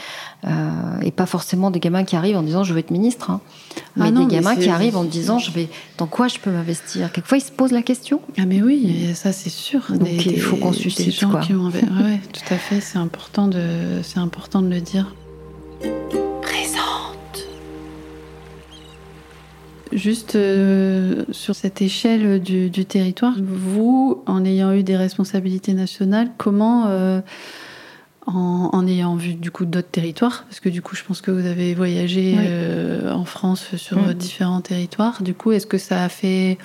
euh, 0.45 0.99
et 1.01 1.09
pas 1.09 1.25
forcément 1.25 1.71
des 1.71 1.79
gamins 1.79 2.03
qui 2.03 2.15
arrivent 2.15 2.37
en 2.37 2.43
disant 2.43 2.63
je 2.63 2.73
veux 2.73 2.79
être 2.79 2.91
ministre, 2.91 3.31
hein. 3.31 3.41
ah 3.75 3.81
mais 4.03 4.11
des 4.11 4.27
gamins 4.27 4.55
qui 4.55 4.69
arrivent 4.69 4.97
en 4.97 5.03
disant 5.03 5.39
je 5.39 5.49
vais 5.49 5.67
dans 5.97 6.05
quoi 6.05 6.27
je 6.27 6.37
peux 6.37 6.51
m'investir? 6.51 7.11
Quelquefois 7.11 7.39
ils 7.39 7.41
se 7.41 7.51
posent 7.51 7.71
la 7.71 7.81
question. 7.81 8.21
Ah 8.37 8.45
mais 8.45 8.61
oui, 8.61 9.11
ça 9.15 9.31
c'est 9.31 9.49
sûr. 9.49 9.81
Donc 9.89 10.25
il 10.25 10.39
faut 10.39 10.57
qu'on 10.57 10.73
suscite 10.73 11.19
gens 11.19 11.31
quoi. 11.31 11.39
Qui 11.39 11.55
ont... 11.55 11.65
ouais, 11.69 12.21
tout 12.31 12.53
à 12.53 12.57
fait, 12.57 12.81
c'est 12.81 12.99
important 12.99 13.47
de, 13.47 13.63
c'est 14.03 14.19
important 14.19 14.61
de 14.61 14.69
le 14.69 14.79
dire. 14.79 15.07
Juste 19.91 20.35
euh, 20.35 21.23
sur 21.31 21.55
cette 21.55 21.81
échelle 21.81 22.41
du, 22.41 22.85
territoire, 22.85 23.33
vous, 23.39 24.23
en 24.25 24.43
ayant 24.45 24.73
eu 24.73 24.83
des 24.83 24.97
responsabilités 24.97 25.73
nationales, 25.73 26.29
comment, 26.37 26.87
euh, 26.87 27.21
en, 28.25 28.85
ayant 28.87 29.15
vu 29.15 29.33
du 29.35 29.51
coup 29.51 29.65
d'autres 29.65 29.89
territoires, 29.89 30.45
parce 30.45 30.59
que 30.59 30.69
du 30.69 30.81
coup 30.81 30.95
je 30.95 31.03
pense 31.03 31.21
que 31.21 31.31
vous 31.31 31.45
avez 31.45 31.73
voyagé 31.73 32.35
euh, 32.37 33.11
en 33.11 33.25
France 33.25 33.75
sur 33.77 34.13
différents 34.13 34.61
territoires, 34.61 35.21
du 35.21 35.33
coup 35.33 35.51
est-ce 35.51 35.67
que 35.67 35.77
ça 35.77 36.03
a 36.03 36.09
fait 36.09 36.57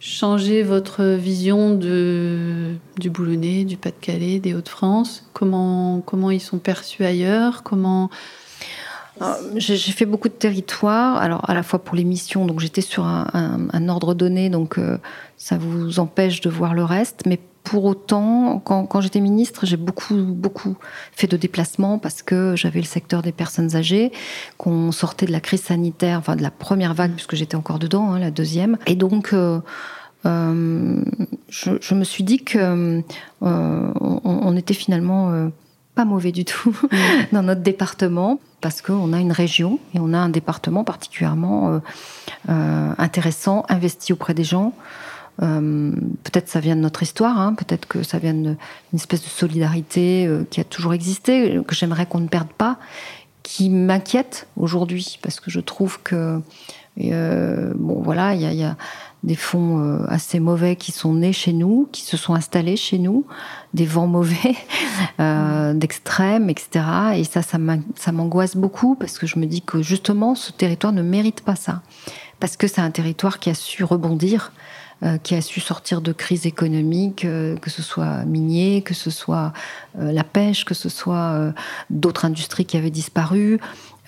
changer 0.00 0.62
votre 0.62 1.04
vision 1.04 1.74
de, 1.74 2.74
du 2.98 3.10
Boulonnais, 3.10 3.64
du 3.64 3.76
Pas-de-Calais, 3.76 4.40
des 4.40 4.54
Hauts-de-France? 4.54 5.28
Comment, 5.32 6.00
comment 6.00 6.30
ils 6.30 6.40
sont 6.40 6.58
perçus 6.58 7.04
ailleurs? 7.04 7.62
Comment 7.62 8.10
j'ai 9.56 9.92
fait 9.92 10.06
beaucoup 10.06 10.28
de 10.28 10.34
territoires, 10.34 11.16
alors 11.18 11.48
à 11.48 11.54
la 11.54 11.62
fois 11.62 11.78
pour 11.78 11.94
les 11.94 12.04
missions, 12.04 12.46
donc 12.46 12.60
j'étais 12.60 12.80
sur 12.80 13.04
un, 13.04 13.88
ordre 13.88 14.14
donné, 14.14 14.50
donc 14.50 14.78
euh, 14.78 14.98
ça 15.36 15.56
vous 15.56 16.00
empêche 16.00 16.40
de 16.40 16.50
voir 16.50 16.74
le 16.74 16.84
reste, 16.84 17.22
mais 17.26 17.38
pour 17.62 17.84
autant, 17.84 18.58
quand, 18.58 19.00
j'étais 19.00 19.20
ministre, 19.20 19.64
j'ai 19.64 19.78
beaucoup, 19.78 20.16
beaucoup 20.16 20.76
fait 21.12 21.26
de 21.26 21.36
déplacements 21.36 21.98
parce 21.98 22.22
que 22.22 22.54
j'avais 22.56 22.80
le 22.80 22.86
secteur 22.86 23.22
des 23.22 23.32
personnes 23.32 23.74
âgées, 23.74 24.12
qu'on 24.58 24.92
sortait 24.92 25.24
de 25.24 25.32
la 25.32 25.40
crise 25.40 25.62
sanitaire, 25.62 26.18
enfin 26.18 26.36
de 26.36 26.42
la 26.42 26.50
première 26.50 26.92
vague, 26.92 27.12
puisque 27.12 27.36
j'étais 27.36 27.56
encore 27.56 27.78
dedans, 27.78 28.12
hein, 28.12 28.18
la 28.18 28.30
deuxième. 28.30 28.76
Et 28.86 28.96
donc, 28.96 29.32
euh, 29.32 29.60
euh, 30.26 31.02
je, 31.48 31.94
me 31.94 32.04
suis 32.04 32.22
dit 32.22 32.44
que 32.44 33.02
on, 33.40 34.56
était 34.56 34.74
finalement 34.74 35.50
pas 35.94 36.04
mauvais 36.04 36.32
du 36.32 36.44
tout 36.44 36.70
mmh. 36.92 36.96
dans 37.32 37.42
notre 37.42 37.62
département 37.62 38.40
parce 38.64 38.80
qu'on 38.80 39.12
a 39.12 39.20
une 39.20 39.30
région 39.30 39.78
et 39.94 39.98
on 40.00 40.14
a 40.14 40.18
un 40.18 40.30
département 40.30 40.84
particulièrement 40.84 41.68
euh, 41.74 41.78
euh, 42.48 42.92
intéressant, 42.96 43.66
investi 43.68 44.14
auprès 44.14 44.32
des 44.32 44.42
gens. 44.42 44.72
Euh, 45.42 45.92
peut-être 46.22 46.48
ça 46.48 46.60
vient 46.60 46.74
de 46.74 46.80
notre 46.80 47.02
histoire, 47.02 47.38
hein, 47.38 47.54
peut-être 47.54 47.86
que 47.86 48.02
ça 48.02 48.18
vient 48.18 48.32
d'une 48.32 48.56
espèce 48.94 49.22
de 49.22 49.28
solidarité 49.28 50.26
qui 50.48 50.60
a 50.60 50.64
toujours 50.64 50.94
existé, 50.94 51.60
que 51.66 51.74
j'aimerais 51.74 52.06
qu'on 52.06 52.20
ne 52.20 52.28
perde 52.28 52.48
pas, 52.56 52.78
qui 53.42 53.68
m'inquiète 53.68 54.46
aujourd'hui 54.56 55.18
parce 55.20 55.40
que 55.40 55.50
je 55.50 55.60
trouve 55.60 56.00
que 56.00 56.40
bon 56.96 58.00
voilà, 58.00 58.34
il 58.34 58.40
y 58.40 58.64
a, 58.64 58.76
des 59.24 59.34
fonds 59.34 59.80
euh, 59.80 60.04
assez 60.08 60.38
mauvais 60.38 60.76
qui 60.76 60.92
sont 60.92 61.14
nés 61.14 61.32
chez 61.32 61.52
nous, 61.52 61.88
qui 61.90 62.02
se 62.02 62.16
sont 62.16 62.34
installés 62.34 62.76
chez 62.76 62.98
nous, 62.98 63.26
des 63.72 63.86
vents 63.86 64.06
mauvais, 64.06 64.54
euh, 65.20 65.72
d'extrêmes, 65.72 66.50
etc. 66.50 66.84
Et 67.16 67.24
ça, 67.24 67.40
ça 67.42 68.12
m'angoisse 68.12 68.56
beaucoup 68.56 68.94
parce 68.94 69.18
que 69.18 69.26
je 69.26 69.38
me 69.38 69.46
dis 69.46 69.62
que 69.62 69.82
justement, 69.82 70.34
ce 70.34 70.52
territoire 70.52 70.92
ne 70.92 71.02
mérite 71.02 71.40
pas 71.40 71.56
ça. 71.56 71.82
Parce 72.38 72.56
que 72.56 72.66
c'est 72.66 72.82
un 72.82 72.90
territoire 72.90 73.38
qui 73.38 73.48
a 73.48 73.54
su 73.54 73.82
rebondir 73.82 74.52
euh, 75.02 75.18
qui 75.18 75.34
a 75.34 75.40
su 75.40 75.60
sortir 75.60 76.00
de 76.00 76.12
crises 76.12 76.46
économiques, 76.46 77.24
euh, 77.24 77.56
que 77.56 77.68
ce 77.68 77.82
soit 77.82 78.24
minier, 78.26 78.82
que 78.82 78.94
ce 78.94 79.10
soit 79.10 79.52
la 79.98 80.24
pêche, 80.24 80.64
que 80.64 80.74
ce 80.74 80.88
soit 80.88 81.52
d'autres 81.90 82.24
industries 82.24 82.64
qui 82.64 82.76
avaient 82.76 82.90
disparu. 82.90 83.60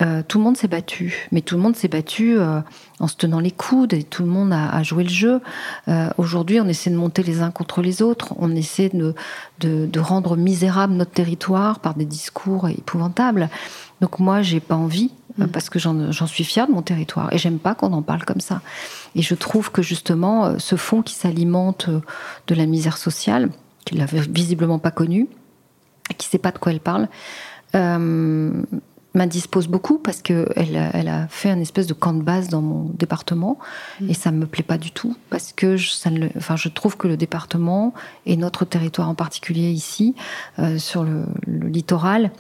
Euh, 0.03 0.23
tout 0.27 0.39
le 0.39 0.45
monde 0.45 0.57
s'est 0.57 0.69
battu, 0.69 1.29
mais 1.33 1.41
tout 1.41 1.57
le 1.57 1.63
monde 1.63 1.75
s'est 1.75 1.89
battu 1.89 2.39
euh, 2.39 2.61
en 3.01 3.09
se 3.09 3.17
tenant 3.17 3.41
les 3.41 3.51
coudes 3.51 3.95
et 3.95 4.03
tout 4.03 4.23
le 4.23 4.29
monde 4.29 4.53
a, 4.53 4.69
a 4.69 4.83
joué 4.83 5.05
le 5.05 5.11
jeu. 5.11 5.41
Euh, 5.89 6.11
Aujourd'hui, 6.19 6.61
on 6.61 6.69
essaie 6.69 6.91
de 6.91 6.97
monter 6.97 7.23
les 7.23 7.41
uns 7.41 7.51
contre 7.51 7.81
les 7.81 8.03
autres, 8.03 8.35
on 8.37 8.55
essaie 8.55 8.91
de, 8.91 9.15
de, 9.61 9.87
de 9.87 10.01
rendre 10.01 10.37
misérable 10.37 10.93
notre 10.93 11.13
territoire 11.13 11.81
par 11.81 11.95
des 11.95 12.05
discours 12.05 12.69
épouvantables. 12.69 13.49
Donc 14.03 14.19
moi, 14.19 14.43
j'ai 14.43 14.61
pas 14.61 14.75
envie 14.75 15.13
euh, 15.41 15.47
parce 15.47 15.71
que 15.71 15.79
j'en 15.79 16.27
suis 16.27 16.45
fière 16.45 16.67
de 16.67 16.73
mon 16.73 16.83
territoire 16.83 17.33
et 17.33 17.39
j'aime 17.39 17.59
pas 17.59 17.75
qu'on 17.75 17.95
en 17.95 18.03
parle 18.03 18.25
comme 18.25 18.41
ça. 18.41 18.61
Et 19.15 19.23
je 19.23 19.35
trouve 19.35 19.71
que 19.73 19.81
justement, 19.81 20.59
ce 20.59 20.77
fonds 20.77 21.01
qui 21.01 21.15
s'alimente 21.15 21.89
de 22.47 22.55
la 22.55 22.67
misère 22.67 22.99
sociale, 22.99 23.49
qu'il 23.87 23.99
n'avait 23.99 24.21
visiblement 24.21 24.79
pas 24.79 24.91
connue, 24.91 25.27
qui 26.19 26.29
sait 26.29 26.39
pas 26.39 26.51
de 26.51 26.59
quoi 26.59 26.73
elle 26.73 26.81
parle, 26.81 27.09
m'indispose 29.17 29.67
beaucoup 29.67 29.99
parce 29.99 30.23
que 30.23 30.47
elle, 30.57 30.77
a- 30.77 31.27
fait 31.29 31.51
un 31.51 31.61
espèce 31.61 31.87
de 31.87 31.95
camp 31.95 32.13
de 32.15 32.23
base 32.23 32.49
dans 32.49 32.61
mon 32.63 32.85
département 32.95 33.59
et 34.09 34.15
ça 34.15 34.31
me 34.31 34.47
plaît 34.47 34.63
pas 34.63 34.79
du 34.79 34.91
tout 34.91 35.17
parce 35.31 35.53
que 35.53 35.77
je, 35.77 35.91
ça 35.91 36.11
ne 36.11 36.19
le- 36.21 36.31
enfin, 36.37 36.57
je 36.57 36.69
trouve 36.69 36.97
que 36.97 37.09
le 37.09 37.17
département 37.17 37.95
et 38.27 38.37
notre 38.37 38.65
territoire 38.65 39.09
en 39.09 39.15
particulier 39.15 39.71
ici 39.71 40.15
euh, 40.59 40.79
sur 40.79 41.03
le, 41.05 41.25
le 41.47 41.69
littoral 41.69 42.31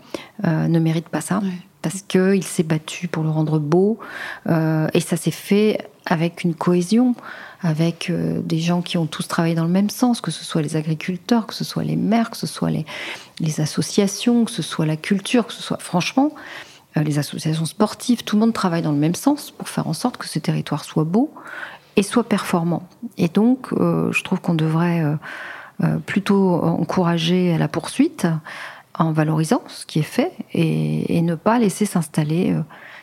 euh, 0.45 0.69
ne 0.69 0.79
mérite 0.79 1.09
pas 1.09 1.21
ça. 1.21 1.41
Parce 1.83 2.03
qu'il 2.03 2.43
s'est 2.43 2.65
battu 2.65 3.07
pour 3.07 3.23
le 3.23 3.31
rendre 3.31 3.59
beau 3.61 3.99
euh, 4.49 4.89
et 4.93 5.01
ça 5.01 5.17
s'est 5.17 5.31
fait 5.31 5.89
avec 6.07 6.45
une 6.45 6.55
cohésion, 6.55 7.15
avec 7.61 8.11
euh, 8.11 8.41
des 8.43 8.61
gens 8.61 8.81
qui 8.81 8.97
ont 8.97 9.07
tous 9.07 9.27
travaillé 9.27 9.55
dans 9.55 9.65
le 9.65 9.71
même 9.71 9.91
sens, 9.91 10.21
que 10.21 10.31
ce 10.31 10.45
soit 10.45 10.63
les 10.63 10.77
agriculteurs, 10.77 11.47
que 11.47 11.55
ce 11.55 11.65
soit 11.65 11.85
les 11.85 11.97
maires, 11.97 12.31
que 12.31 12.37
ce 12.37 12.47
soit 12.47 12.71
les, 12.71 13.61
associations, 13.61 14.45
que 14.45 14.51
ce 14.51 14.63
soit 14.63 14.87
la 14.87 14.97
culture, 14.97 15.47
que 15.47 15.53
ce 15.53 15.63
soit 15.63 15.81
franchement 15.81 16.33
euh, 16.97 17.03
les 17.03 17.19
associations 17.19 17.67
sportives, 17.67 18.23
tout 18.23 18.37
le 18.37 18.41
monde 18.41 18.53
travaille 18.53 18.83
dans 18.83 18.93
le 18.93 18.99
même 18.99 19.15
sens 19.15 19.51
pour 19.51 19.69
faire 19.69 19.89
en 19.89 19.93
sorte 19.93 20.17
que 20.17 20.29
ce 20.29 20.39
territoire 20.39 20.85
soit 20.85 21.05
beau 21.05 21.35
et 21.97 22.03
soit 22.03 22.25
performant. 22.25 22.89
Et 23.19 23.29
donc, 23.29 23.73
euh, 23.73 24.13
je 24.13 24.23
trouve 24.23 24.41
qu'on 24.41 24.55
devrait 24.55 25.03
plutôt 26.07 26.55
encourager 26.55 27.59
la 27.59 27.69
poursuite 27.69 28.27
en 28.99 29.13
valorisant 29.13 29.63
ce 29.67 29.85
qui 29.85 29.99
est 29.99 30.03
fait 30.03 30.33
et, 30.55 31.21
ne 31.21 31.35
pas 31.35 31.59
laisser 31.59 31.85
s'installer 31.85 32.55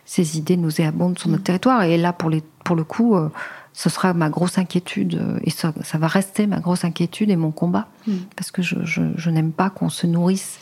ces 0.05 0.37
idées 0.37 0.57
nauséabondes 0.57 1.17
sur 1.19 1.29
notre 1.29 1.43
territoire. 1.43 1.83
Et 1.83 1.97
là, 1.97 2.13
pour, 2.13 2.29
les, 2.29 2.43
pour 2.63 2.75
le 2.75 2.83
coup, 2.83 3.15
euh, 3.15 3.29
ce 3.73 3.89
sera 3.89 4.13
ma 4.13 4.29
grosse 4.29 4.57
inquiétude 4.57 5.15
euh, 5.15 5.39
et 5.43 5.49
ça, 5.49 5.73
ça 5.83 5.97
va 5.97 6.07
rester 6.07 6.45
ma 6.45 6.59
grosse 6.59 6.83
inquiétude 6.85 7.29
et 7.29 7.35
mon 7.35 7.51
combat 7.51 7.87
Mm. 8.05 8.11
parce 8.35 8.51
que 8.51 8.61
je, 8.61 8.75
je, 8.83 9.01
je 9.15 9.29
n'aime 9.29 9.53
pas 9.53 9.69
qu'on 9.69 9.87
se 9.89 10.05
nourrisse 10.05 10.59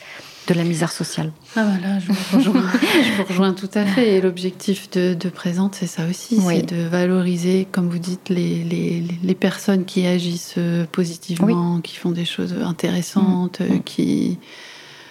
de 0.48 0.54
la 0.54 0.64
misère 0.64 0.92
sociale. 0.92 1.32
Ah 1.56 1.66
voilà, 1.66 1.98
je 2.00 2.12
vous 2.12 2.38
rejoins, 2.38 2.64
je 3.04 3.18
vous 3.18 3.24
rejoins 3.28 3.54
tout 3.54 3.70
à 3.74 3.84
fait. 3.86 4.18
Et 4.18 4.22
l'objectif 4.22 4.90
de, 4.92 5.16
de 5.16 5.30
Présente, 5.30 5.74
c'est 5.76 5.88
ça 5.88 6.06
aussi, 6.08 6.40
Oui. 6.44 6.58
c'est 6.60 6.76
de 6.76 6.84
valoriser, 6.88 7.68
comme 7.72 7.90
vous 7.90 7.98
dites, 8.00 8.30
les, 8.30 8.64
les, 8.64 9.04
les 9.24 9.36
personnes 9.36 9.86
qui 9.86 10.06
agissent 10.06 10.56
euh, 10.60 10.86
positivement, 10.92 11.80
qui 11.82 11.96
font 11.96 12.12
des 12.12 12.26
choses 12.26 12.54
intéressantes, 12.64 13.60
Mm. 13.60 13.80
qui... 13.84 14.38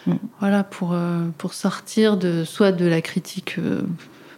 Mm. 0.07 0.13
Voilà, 0.39 0.63
pour, 0.65 0.97
pour 1.37 1.53
sortir 1.55 2.17
de 2.17 2.45
soit 2.45 2.73
de 2.73 2.87
la 2.87 3.01
critique... 3.03 3.57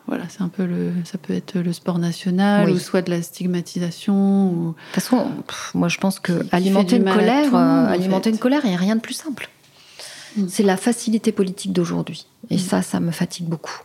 voilà, 0.07 0.25
c'est 0.29 0.43
un 0.43 0.49
peu 0.49 0.65
le, 0.67 0.93
ça 1.05 1.17
peut 1.19 1.33
être 1.33 1.59
le 1.59 1.73
sport 1.73 1.99
national 1.99 2.67
Oui. 2.67 2.73
ou 2.75 2.79
soit 2.79 3.03
de 3.03 3.11
la 3.11 3.23
stigmatisation. 3.23 4.51
Ou... 4.51 4.69
De 4.69 4.75
toute 4.95 5.03
façon, 5.03 5.27
pff, 5.47 5.73
moi 5.75 5.89
je 5.89 5.99
pense 5.99 6.19
que 6.19 6.43
Qui- 6.43 6.49
qui 6.49 6.55
alimenter 6.57 6.99
du 6.99 7.05
une 7.07 7.13
colère, 7.15 7.49
tout 7.51 7.57
euh, 7.57 7.59
en 7.59 7.87
alimenter 7.87 8.31
fait. 8.31 8.37
une 8.37 8.39
colère, 8.41 8.61
il 8.65 8.69
n'y 8.71 8.75
a 8.75 8.79
rien 8.79 8.97
de 8.97 9.01
plus 9.01 9.15
simple. 9.15 9.49
Mm. 10.37 10.47
C'est 10.49 10.63
la 10.63 10.77
facilité 10.77 11.31
politique 11.33 11.73
d'aujourd'hui. 11.73 12.27
Et 12.51 12.57
Mm. 12.57 12.59
ça, 12.59 12.83
ça 12.83 13.01
me 13.01 13.11
fatigue 13.11 13.47
beaucoup. 13.47 13.81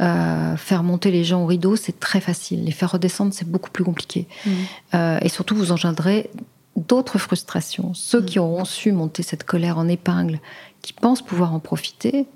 Euh, 0.00 0.56
faire 0.56 0.82
monter 0.82 1.10
les 1.10 1.24
gens 1.24 1.42
au 1.42 1.46
rideau, 1.46 1.76
c'est 1.76 1.98
très 2.00 2.20
facile. 2.20 2.64
Les 2.64 2.72
faire 2.72 2.92
redescendre, 2.92 3.32
c'est 3.34 3.48
beaucoup 3.48 3.70
plus 3.70 3.84
compliqué. 3.84 4.26
Euh, 4.94 5.18
et 5.20 5.28
surtout, 5.28 5.54
vous 5.54 5.72
engendrez 5.72 6.30
d'autres 6.76 7.18
frustrations. 7.18 7.92
Ceux 7.94 8.20
Mm. 8.22 8.24
qui 8.26 8.38
auront 8.38 8.64
su 8.64 8.92
monter 8.92 9.22
cette 9.22 9.44
colère 9.44 9.78
en 9.78 9.88
épingle, 9.88 10.40
qui 10.82 10.92
pensent 10.94 11.22
pouvoir 11.22 11.52
en 11.54 11.58
profiter, 11.60 12.26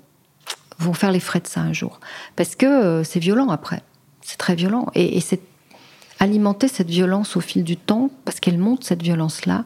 vont 0.79 0.93
faire 0.93 1.11
les 1.11 1.19
frais 1.19 1.39
de 1.39 1.47
ça 1.47 1.61
un 1.61 1.73
jour. 1.73 1.99
Parce 2.35 2.55
que 2.55 2.65
euh, 2.65 3.03
c'est 3.03 3.19
violent 3.19 3.49
après. 3.49 3.81
C'est 4.21 4.37
très 4.37 4.55
violent. 4.55 4.87
Et, 4.95 5.17
et 5.17 5.21
c'est 5.21 5.41
alimenter 6.19 6.67
cette 6.67 6.89
violence 6.89 7.35
au 7.35 7.41
fil 7.41 7.63
du 7.63 7.77
temps, 7.77 8.09
parce 8.23 8.39
qu'elle 8.39 8.57
monte 8.57 8.83
cette 8.83 9.03
violence-là. 9.03 9.65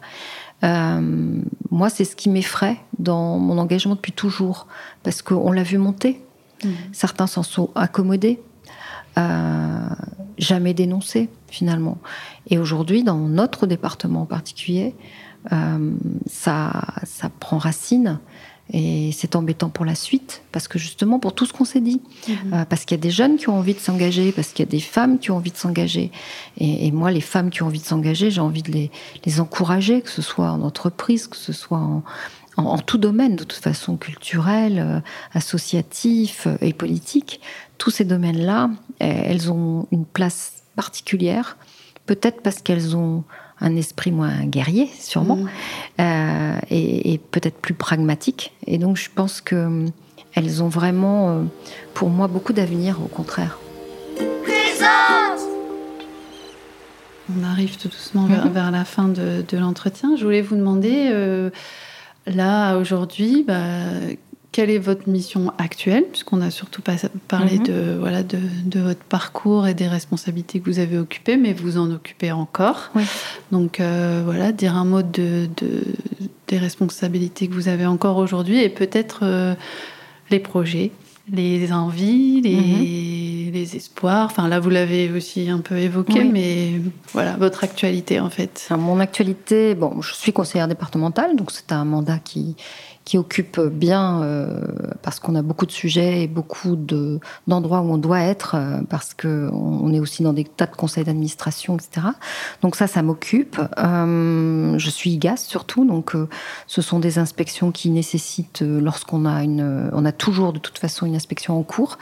euh, 0.64 1.42
moi, 1.72 1.90
c'est 1.90 2.06
ce 2.06 2.16
qui 2.16 2.30
m'effraie 2.30 2.78
dans 2.98 3.38
mon 3.38 3.58
engagement 3.58 3.96
depuis 3.96 4.12
toujours, 4.12 4.68
parce 5.04 5.22
qu'on 5.22 5.52
l'a 5.52 5.64
vu 5.64 5.78
monter. 5.78 6.22
Mhm. 6.64 6.74
Certains 6.92 7.28
s'en 7.28 7.44
sont 7.44 7.70
accommodés, 7.76 8.42
euh, 9.18 9.90
jamais 10.38 10.74
dénoncés 10.74 11.30
finalement. 11.48 11.98
Et 12.48 12.58
aujourd'hui, 12.58 13.04
dans 13.04 13.18
notre 13.18 13.68
département 13.68 14.24
en 14.24 14.26
particulier, 14.26 14.96
euh, 15.54 15.92
ça, 16.28 16.72
ça 17.04 17.30
prend 17.30 17.58
racine. 17.58 18.20
Et 18.72 19.12
c'est 19.14 19.36
embêtant 19.36 19.70
pour 19.70 19.84
la 19.84 19.96
suite, 19.96 20.44
parce 20.52 20.68
que 20.68 20.78
justement, 20.78 21.18
pour 21.20 21.34
tout 21.34 21.46
ce 21.48 21.54
qu'on 21.54 21.66
s'est 21.66 21.82
dit, 21.82 22.02
Mhm. 22.28 22.36
euh, 22.54 22.66
parce 22.66 22.86
qu'il 22.86 22.96
y 22.98 23.00
a 23.00 23.02
des 23.02 23.10
jeunes 23.10 23.38
qui 23.38 23.50
ont 23.50 23.58
envie 23.58 23.74
de 23.74 23.80
s'engager, 23.80 24.32
parce 24.32 24.50
qu'il 24.50 24.64
y 24.64 24.68
a 24.68 24.72
des 24.72 24.80
femmes 24.80 25.18
qui 25.18 25.32
ont 25.32 25.38
envie 25.38 25.50
de 25.52 25.58
s'engager. 25.58 26.12
Et, 26.60 26.86
et 26.88 26.92
moi, 26.92 27.10
les 27.10 27.22
femmes 27.22 27.50
qui 27.50 27.64
ont 27.64 27.66
envie 27.68 27.80
de 27.80 27.86
s'engager, 27.86 28.30
j'ai 28.30 28.42
envie 28.42 28.62
de 28.62 28.72
les, 28.72 28.92
les 29.26 29.40
encourager, 29.40 30.02
que 30.02 30.10
ce 30.10 30.22
soit 30.22 30.52
en 30.52 30.62
entreprise, 30.62 31.28
que 31.28 31.36
ce 31.38 31.52
soit 31.52 31.80
en, 31.80 32.04
en, 32.58 32.64
en 32.64 32.78
tout 32.78 33.00
domaine, 33.00 33.36
de 33.36 33.44
toute 33.44 33.64
façon, 33.64 33.98
culturel, 33.98 34.78
euh, 34.80 35.00
associatif 35.34 36.46
euh, 36.48 36.58
et 36.62 36.74
politique. 36.74 37.42
Tous 37.80 37.90
ces 37.90 38.06
domaines-là, 38.06 38.70
euh, 39.02 39.22
elles 39.26 39.52
ont 39.52 39.88
une 39.92 40.06
place 40.06 40.64
particulière, 40.76 41.58
peut-être 42.06 42.42
parce 42.42 42.62
qu'elles 42.62 42.96
ont 42.96 43.24
un 43.62 43.76
esprit 43.76 44.12
moins 44.12 44.46
guerrier, 44.46 44.90
sûrement, 45.00 45.36
Mhm. 45.38 45.50
euh, 46.00 46.60
et, 46.70 47.14
et 47.14 47.18
peut-être 47.18 47.58
plus 47.60 47.74
pragmatique. 47.74 48.54
Et 48.68 48.78
donc, 48.78 48.98
je 48.98 49.10
pense 49.14 49.42
que 49.42 49.56
euh, 49.56 49.86
elles 50.36 50.64
ont 50.64 50.70
vraiment, 50.70 51.30
euh, 51.30 51.44
pour 51.94 52.10
moi, 52.10 52.28
beaucoup 52.28 52.54
d'avenir, 52.54 53.00
au 53.04 53.08
contraire. 53.08 53.58
On 57.32 57.44
arrive 57.44 57.78
tout 57.78 57.90
doucement 57.90 58.26
vers, 58.26 58.46
Mhm. 58.48 58.52
vers 58.54 58.72
la 58.72 58.86
fin 58.86 59.08
de, 59.08 59.44
de 59.48 59.58
l'entretien. 59.58 60.16
Je 60.18 60.24
voulais 60.24 60.42
vous 60.42 60.56
demander, 60.56 61.10
euh, 61.12 61.52
là, 62.26 62.78
aujourd'hui, 62.78 63.44
bah, 63.48 63.84
quelle 64.52 64.70
est 64.72 64.80
votre 64.80 65.08
mission 65.08 65.54
actuelle 65.58 66.04
Puisqu'on 66.12 66.42
a 66.42 66.50
surtout 66.52 66.82
pas 66.82 66.96
parlé 67.28 67.58
Mhm. 67.60 67.64
de, 67.68 67.98
voilà, 68.00 68.24
de, 68.24 68.40
de 68.66 68.80
votre 68.80 69.04
parcours 69.04 69.68
et 69.68 69.74
des 69.74 69.88
responsabilités 69.88 70.60
que 70.60 70.70
vous 70.70 70.80
avez 70.80 70.98
occupées, 70.98 71.38
mais 71.38 71.54
vous 71.54 71.78
en 71.78 71.92
occupez 71.92 72.32
encore. 72.32 72.90
Oui. 72.96 73.04
Donc, 73.52 73.80
euh, 73.80 74.22
voilà, 74.26 74.52
dire 74.52 74.76
un 74.76 74.86
mot 74.86 75.02
de, 75.04 75.48
de- 75.58 75.84
des 76.48 76.58
responsabilités 76.58 77.48
que 77.48 77.54
vous 77.54 77.68
avez 77.68 77.86
encore 77.86 78.18
aujourd'hui 78.18 78.60
et 78.64 78.70
peut-être 78.70 79.20
euh, 79.22 79.54
les 80.32 80.40
projets, 80.40 80.92
les 81.32 81.72
envies, 81.72 82.42
les, 82.42 83.52
les 83.52 83.76
espoirs. 83.76 84.26
Enfin, 84.32 84.48
là, 84.48 84.60
vous 84.60 84.72
l'avez 84.72 85.12
aussi 85.12 85.48
un 85.48 85.60
peu 85.60 85.78
évoqué, 85.78 86.22
Oui. 86.22 86.30
mais 86.34 86.72
voilà, 87.14 87.36
votre 87.38 87.64
actualité 87.64 88.20
en 88.20 88.32
fait. 88.32 88.66
Alors, 88.72 88.82
mon 88.82 89.00
actualité, 89.00 89.76
bon, 89.76 90.02
je 90.02 90.16
suis 90.16 90.34
conseillère 90.34 90.68
départementale, 90.68 91.36
donc 91.36 91.52
c'est 91.52 91.72
un 91.72 91.86
mandat 91.86 92.18
qui, 92.18 92.56
qui 93.10 93.18
occupe 93.18 93.60
bien, 93.60 94.22
euh, 94.22 94.62
parce 95.02 95.20
qu'on 95.20 95.34
a 95.34 95.42
beaucoup 95.42 95.66
de 95.66 95.72
sujets 95.72 96.22
et 96.22 96.28
beaucoup 96.28 96.76
de, 96.76 97.20
d'endroits 97.48 97.82
où 97.82 97.92
on 97.92 97.98
doit 97.98 98.22
être, 98.22 98.54
euh, 98.54 98.82
parce 98.88 99.16
qu'on 99.16 99.50
on 99.52 99.92
est 99.92 100.00
aussi 100.00 100.22
dans 100.22 100.32
des 100.32 100.44
tas 100.44 100.68
de 100.68 100.76
conseils 100.76 101.06
d'administration, 101.06 101.76
etc. 101.76 102.06
Donc 102.62 102.76
ça, 102.76 102.86
ça 102.86 103.02
m'occupe. 103.02 103.60
Euh, 103.80 104.78
je 104.78 104.90
suis 104.92 105.14
IGAS 105.14 105.38
surtout, 105.38 105.86
donc 105.86 106.16
ce 106.68 106.84
sont 106.84 107.00
des 107.00 107.18
inspections 107.18 107.72
qui 107.72 107.90
nécessitent, 107.90 108.62
lorsqu'on 108.62 109.26
a 109.26 109.44
une... 109.44 109.90
On 109.92 110.06
a 110.06 110.12
toujours 110.12 110.54
de 110.54 110.60
toute 110.60 110.78
façon 110.78 111.08
une 111.08 111.16
inspection 111.16 111.58
en 111.58 111.64
cours, 111.64 111.98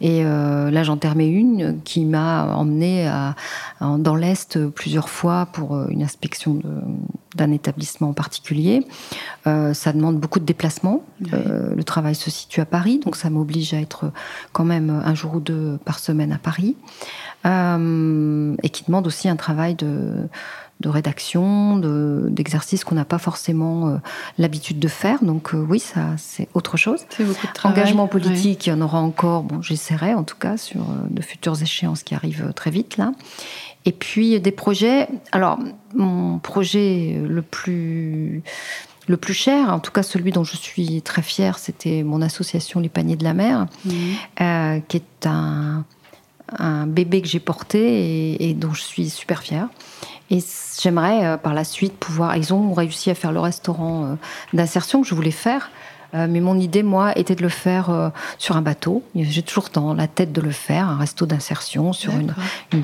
et 0.00 0.24
là 0.24 0.82
j'en 0.82 0.96
termine 0.96 1.32
une 1.32 1.80
qui 1.84 2.04
m'a 2.04 2.56
emmené 2.56 3.06
à, 3.06 3.36
dans 3.80 4.16
l'Est 4.16 4.58
plusieurs 4.70 5.08
fois 5.08 5.46
pour 5.52 5.88
une 5.88 6.02
inspection 6.02 6.54
de- 6.54 6.82
d'un 7.36 7.50
établissement 7.52 8.10
en 8.10 8.12
particulier. 8.14 8.86
Euh, 9.46 9.74
ça 9.74 9.92
demande 9.92 10.18
beaucoup 10.18 10.38
de 10.40 10.44
déplacements. 10.44 11.02
Oui. 11.20 11.28
Euh, 11.34 11.74
le 11.74 11.84
travail 11.84 12.14
se 12.14 12.30
situe 12.30 12.60
à 12.60 12.66
Paris, 12.66 13.00
donc 13.04 13.16
ça 13.16 13.28
m'oblige 13.30 13.74
à 13.74 13.80
être 13.80 14.10
quand 14.52 14.64
même 14.64 14.90
un 15.04 15.14
jour 15.14 15.34
ou 15.34 15.40
deux 15.40 15.78
par 15.84 15.98
semaine 15.98 16.32
à 16.32 16.38
Paris. 16.38 16.76
Euh, 17.46 18.54
et 18.62 18.70
qui 18.70 18.84
demande 18.84 19.06
aussi 19.06 19.28
un 19.28 19.36
travail 19.36 19.74
de, 19.74 20.28
de 20.80 20.88
rédaction, 20.88 21.76
de- 21.76 22.26
d'exercices 22.30 22.82
qu'on 22.82 22.96
n'a 22.96 23.04
pas 23.04 23.18
forcément 23.18 24.00
l'habitude 24.38 24.80
de 24.80 24.88
faire. 24.88 25.22
Donc 25.22 25.52
oui, 25.54 25.78
ça 25.78 26.00
c'est 26.16 26.48
autre 26.54 26.76
chose. 26.76 27.00
C'est 27.10 27.24
beaucoup 27.24 27.46
de 27.46 27.52
travail. 27.52 27.78
Engagement 27.80 28.08
politique, 28.08 28.66
il 28.66 28.70
y 28.70 28.72
en 28.72 28.80
aura 28.80 29.00
encore. 29.00 29.44
Bon, 29.44 29.62
j'essaierai 29.62 30.14
en 30.14 30.24
tout 30.24 30.36
cas 30.36 30.56
sur 30.56 30.84
de 31.10 31.22
futures 31.22 31.60
échéances 31.62 32.02
qui 32.02 32.14
arrivent 32.14 32.52
très 32.56 32.70
vite 32.70 32.96
là. 32.96 33.12
Et 33.88 33.92
puis 33.92 34.38
des 34.38 34.52
projets. 34.52 35.08
Alors 35.32 35.58
mon 35.94 36.38
projet 36.38 37.18
le 37.26 37.40
plus 37.42 38.42
le 39.06 39.16
plus 39.16 39.32
cher, 39.32 39.72
en 39.72 39.80
tout 39.80 39.90
cas 39.90 40.02
celui 40.02 40.32
dont 40.32 40.44
je 40.44 40.56
suis 40.56 41.00
très 41.00 41.22
fière, 41.22 41.58
c'était 41.58 42.02
mon 42.02 42.20
association 42.20 42.78
Les 42.80 42.90
Paniers 42.90 43.16
de 43.16 43.24
la 43.24 43.32
Mer, 43.32 43.66
Mhm. 43.86 43.94
euh, 44.42 44.80
qui 44.86 44.98
est 44.98 45.26
un, 45.26 45.86
un 46.58 46.86
bébé 46.86 47.22
que 47.22 47.28
j'ai 47.28 47.40
porté 47.40 47.78
et, 48.34 48.50
et 48.50 48.52
dont 48.54 48.74
je 48.74 48.82
suis 48.82 49.08
super 49.08 49.40
fière. 49.42 49.68
Et 50.30 50.40
j'aimerais 50.82 51.24
euh, 51.24 51.36
par 51.38 51.54
la 51.54 51.64
suite 51.64 51.94
pouvoir. 51.94 52.36
Ils 52.36 52.52
ont 52.52 52.74
réussi 52.74 53.08
à 53.10 53.14
faire 53.14 53.32
le 53.32 53.40
restaurant 53.40 54.04
euh, 54.04 54.14
d'insertion 54.52 55.00
que 55.00 55.08
je 55.08 55.14
voulais 55.14 55.30
faire. 55.30 55.70
Euh, 56.14 56.26
mais 56.28 56.40
mon 56.40 56.58
idée, 56.58 56.82
moi, 56.82 57.12
était 57.18 57.34
de 57.34 57.42
le 57.42 57.48
faire 57.50 57.90
euh, 57.90 58.08
sur 58.38 58.56
un 58.56 58.62
bateau. 58.62 59.02
J'ai 59.14 59.42
toujours 59.42 59.68
dans 59.72 59.92
la 59.92 60.06
tête 60.06 60.32
de 60.32 60.40
le 60.40 60.50
faire, 60.50 60.88
un 60.88 60.96
resto 60.96 61.26
d'insertion 61.26 61.92
sur 61.92 62.12
une, 62.14 62.32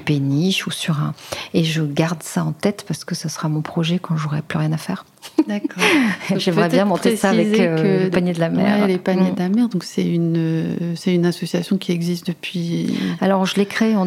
péniche 0.01 0.67
ou 0.67 0.71
sur 0.71 0.99
un. 1.01 1.15
Et 1.55 1.65
je 1.65 1.83
garde 1.83 2.23
ça 2.23 2.45
en 2.45 2.53
tête 2.53 2.85
parce 2.87 3.05
que 3.05 3.15
ce 3.15 3.29
sera 3.29 3.49
mon 3.49 3.63
projet 3.63 3.99
quand 3.99 4.17
j'aurai 4.17 4.43
plus 4.43 4.59
rien 4.59 4.73
à 4.73 4.77
faire. 4.77 5.05
D'accord. 5.49 5.83
J'aimerais 6.37 6.69
bien 6.69 6.85
monter 6.85 7.17
ça 7.17 7.31
avec 7.31 7.59
euh, 7.59 8.01
que- 8.01 8.05
le 8.05 8.11
panier 8.11 8.35
de 8.35 8.41
la 8.41 8.51
mer. 8.51 8.83
Ouais, 8.83 8.89
les 8.89 8.99
paniers 8.99 9.31
Mm. 9.31 9.35
de 9.35 9.39
la 9.41 9.49
mer. 9.49 9.69
Donc 9.69 9.85
c'est 9.85 10.05
une, 10.07 10.35
euh, 10.37 10.77
c'est 10.97 11.15
une 11.15 11.25
association 11.27 11.79
qui 11.79 11.93
existe 11.93 12.27
depuis. 12.27 12.95
Alors, 13.23 13.47
je 13.47 13.57
l'ai 13.57 13.67
créé 13.67 13.97
en 13.97 14.05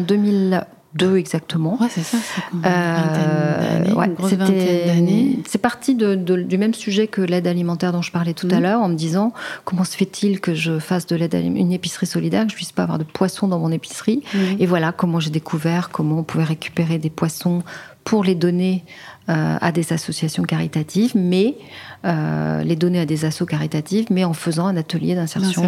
2002 0.94 1.16
exactement. 1.18 1.76
Ouais, 1.80 1.88
c'est 1.90 2.02
ça. 2.02 2.16
C'est 2.18 2.68
Euh, 2.68 3.94
ouais, 3.94 4.10
c'était-. 4.28 5.38
C'est 5.46 5.58
parti 5.58 5.94
de- 5.94 6.14
de- 6.14 6.42
du 6.42 6.58
même 6.58 6.74
sujet 6.74 7.06
que 7.06 7.20
l'aide 7.20 7.46
alimentaire 7.46 7.92
dont 7.92 8.02
je 8.02 8.10
parlais 8.12 8.34
tout 8.34 8.48
à 8.50 8.56
Mhm. 8.56 8.62
l'heure, 8.62 8.80
en 8.80 8.88
me 8.88 8.94
disant 8.94 9.32
comment 9.64 9.84
se 9.84 9.96
fait-il 9.96 10.40
que 10.40 10.54
je 10.54 10.78
fasse 10.78 11.06
de 11.06 11.16
l'aide 11.16 11.34
une 11.34 11.72
épicerie 11.72 12.06
solidaire, 12.06 12.44
que 12.46 12.50
je 12.52 12.56
puisse 12.56 12.72
pas 12.72 12.82
avoir 12.84 12.98
de 12.98 13.04
poissons 13.04 13.48
dans 13.48 13.58
mon 13.58 13.70
épicerie? 13.70 14.22
Mhm. 14.34 14.56
Et 14.60 14.66
voilà 14.66 14.92
comment 14.92 15.20
j'ai 15.20 15.30
découvert 15.30 15.90
comment 15.90 16.18
on 16.20 16.24
pouvait 16.24 16.44
récupérer 16.44 16.98
des 16.98 17.10
poissons 17.10 17.62
pour 18.04 18.24
les 18.24 18.34
donner 18.34 18.84
à 19.28 19.72
des 19.72 19.92
associations 19.92 20.42
caritatives, 20.42 21.12
mais 21.14 21.56
euh, 22.04 22.62
les 22.62 22.76
donner 22.76 23.00
à 23.00 23.06
des 23.06 23.24
assos 23.24 23.44
caritatives, 23.46 24.06
mais 24.10 24.24
en 24.24 24.32
faisant 24.32 24.66
un 24.66 24.76
atelier 24.76 25.14
d'insertion 25.14 25.62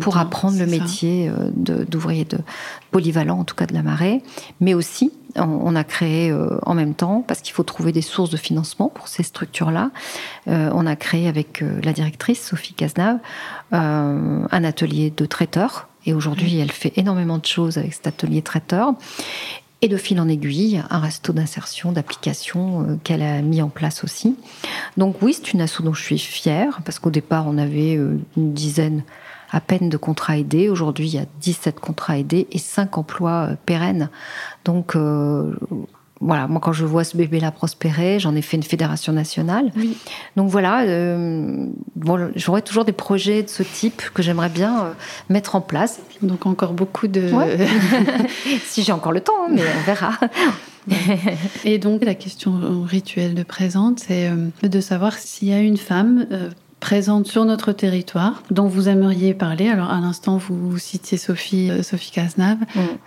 pour 0.00 0.14
temps, 0.14 0.20
apprendre 0.20 0.58
le 0.58 0.64
ça. 0.66 0.70
métier 0.70 1.28
euh, 1.28 1.50
de- 1.54 1.84
d'ouvrier 1.84 2.24
de, 2.24 2.38
polyvalent, 2.90 3.38
en 3.38 3.44
tout 3.44 3.54
cas 3.54 3.66
de 3.66 3.74
la 3.74 3.82
marée. 3.82 4.22
Mais 4.60 4.74
aussi, 4.74 5.12
on, 5.36 5.76
a 5.76 5.84
créé 5.84 6.30
euh, 6.30 6.58
en 6.62 6.74
même 6.74 6.94
temps, 6.94 7.22
parce 7.26 7.40
qu'il 7.40 7.52
faut 7.54 7.62
trouver 7.62 7.92
des 7.92 8.02
sources 8.02 8.30
de 8.30 8.36
financement 8.36 8.88
pour 8.88 9.08
ces 9.08 9.22
structures-là, 9.22 9.90
euh, 10.48 10.70
on 10.74 10.86
a 10.86 10.96
créé 10.96 11.28
avec 11.28 11.62
euh, 11.62 11.80
la 11.84 11.92
directrice, 11.92 12.42
Sophie 12.42 12.74
Cazenave, 12.74 13.18
euh, 13.72 14.46
un 14.50 14.64
atelier 14.64 15.12
de 15.16 15.26
traiteur. 15.26 15.88
Et 16.06 16.14
aujourd'hui, 16.14 16.58
elle 16.58 16.70
fait 16.70 16.92
énormément 16.96 17.38
de 17.38 17.46
choses 17.46 17.78
avec 17.78 17.92
cet 17.92 18.06
atelier 18.06 18.40
traiteur. 18.40 18.92
Et 19.86 19.88
de 19.88 19.96
fil 19.96 20.18
en 20.18 20.26
aiguille, 20.26 20.82
un 20.90 20.98
resto 20.98 21.32
d'insertion, 21.32 21.92
d'application 21.92 22.82
euh, 22.82 22.96
qu'elle 23.04 23.22
a 23.22 23.40
mis 23.40 23.62
en 23.62 23.68
place 23.68 24.02
aussi. 24.02 24.34
Donc 24.96 25.22
oui, 25.22 25.32
c'est 25.32 25.52
une 25.52 25.60
asso 25.60 25.80
dont 25.80 25.94
je 25.94 26.02
suis 26.02 26.18
fière, 26.18 26.80
parce 26.84 26.98
qu'au 26.98 27.10
départ, 27.10 27.46
on 27.46 27.56
avait 27.56 27.96
euh, 27.96 28.18
une 28.36 28.52
dizaine 28.52 29.04
à 29.52 29.60
peine 29.60 29.88
de 29.88 29.96
contrats 29.96 30.38
aidés. 30.38 30.68
Aujourd'hui, 30.68 31.06
il 31.06 31.14
y 31.14 31.18
a 31.20 31.26
17 31.40 31.78
contrats 31.78 32.18
aidés 32.18 32.48
et 32.50 32.58
5 32.58 32.98
emplois 32.98 33.50
euh, 33.50 33.54
pérennes. 33.64 34.10
Donc 34.64 34.96
voilà, 36.20 36.48
moi 36.48 36.60
quand 36.60 36.72
je 36.72 36.84
vois 36.84 37.04
ce 37.04 37.16
bébé-là 37.16 37.50
prospérer, 37.50 38.18
j'en 38.18 38.34
ai 38.34 38.42
fait 38.42 38.56
une 38.56 38.62
fédération 38.62 39.12
nationale. 39.12 39.70
Oui. 39.76 39.96
Donc 40.36 40.48
voilà, 40.48 40.82
euh, 40.82 41.66
bon, 41.94 42.30
j'aurais 42.34 42.62
toujours 42.62 42.84
des 42.84 42.92
projets 42.92 43.42
de 43.42 43.48
ce 43.48 43.62
type 43.62 44.02
que 44.14 44.22
j'aimerais 44.22 44.48
bien 44.48 44.80
euh, 44.80 44.90
mettre 45.28 45.56
en 45.56 45.60
place. 45.60 46.00
Donc 46.22 46.46
encore 46.46 46.72
beaucoup 46.72 47.06
de. 47.06 47.30
Ouais. 47.32 47.68
si 48.64 48.82
j'ai 48.82 48.92
encore 48.92 49.12
le 49.12 49.20
temps, 49.20 49.46
hein, 49.46 49.50
mais 49.52 49.62
on 49.62 49.84
verra. 49.84 50.12
Et 51.64 51.78
donc 51.78 52.04
la 52.04 52.14
question 52.14 52.82
rituelle 52.84 53.34
de 53.34 53.42
présente, 53.42 54.00
c'est 54.00 54.30
euh, 54.30 54.68
de 54.68 54.80
savoir 54.80 55.14
s'il 55.14 55.48
y 55.48 55.52
a 55.52 55.58
une 55.58 55.76
femme 55.76 56.26
présente 56.80 57.26
sur 57.26 57.44
notre 57.44 57.72
territoire 57.72 58.42
dont 58.50 58.66
vous 58.66 58.88
aimeriez 58.88 59.34
parler. 59.34 59.68
Alors 59.68 59.90
à 59.90 60.00
l'instant, 60.00 60.36
vous 60.36 60.78
citiez 60.78 61.18
Sophie, 61.18 61.70
euh, 61.70 61.82
Sophie 61.82 62.10
Cazenave. 62.12 62.58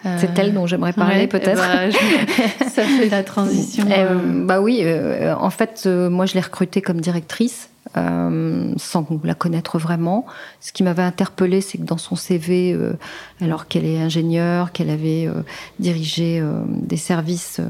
Euh, 0.05 0.17
C'est 0.19 0.37
elle 0.39 0.53
dont 0.53 0.65
j'aimerais 0.67 0.93
parler 0.93 1.21
ouais, 1.21 1.27
peut-être. 1.27 1.61
eh 1.63 1.89
ben, 1.89 1.91
je- 2.59 2.69
ça 2.69 2.83
fait 2.83 3.09
la 3.09 3.23
transition. 3.23 3.85
Euh, 3.89 3.93
euh, 4.15 4.45
bah 4.45 4.59
oui, 4.61 4.81
euh, 4.83 5.35
en 5.35 5.49
fait, 5.49 5.85
moi 5.87 6.25
je 6.25 6.33
l'ai 6.33 6.41
recrutée 6.41 6.81
comme 6.81 6.99
directrice. 7.01 7.69
euh, 7.97 8.71
sans 8.77 9.07
la 9.23 9.33
connaître 9.33 9.79
vraiment. 9.79 10.25
Ce 10.59 10.71
qui 10.71 10.83
m'avait 10.83 11.01
interpellée, 11.01 11.59
c'est 11.61 11.77
que 11.79 11.83
dans 11.83 11.97
son 11.97 12.15
CV, 12.15 12.71
euh, 12.73 12.93
alors 13.41 13.67
qu'elle 13.67 13.85
est 13.85 13.99
ingénieure, 13.99 14.71
qu'elle 14.71 14.91
avait 14.91 15.25
euh, 15.27 15.41
dirigé 15.79 16.43
des 16.67 16.97
services 16.97 17.61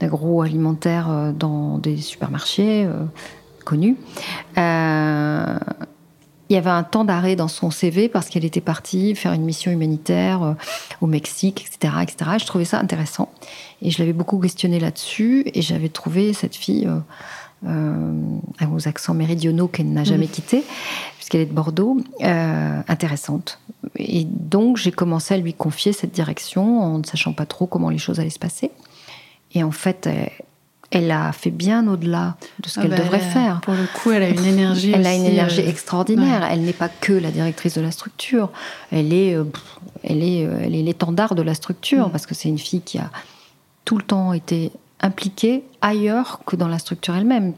d'agroalimentaire 0.00 1.32
dans 1.38 1.78
des 1.78 1.96
supermarchés 1.98 2.88
connus, 3.64 3.96
euh, 4.58 5.58
il 6.50 6.54
y 6.54 6.56
avait 6.56 6.70
un 6.70 6.82
temps 6.82 7.04
d'arrêt 7.04 7.36
dans 7.36 7.48
son 7.48 7.70
CV 7.70 8.08
parce 8.08 8.28
qu'elle 8.28 8.44
était 8.44 8.60
partie 8.60 9.14
faire 9.14 9.32
une 9.32 9.44
mission 9.44 9.70
humanitaire 9.70 10.42
euh, 10.42 10.54
au 11.00 11.06
Mexique, 11.06 11.64
etc., 11.64 11.94
etc. 12.02 12.32
Je 12.40 12.46
trouvais 12.46 12.64
ça 12.64 12.80
intéressant 12.80 13.30
et 13.82 13.90
je 13.90 13.98
l'avais 13.98 14.12
beaucoup 14.12 14.38
questionné 14.38 14.80
là-dessus 14.80 15.44
et 15.54 15.62
j'avais 15.62 15.88
trouvé 15.88 16.32
cette 16.32 16.56
fille 16.56 16.88
euh, 16.88 16.98
euh, 17.66 18.66
aux 18.74 18.88
accents 18.88 19.14
méridionaux 19.14 19.68
qu'elle 19.68 19.92
n'a 19.92 20.02
jamais 20.02 20.26
quitté 20.26 20.64
puisqu'elle 21.16 21.42
est 21.42 21.46
de 21.46 21.52
Bordeaux, 21.52 21.98
euh, 22.22 22.80
intéressante. 22.88 23.60
Et 23.96 24.24
donc 24.24 24.76
j'ai 24.76 24.90
commencé 24.90 25.34
à 25.34 25.36
lui 25.36 25.54
confier 25.54 25.92
cette 25.92 26.12
direction 26.12 26.80
en 26.80 26.98
ne 26.98 27.04
sachant 27.04 27.32
pas 27.32 27.46
trop 27.46 27.66
comment 27.66 27.90
les 27.90 27.98
choses 27.98 28.18
allaient 28.18 28.30
se 28.30 28.38
passer. 28.38 28.70
Et 29.52 29.62
en 29.62 29.70
fait, 29.70 30.08
elle, 30.90 31.10
a 31.10 31.32
fait 31.32 31.50
bien 31.50 31.86
au-delà 31.88 32.36
de 32.62 32.68
ce 32.68 32.78
ah 32.78 32.82
qu'elle 32.82 32.90
bah, 32.92 32.98
devrait 32.98 33.16
a- 33.18 33.20
faire. 33.20 33.60
Pour 33.62 33.74
le 33.74 33.86
coup, 33.94 34.10
elle 34.10 34.22
a 34.24 34.28
une 34.28 34.44
énergie. 34.44 34.90
Elle 34.94 35.06
a 35.06 35.14
une 35.14 35.22
aussi, 35.22 35.30
énergie 35.32 35.60
euh, 35.60 35.68
extraordinaire. 35.68 36.46
Elle 36.50 36.62
n'est 36.62 36.72
pas 36.72 36.88
que 36.88 37.12
la 37.12 37.30
directrice 37.30 37.74
de 37.76 37.80
la 37.80 37.90
structure. 37.90 38.50
Elle 38.90 39.12
est, 39.12 39.34
euh, 39.34 39.44
elle 40.02 40.22
est, 40.22 40.44
euh, 40.46 40.60
elle 40.62 40.74
est 40.74 40.82
l'étendard 40.82 41.34
de 41.34 41.42
la 41.42 41.54
structure 41.54 42.08
Mm. 42.08 42.10
parce 42.12 42.26
que 42.26 42.34
c'est 42.34 42.48
une 42.48 42.58
fille 42.58 42.80
qui 42.82 42.98
a 42.98 43.10
tout 43.84 43.96
le 43.96 44.02
temps 44.02 44.32
été 44.32 44.72
impliquée 45.02 45.64
ailleurs 45.80 46.40
que 46.44 46.56
dans 46.56 46.68
la 46.68 46.78
structure 46.78 47.14
elle-même, 47.16 47.54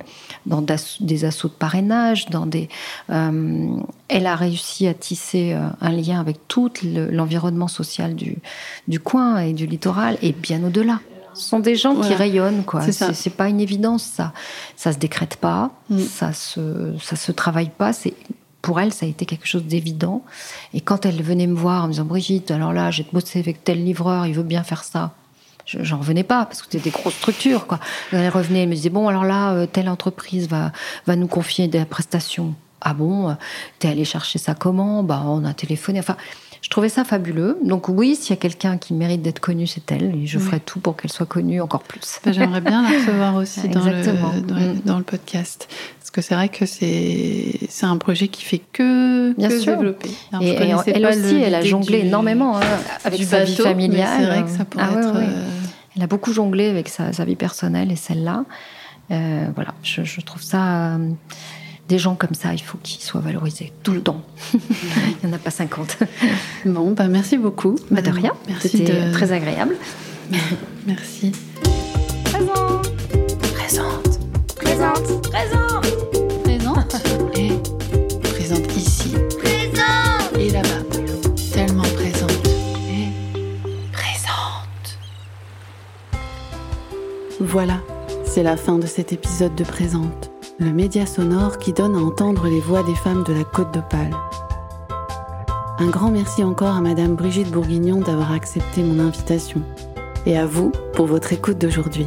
dans 0.46 0.62
des 1.00 1.24
assauts 1.24 1.48
de 1.48 1.52
parrainage, 1.54 2.26
dans 2.28 2.46
des. 2.46 2.68
euh, 3.10 3.68
elle 4.08 4.26
a 4.26 4.36
réussi 4.36 4.86
à 4.86 4.94
tisser 4.94 5.56
un 5.80 5.90
lien 5.90 6.20
avec 6.20 6.46
tout 6.46 6.70
le- 6.84 7.10
l'environnement 7.10 7.66
social 7.66 8.14
du, 8.14 8.36
du 8.86 9.00
coin 9.00 9.38
et 9.38 9.54
du 9.54 9.66
littoral 9.66 10.18
et 10.22 10.32
bien 10.32 10.62
au-delà. 10.62 11.00
Ce 11.34 11.48
sont 11.48 11.60
des 11.60 11.76
gens 11.76 11.94
qui 12.00 12.14
rayonnent, 12.14 12.64
quoi. 12.64 12.82
C'est 12.90 13.30
pas 13.36 13.48
une 13.48 13.60
évidence, 13.60 14.02
ça. 14.02 14.32
Ça 14.76 14.92
se 14.92 14.98
décrète 14.98 15.36
pas, 15.36 15.70
Mm. 15.90 15.98
ça 16.00 16.32
se, 16.32 16.94
ça 17.02 17.16
se 17.16 17.32
travaille 17.32 17.70
pas. 17.70 17.92
C'est 17.92 18.14
pour 18.60 18.78
elle, 18.80 18.92
ça 18.92 19.06
a 19.06 19.08
été 19.08 19.26
quelque 19.26 19.46
chose 19.46 19.64
d'évident. 19.64 20.22
Et 20.74 20.80
quand 20.80 21.04
elle 21.06 21.20
venait 21.22 21.46
me 21.48 21.56
voir 21.56 21.84
en 21.84 21.86
me 21.88 21.92
disant 21.92 22.04
Brigitte, 22.04 22.50
alors 22.50 22.72
là, 22.72 22.90
j'ai 22.90 23.06
bossé 23.12 23.38
avec 23.40 23.64
tel 23.64 23.82
livreur, 23.84 24.26
il 24.26 24.34
veut 24.34 24.42
bien 24.44 24.62
faire 24.62 24.84
ça. 24.84 25.12
Je- 25.64 25.82
J'en 25.82 25.98
revenais 25.98 26.22
pas 26.24 26.44
parce 26.46 26.60
que 26.62 26.68
c'était 26.70 26.84
des 26.84 26.90
grosses 26.90 27.14
structures. 27.14 27.66
Quoi. 27.66 27.78
Elle 28.12 28.28
revenait, 28.28 28.62
elle 28.64 28.68
me 28.68 28.74
disait 28.74 28.90
bon, 28.90 29.08
alors 29.08 29.24
là, 29.24 29.52
euh, 29.52 29.66
telle 29.66 29.88
entreprise 29.88 30.48
va, 30.48 30.72
va 31.06 31.16
nous 31.16 31.28
confier 31.28 31.66
des 31.68 31.84
prestations. 31.84 32.54
Ah 32.80 32.94
bon, 32.94 33.30
euh, 33.30 33.34
t'es 33.78 33.88
allé 33.88 34.04
chercher 34.04 34.38
ça 34.40 34.54
comment? 34.54 35.02
Bah, 35.04 35.22
on 35.24 35.44
a 35.44 35.54
téléphoné. 35.54 36.00
Enfin, 36.00 36.16
je 36.62 36.68
trouvais 36.70 36.88
ça 36.88 37.04
fabuleux. 37.04 37.58
Donc 37.64 37.88
oui, 37.90 38.16
s'il 38.16 38.30
y 38.30 38.32
a 38.32 38.40
quelqu'un 38.40 38.78
qui 38.78 38.94
mérite 38.94 39.20
d'être 39.20 39.40
connu, 39.40 39.66
c'est 39.66 39.92
elle. 39.92 40.14
Et 40.16 40.26
je 40.26 40.38
Oui. 40.38 40.44
ferai 40.44 40.60
tout 40.60 40.80
pour 40.80 40.96
qu'elle 40.96 41.12
soit 41.12 41.26
connue 41.26 41.60
encore 41.60 41.82
plus. 41.82 42.20
Bah, 42.24 42.32
J'aimerais 42.32 42.60
bien 42.62 42.82
la 42.82 42.96
recevoir 42.98 43.34
aussi 43.34 43.68
dans 43.68 43.84
le, 43.84 43.90
Exactement. 43.98 44.32
dans, 44.46 44.54
Mm. 44.54 44.80
dans 44.84 44.96
le 44.98 45.04
podcast. 45.04 45.68
Parce 45.98 46.10
que 46.12 46.20
c'est 46.22 46.34
vrai 46.34 46.48
que 46.48 46.64
c'est 46.64 47.58
un 47.82 47.96
projet 47.98 48.28
qui 48.28 48.44
fait 48.44 48.62
que, 48.72 49.32
Bien 49.34 49.48
que 49.48 49.58
sûr. 49.60 49.76
développer. 49.76 50.10
Alors, 50.32 50.42
Et, 50.44 50.48
je 50.48 50.52
et 50.52 50.56
connaissais 50.56 50.92
elle 50.94 51.02
pas 51.02 51.08
aussi, 51.10 51.32
le- 51.34 51.40
elle 51.42 51.54
a 51.54 51.60
jonglé 51.62 52.00
du- 52.02 52.06
énormément 52.08 52.56
hein, 52.56 52.60
avec 53.04 53.18
du 53.20 53.26
sa 53.26 53.44
vie 53.44 53.52
bateau, 53.52 53.64
familiale. 53.64 54.08
C'est 54.20 54.26
vrai 54.26 54.42
que 54.44 54.50
ça 54.50 54.64
pourrait 54.64 54.84
Ah 54.88 54.98
être. 54.98 55.16
euh, 55.16 55.44
Elle 55.96 56.02
a 56.02 56.06
beaucoup 56.06 56.32
jonglé 56.32 56.68
avec 56.68 56.88
sa, 56.88 57.12
sa 57.12 57.24
vie 57.26 57.36
personnelle 57.36 57.90
et 57.92 57.96
celle-là. 57.96 58.44
Euh, 59.10 59.46
voilà, 59.54 59.74
je, 59.82 60.04
je 60.04 60.20
trouve 60.22 60.40
ça. 60.42 60.94
euh, 60.94 61.08
des 61.92 61.98
gens 61.98 62.14
comme 62.14 62.32
ça, 62.32 62.54
il 62.54 62.62
faut 62.62 62.78
qu'ils 62.82 63.02
soient 63.02 63.20
valorisés 63.20 63.70
tout 63.82 63.92
le 63.92 64.00
temps. 64.00 64.22
il 64.54 64.60
n'y 65.28 65.30
en 65.30 65.36
a 65.36 65.38
pas 65.38 65.50
50. 65.50 65.98
Bon, 66.64 66.92
bah 66.92 67.06
merci 67.06 67.36
beaucoup. 67.36 67.76
Bah, 67.90 68.00
de 68.00 68.10
rien. 68.10 68.32
Merci 68.48 68.70
C'était 68.70 69.08
de- 69.08 69.12
très 69.12 69.30
agréable. 69.32 69.76
Merci. 70.86 71.32
Présente, 72.24 72.90
Présente. 73.52 74.18
présente, 74.56 75.22
présente, 75.30 75.84
Présente. 76.44 76.96
Et 77.36 77.50
présente 78.22 78.74
ici 78.76 79.10
présente. 79.38 80.38
et 80.40 80.48
là-bas. 80.50 80.82
Tellement 81.52 81.82
présente. 81.82 82.46
Et 82.88 83.08
présente. 83.92 84.98
Voilà. 87.38 87.80
c'est 88.24 88.42
la 88.42 88.56
fin 88.56 88.78
de 88.78 88.86
cet 88.86 89.12
épisode 89.12 89.54
de 89.56 89.64
Présente, 89.64 90.30
le 90.62 90.72
média 90.72 91.06
sonore 91.06 91.58
qui 91.58 91.72
donne 91.72 91.96
à 91.96 91.98
entendre 91.98 92.46
les 92.46 92.60
voix 92.60 92.82
des 92.84 92.94
femmes 92.94 93.24
de 93.24 93.32
la 93.32 93.42
Côte 93.42 93.74
d'Opale. 93.74 94.14
Un 95.78 95.88
grand 95.88 96.10
merci 96.10 96.44
encore 96.44 96.76
à 96.76 96.80
Madame 96.80 97.16
Brigitte 97.16 97.50
Bourguignon 97.50 98.00
d'avoir 98.00 98.32
accepté 98.32 98.82
mon 98.82 99.00
invitation 99.00 99.60
et 100.24 100.38
à 100.38 100.46
vous 100.46 100.70
pour 100.94 101.06
votre 101.06 101.32
écoute 101.32 101.58
d'aujourd'hui. 101.58 102.06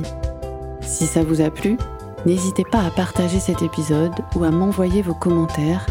Si 0.82 1.06
ça 1.06 1.24
vous 1.24 1.42
a 1.42 1.50
plu, 1.50 1.78
n'hésitez 2.26 2.64
pas 2.64 2.80
à 2.80 2.92
partager 2.92 3.40
cet 3.40 3.62
épisode 3.62 4.14
ou 4.36 4.44
à 4.46 4.52
m'envoyer 4.52 5.02
vos 5.02 5.16
commentaires 5.16 5.86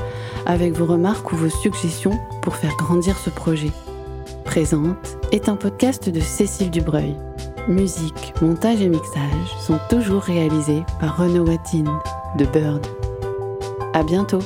avec 0.47 0.73
vos 0.73 0.87
remarques 0.87 1.33
ou 1.33 1.37
vos 1.37 1.51
suggestions 1.51 2.19
pour 2.41 2.57
faire 2.57 2.75
grandir 2.77 3.19
ce 3.19 3.29
projet. 3.29 3.73
Présente 4.45 5.19
est 5.33 5.51
un 5.51 5.57
podcast 5.57 6.09
de 6.09 6.21
Cécile 6.21 6.71
Dubreuil. 6.71 7.15
Musique, 7.69 8.33
montage 8.41 8.81
et 8.81 8.89
mixage 8.89 9.57
sont 9.61 9.79
toujours 9.91 10.23
réalisés 10.23 10.83
par 11.01 11.19
Renaud 11.19 11.47
Watine 11.47 11.91
de 12.37 12.45
Bird. 12.47 12.87
À 13.93 14.03
bientôt! 14.03 14.41